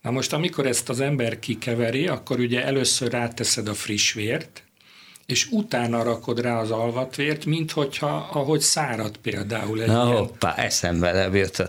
Na 0.00 0.10
most, 0.10 0.32
amikor 0.32 0.66
ezt 0.66 0.88
az 0.88 1.00
ember 1.00 1.38
kikeveri, 1.38 2.06
akkor 2.06 2.38
ugye 2.38 2.64
először 2.64 3.10
ráteszed 3.10 3.68
a 3.68 3.74
friss 3.74 4.12
vért, 4.12 4.61
és 5.32 5.46
utána 5.50 6.02
rakod 6.02 6.40
rá 6.40 6.60
az 6.60 6.70
alvatvért, 6.70 7.44
mint 7.44 7.70
hogyha, 7.70 8.28
ahogy 8.32 8.60
szárad 8.60 9.16
például 9.16 9.82
egy 9.82 9.86
Na 9.88 10.04
ilyen 10.06 10.16
hoppá, 10.16 10.54
eszembe 10.54 11.12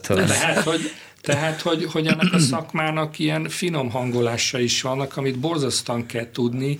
volna. 0.07 0.25
tehát, 0.25 0.63
hogy, 0.63 0.81
tehát 1.21 1.61
hogy, 1.61 1.85
hogy 1.91 2.07
ennek 2.07 2.33
a 2.33 2.39
szakmának 2.39 3.19
ilyen 3.19 3.49
finom 3.49 3.89
hangolása 3.89 4.59
is 4.59 4.81
vannak, 4.81 5.17
amit 5.17 5.39
borzasztóan 5.39 6.05
kell 6.05 6.31
tudni, 6.31 6.79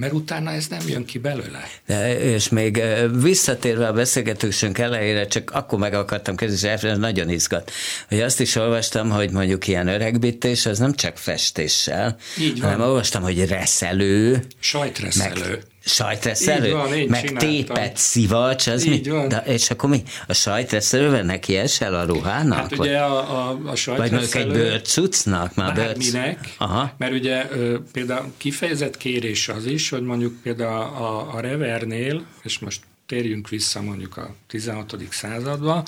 mert 0.00 0.12
utána 0.12 0.50
ez 0.50 0.66
nem 0.66 0.80
jön 0.88 1.04
ki 1.04 1.18
belőle. 1.18 1.68
De, 1.86 2.20
és 2.20 2.48
még 2.48 2.82
visszatérve 3.22 3.86
a 3.86 3.92
beszélgetésünk 3.92 4.78
elejére, 4.78 5.26
csak 5.26 5.50
akkor 5.50 5.78
meg 5.78 5.94
akartam 5.94 6.36
kezdeni, 6.36 6.74
és 6.82 6.96
nagyon 6.98 7.28
izgat, 7.28 7.70
hogy 8.08 8.20
azt 8.20 8.40
is 8.40 8.56
olvastam, 8.56 9.10
hogy 9.10 9.30
mondjuk 9.30 9.66
ilyen 9.66 9.88
öregbítés, 9.88 10.66
az 10.66 10.78
nem 10.78 10.94
csak 10.94 11.16
festéssel, 11.16 12.16
Így 12.38 12.60
van. 12.60 12.70
hanem 12.70 12.86
olvastam, 12.86 13.22
hogy 13.22 13.48
reszelő, 13.48 14.42
Sajtreszelő. 14.60 15.48
meg 15.48 15.68
sajtreszelő, 15.84 16.66
Így 16.66 16.72
van, 16.72 16.92
én 16.94 17.08
meg 17.08 17.24
csináltam. 17.24 17.50
tépet 17.50 17.96
szivacs, 17.96 18.66
az 18.66 18.86
Így 18.86 19.06
mi? 19.06 19.10
van. 19.10 19.28
De, 19.28 19.42
és 19.46 19.70
akkor 19.70 19.90
mi? 19.90 20.02
A 20.26 20.32
sajtreszelővel 20.32 21.22
neki 21.22 21.56
esel 21.56 21.94
a 21.94 22.04
ruhának? 22.04 22.58
Hát 22.58 22.76
vagy, 22.76 22.86
ugye 22.88 22.98
a, 22.98 23.18
a, 23.18 23.48
a 23.50 23.54
vagy 23.86 24.10
mondjuk 24.10 24.22
egy 24.22 24.28
sajtreszelő... 24.28 24.52
bőrcucnak? 24.52 25.54
Már 25.54 25.74
bőrc... 25.74 26.12
Bárminek, 26.12 26.54
Aha. 26.58 26.94
mert 26.98 27.12
ugye 27.12 27.46
például 27.92 28.32
kifejezett 28.36 28.96
kérés 28.96 29.48
az 29.48 29.66
is, 29.66 29.89
hogy 29.90 30.02
mondjuk 30.02 30.42
például 30.42 30.80
a, 30.80 31.34
a 31.34 31.40
Revernél, 31.40 32.26
és 32.42 32.58
most 32.58 32.80
térjünk 33.06 33.48
vissza 33.48 33.82
mondjuk 33.82 34.16
a 34.16 34.34
16. 34.46 34.96
századba, 35.10 35.84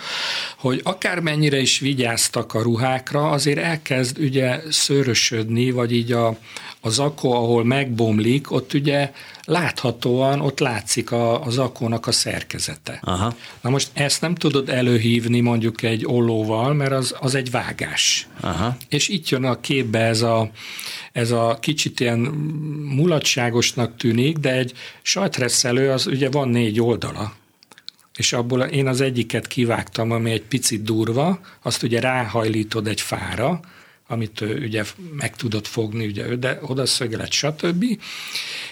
hogy 0.59 0.81
akármennyire 0.85 1.59
is 1.59 1.79
vigyáztak 1.79 2.55
a 2.55 2.63
ruhákra, 2.63 3.31
azért 3.31 3.59
elkezd 3.59 4.19
ugye 4.19 4.61
szőrösödni, 4.71 5.71
vagy 5.71 5.93
így 5.93 6.13
a, 6.13 6.39
a 6.85 6.89
zakó, 6.89 7.33
ahol 7.33 7.65
megbomlik, 7.65 8.51
ott 8.51 8.73
ugye 8.73 9.13
láthatóan, 9.45 10.41
ott 10.41 10.59
látszik 10.59 11.11
a, 11.11 11.45
a 11.45 11.51
zakónak 11.51 12.07
a 12.07 12.13
szerkezete. 12.13 12.99
Aha. 13.03 13.35
Na 13.61 13.71
most 13.71 13.91
ezt 13.93 14.21
nem 14.21 14.35
tudod 14.35 14.69
előhívni 14.69 15.41
mondjuk 15.41 15.83
egy 15.83 16.07
ollóval, 16.07 16.75
mert 16.75 16.93
az, 16.93 17.15
az 17.21 17.35
egy 17.35 17.51
vágás. 17.51 18.29
Aha. 18.41 18.77
És 18.89 19.09
itt 19.09 19.29
jön 19.29 19.45
a 19.45 19.61
képbe 19.61 19.99
ez 19.99 20.23
a, 20.23 20.51
ez 21.13 21.31
a 21.31 21.59
kicsit 21.61 22.01
ilyen 22.01 22.19
mulatságosnak 22.97 23.97
tűnik, 23.97 24.37
de 24.37 24.53
egy 24.53 24.73
sajtreszelő 25.03 25.91
az 25.91 26.07
ugye 26.07 26.31
van 26.31 26.49
négy 26.49 26.81
oldala, 26.81 27.33
és 28.17 28.33
abból 28.33 28.61
én 28.61 28.87
az 28.87 29.01
egyiket 29.01 29.47
kivágtam, 29.47 30.11
ami 30.11 30.31
egy 30.31 30.43
picit 30.43 30.83
durva, 30.83 31.41
azt 31.63 31.83
ugye 31.83 32.01
ráhajlítod 32.01 32.87
egy 32.87 33.01
fára, 33.01 33.61
amit 34.13 34.41
ő 34.41 34.65
ugye 34.65 34.85
meg 35.13 35.37
tudod 35.37 35.67
fogni, 35.67 36.07
ugye 36.07 36.37
de 36.37 36.59
oda 36.63 36.87
szögelet, 36.87 37.33
stb. 37.33 37.85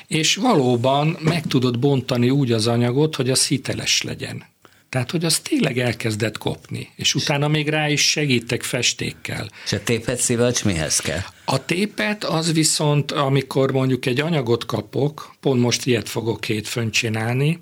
És 0.06 0.36
valóban 0.36 1.16
meg 1.20 1.46
tudod 1.46 1.78
bontani 1.78 2.30
úgy 2.30 2.52
az 2.52 2.66
anyagot, 2.66 3.16
hogy 3.16 3.30
az 3.30 3.46
hiteles 3.46 4.02
legyen. 4.02 4.44
Tehát, 4.88 5.10
hogy 5.10 5.24
az 5.24 5.38
tényleg 5.38 5.78
elkezdett 5.78 6.38
kopni, 6.38 6.88
és 6.96 7.14
utána 7.14 7.48
még 7.48 7.68
rá 7.68 7.88
is 7.88 8.10
segítek 8.10 8.62
festékkel. 8.62 9.50
És 9.64 9.72
a 9.72 9.82
tépet 9.82 10.18
szivacs 10.18 10.64
mihez 10.64 10.98
kell? 10.98 11.20
A 11.44 11.64
tépet 11.64 12.24
az 12.24 12.52
viszont, 12.52 13.12
amikor 13.12 13.72
mondjuk 13.72 14.06
egy 14.06 14.20
anyagot 14.20 14.66
kapok, 14.66 15.34
pont 15.40 15.60
most 15.60 15.86
ilyet 15.86 16.08
fogok 16.08 16.44
hétfőn 16.44 16.90
csinálni, 16.90 17.58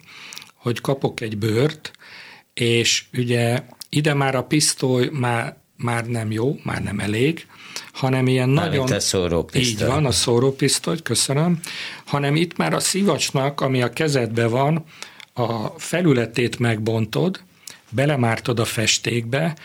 hogy 0.55 0.81
kapok 0.81 1.21
egy 1.21 1.39
bőrt, 1.39 1.91
és 2.55 3.05
ugye 3.13 3.63
ide 3.89 4.15
már 4.15 4.35
a 4.35 4.43
pisztoly 4.43 5.09
már, 5.13 5.57
már 5.79 6.07
nem 6.07 6.31
jó, 6.31 6.59
már 6.63 6.83
nem 6.83 6.99
elég, 6.99 7.47
hanem 7.93 8.27
ilyen 8.27 8.49
Mármint 8.49 8.83
nagyon... 8.83 8.97
a 8.97 9.01
szórópisztoly. 9.01 9.87
Így 9.87 9.95
van, 9.95 10.07
a 10.07 10.11
szórópisztoly, 10.11 11.03
köszönöm. 11.03 11.61
Hanem 12.05 12.37
itt 12.37 12.57
már 12.57 12.73
a 12.73 12.81
szivacsnak, 12.81 13.61
ami 13.61 13.83
a 13.83 13.93
kezedben 13.93 14.51
van, 14.51 14.85
a 15.35 15.67
felületét 15.77 16.59
megbontod, 16.59 17.41
belemártod 17.91 18.59
a 18.59 18.65
festékbe, 18.65 19.57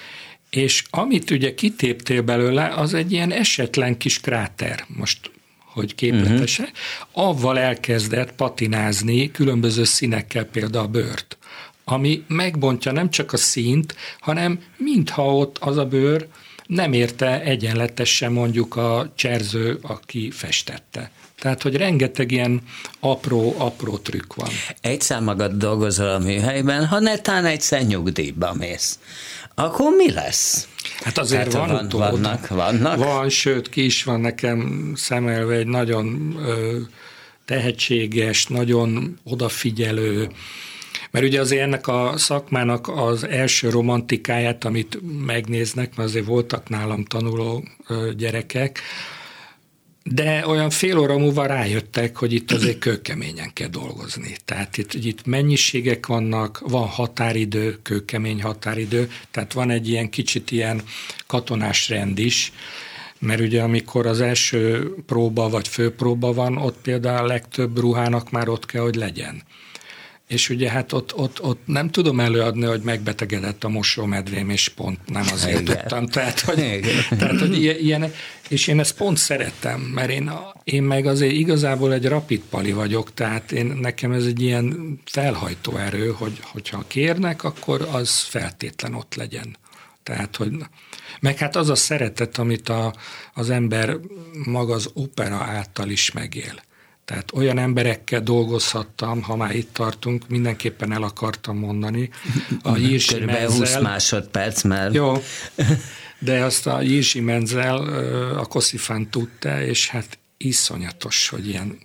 és 0.49 0.83
amit 0.89 1.31
ugye 1.31 1.55
kitéptél 1.55 2.21
belőle, 2.21 2.67
az 2.67 2.93
egy 2.93 3.11
ilyen 3.11 3.31
esetlen 3.31 3.97
kis 3.97 4.19
kráter, 4.19 4.85
most 4.87 5.31
hogy 5.73 5.95
képletese, 5.95 6.63
uh-huh. 6.63 7.29
avval 7.29 7.59
elkezdett 7.59 8.31
patinázni 8.31 9.31
különböző 9.31 9.83
színekkel 9.83 10.45
például 10.45 10.85
a 10.85 10.87
bőrt, 10.87 11.37
ami 11.85 12.23
megbontja 12.27 12.91
nem 12.91 13.09
csak 13.09 13.33
a 13.33 13.37
színt, 13.37 13.95
hanem 14.19 14.59
mintha 14.77 15.35
ott 15.35 15.57
az 15.57 15.77
a 15.77 15.85
bőr 15.85 16.27
nem 16.65 16.93
érte 16.93 17.41
egyenletesen 17.41 18.31
mondjuk 18.31 18.75
a 18.75 19.11
cserző, 19.15 19.79
aki 19.81 20.31
festette. 20.31 21.11
Tehát, 21.39 21.61
hogy 21.61 21.75
rengeteg 21.75 22.31
ilyen 22.31 22.61
apró-apró 22.99 23.97
trükk 23.97 24.33
van. 24.35 24.49
Egyszer 24.81 25.21
magad 25.21 25.51
dolgozol 25.51 26.07
a 26.09 26.19
műhelyben, 26.19 26.85
ha 26.85 26.99
netán 26.99 27.45
egyszer 27.45 27.81
nyugdíjba 27.85 28.53
mész, 28.53 28.99
akkor 29.55 29.91
mi 29.97 30.11
lesz? 30.11 30.67
Hát 31.03 31.17
azért 31.17 31.49
Tehát 31.49 31.67
van, 31.67 31.75
van- 31.75 31.85
utód. 31.85 31.99
vannak- 31.99 32.47
vannak? 32.47 32.97
Van, 32.97 33.29
sőt, 33.29 33.69
ki 33.69 33.85
is 33.85 34.03
van 34.03 34.19
nekem 34.19 34.91
szemelve 34.95 35.55
egy 35.55 35.67
nagyon 35.67 36.35
ö, 36.45 36.77
tehetséges, 37.45 38.45
nagyon 38.45 39.19
odafigyelő, 39.23 40.29
mert 41.13 41.25
ugye 41.25 41.39
azért 41.39 41.61
ennek 41.61 41.87
a 41.87 42.13
szakmának 42.17 42.87
az 42.87 43.27
első 43.27 43.69
romantikáját, 43.69 44.63
amit 44.63 44.99
megnéznek, 45.25 45.95
mert 45.95 46.09
azért 46.09 46.25
voltak 46.25 46.69
nálam 46.69 47.05
tanuló 47.05 47.63
gyerekek, 48.17 48.79
de 50.03 50.47
olyan 50.47 50.69
fél 50.69 50.97
óra 50.97 51.17
múlva 51.17 51.45
rájöttek, 51.45 52.17
hogy 52.17 52.33
itt 52.33 52.51
azért 52.51 52.79
kőkeményen 52.79 53.53
kell 53.53 53.67
dolgozni. 53.67 54.35
Tehát 54.45 54.77
itt, 54.77 54.93
itt 54.93 55.25
mennyiségek 55.25 56.05
vannak, 56.05 56.59
van 56.67 56.87
határidő, 56.87 57.79
kőkemény 57.81 58.41
határidő, 58.41 59.11
tehát 59.31 59.53
van 59.53 59.69
egy 59.69 59.89
ilyen 59.89 60.09
kicsit 60.09 60.51
ilyen 60.51 60.81
katonás 61.27 61.89
rend 61.89 62.19
is, 62.19 62.51
mert 63.19 63.41
ugye 63.41 63.61
amikor 63.61 64.05
az 64.05 64.21
első 64.21 64.93
próba 65.05 65.49
vagy 65.49 65.67
főpróba 65.67 66.33
van, 66.33 66.57
ott 66.57 66.77
például 66.81 67.23
a 67.23 67.27
legtöbb 67.27 67.79
ruhának 67.79 68.31
már 68.31 68.49
ott 68.49 68.65
kell, 68.65 68.81
hogy 68.81 68.95
legyen. 68.95 69.43
És 70.33 70.49
ugye 70.49 70.69
hát 70.69 70.93
ott, 70.93 71.15
ott, 71.15 71.41
ott 71.41 71.61
nem 71.65 71.89
tudom 71.89 72.19
előadni, 72.19 72.65
hogy 72.65 72.81
megbetegedett 72.81 73.63
a 73.63 73.69
mosómedvém, 73.69 74.49
és 74.49 74.69
pont 74.69 74.99
nem 75.05 75.25
azért 75.31 75.59
Igen. 75.59 75.77
tudtam. 75.77 76.05
Tehát, 76.05 76.39
hogy, 76.39 76.59
Igen. 76.59 77.03
tehát, 77.17 77.39
hogy 77.39 77.63
ilyen, 77.63 78.13
és 78.49 78.67
én 78.67 78.79
ezt 78.79 78.95
pont 78.95 79.17
szerettem, 79.17 79.79
mert 79.79 80.09
én, 80.09 80.31
én 80.63 80.83
meg 80.83 81.05
azért 81.05 81.33
igazából 81.33 81.93
egy 81.93 82.05
rapid 82.05 82.41
pali 82.49 82.71
vagyok, 82.71 83.13
tehát 83.13 83.51
én, 83.51 83.65
nekem 83.65 84.11
ez 84.11 84.25
egy 84.25 84.41
ilyen 84.41 84.99
felhajtó 85.05 85.77
erő, 85.77 86.11
hogy, 86.17 86.39
hogyha 86.41 86.83
kérnek, 86.87 87.43
akkor 87.43 87.87
az 87.91 88.19
feltétlen 88.19 88.93
ott 88.93 89.15
legyen. 89.15 89.57
Tehát, 90.03 90.35
hogy 90.35 90.51
meg 91.19 91.37
hát 91.37 91.55
az 91.55 91.69
a 91.69 91.75
szeretet, 91.75 92.37
amit 92.37 92.69
a, 92.69 92.93
az 93.33 93.49
ember 93.49 93.97
maga 94.45 94.73
az 94.73 94.89
opera 94.93 95.35
által 95.35 95.89
is 95.89 96.11
megél. 96.11 96.61
Tehát 97.05 97.31
olyan 97.33 97.57
emberekkel 97.57 98.21
dolgozhattam, 98.21 99.21
ha 99.21 99.35
már 99.35 99.55
itt 99.55 99.73
tartunk, 99.73 100.27
mindenképpen 100.27 100.91
el 100.91 101.03
akartam 101.03 101.57
mondani. 101.57 102.09
A 102.61 102.77
Jirsi 102.77 103.13
Körülbelül 103.13 103.47
20 103.47 103.59
Menzel, 103.59 103.81
másodperc, 103.81 104.61
mert 104.61 104.93
jó, 104.93 105.13
de 106.19 106.43
azt 106.43 106.67
a 106.67 106.81
Jirsi 106.81 107.19
Menzel, 107.19 107.77
a 108.37 108.45
Koszifán 108.45 109.09
tudta, 109.09 109.61
és 109.61 109.87
hát 109.87 110.17
iszonyatos, 110.37 111.29
hogy 111.29 111.47
ilyen 111.47 111.77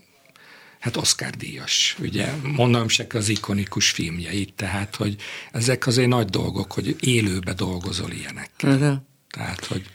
hát 0.78 0.96
Oscar 0.96 1.30
díjas, 1.30 1.96
ugye, 2.00 2.32
mondom 2.42 2.88
se 2.88 3.06
az 3.14 3.28
ikonikus 3.28 3.90
filmjeit, 3.90 4.54
tehát, 4.54 4.96
hogy 4.96 5.16
ezek 5.52 5.86
azért 5.86 6.08
nagy 6.08 6.28
dolgok, 6.28 6.72
hogy 6.72 6.96
élőbe 7.00 7.52
dolgozol 7.52 8.10
ilyenek. 8.10 8.50
Uh-huh. 8.62 8.96
Tehát, 9.30 9.64
hogy 9.64 9.86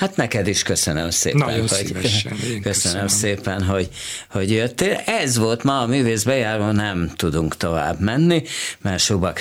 Hát 0.00 0.16
neked 0.16 0.46
is 0.46 0.62
köszönöm 0.62 1.10
szépen. 1.10 1.38
Nagyon 1.38 1.68
hogy, 1.68 1.86
szívesen. 1.86 2.32
Köszönöm, 2.38 2.62
köszönöm 2.62 3.08
szépen, 3.08 3.62
hogy, 3.62 3.88
hogy 4.30 4.50
jöttél. 4.50 5.02
Ez 5.06 5.38
volt 5.38 5.62
ma 5.62 5.80
a 5.80 5.86
művész 5.86 6.22
bejáró, 6.22 6.70
nem 6.70 7.12
tudunk 7.16 7.56
tovább 7.56 8.00
menni, 8.00 8.42
mert 8.78 9.02
Suba 9.02 9.32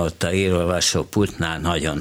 ott 0.00 0.22
a 0.22 0.32
írolvasó 0.32 1.02
pultnál 1.02 1.58
nagyon 1.58 2.00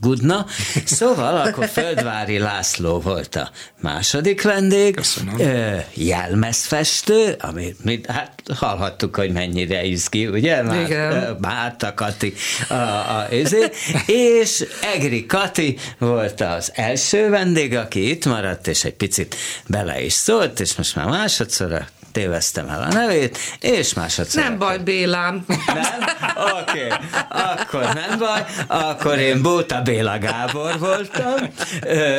haragudna. 0.00 0.46
Szóval 0.84 1.36
akkor 1.36 1.66
Földvári 1.78 2.38
László 2.38 3.00
volt 3.00 3.36
a 3.36 3.50
második 3.80 4.42
vendég. 4.42 4.94
Köszönöm. 4.94 5.38
Ö, 5.38 5.76
jelmezfestő, 5.94 7.36
amit 7.38 7.84
mi, 7.84 8.00
hát 8.08 8.32
hallhattuk, 8.56 9.16
hogy 9.16 9.32
mennyire 9.32 9.84
izgi, 9.84 10.26
ugye? 10.26 10.62
Már, 10.62 10.80
Igen. 10.80 11.36
Márta 11.40 11.94
Kati, 11.94 12.32
a, 12.68 12.74
a, 12.74 13.26
ezért, 13.30 13.74
és 14.06 14.64
Egri 14.94 15.26
Kati 15.26 15.78
volt 15.98 16.40
az 16.40 16.72
első 16.74 17.28
vendég, 17.28 17.74
aki 17.74 18.10
itt 18.10 18.24
maradt, 18.24 18.66
és 18.66 18.84
egy 18.84 18.94
picit 18.94 19.36
bele 19.66 20.00
is 20.02 20.12
szólt, 20.12 20.60
és 20.60 20.76
most 20.76 20.96
már 20.96 21.06
másodszor 21.06 21.72
téveztem 22.18 22.68
el 22.68 22.82
a 22.82 22.92
nevét, 22.92 23.38
és 23.60 23.94
másodszor. 23.94 24.42
Nem 24.42 24.58
baj, 24.58 24.78
Bélám. 24.78 25.44
Nem? 25.66 25.84
Oké, 26.60 26.86
okay. 26.86 26.98
akkor 27.28 27.94
nem 27.94 28.18
baj, 28.18 28.44
akkor 28.66 29.18
én 29.18 29.42
Bóta 29.42 29.82
Béla 29.82 30.18
Gábor 30.18 30.78
voltam. 30.78 31.34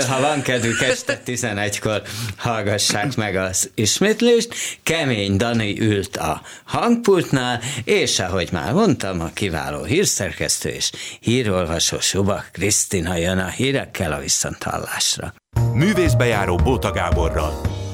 Ha 0.10 0.20
van 0.20 0.42
kedvük, 0.42 0.82
este 0.82 1.22
11-kor 1.26 2.02
hallgassák 2.38 3.16
meg 3.16 3.36
az 3.36 3.70
ismétlést. 3.76 4.54
Kemény 4.84 5.38
Dani 5.38 5.82
ült 5.82 6.18
a 6.18 6.42
hangpultnál, 6.64 7.62
és 7.84 8.20
ahogy 8.20 8.50
már 8.52 8.74
mondtam, 8.74 9.22
a 9.22 9.30
kiváló 9.34 9.84
hírszerkesztő 9.84 10.70
és 10.70 10.92
hírolvasó 11.20 12.00
Suba 12.00 12.44
Krisztina 12.52 13.16
jön 13.16 13.38
a 13.38 13.48
hírekkel 13.48 14.12
a 14.12 14.20
viszonthallásra. 14.20 15.34
Művészbejáró 15.74 16.56
Bóta 16.56 16.92
Gáborral. 16.92 17.88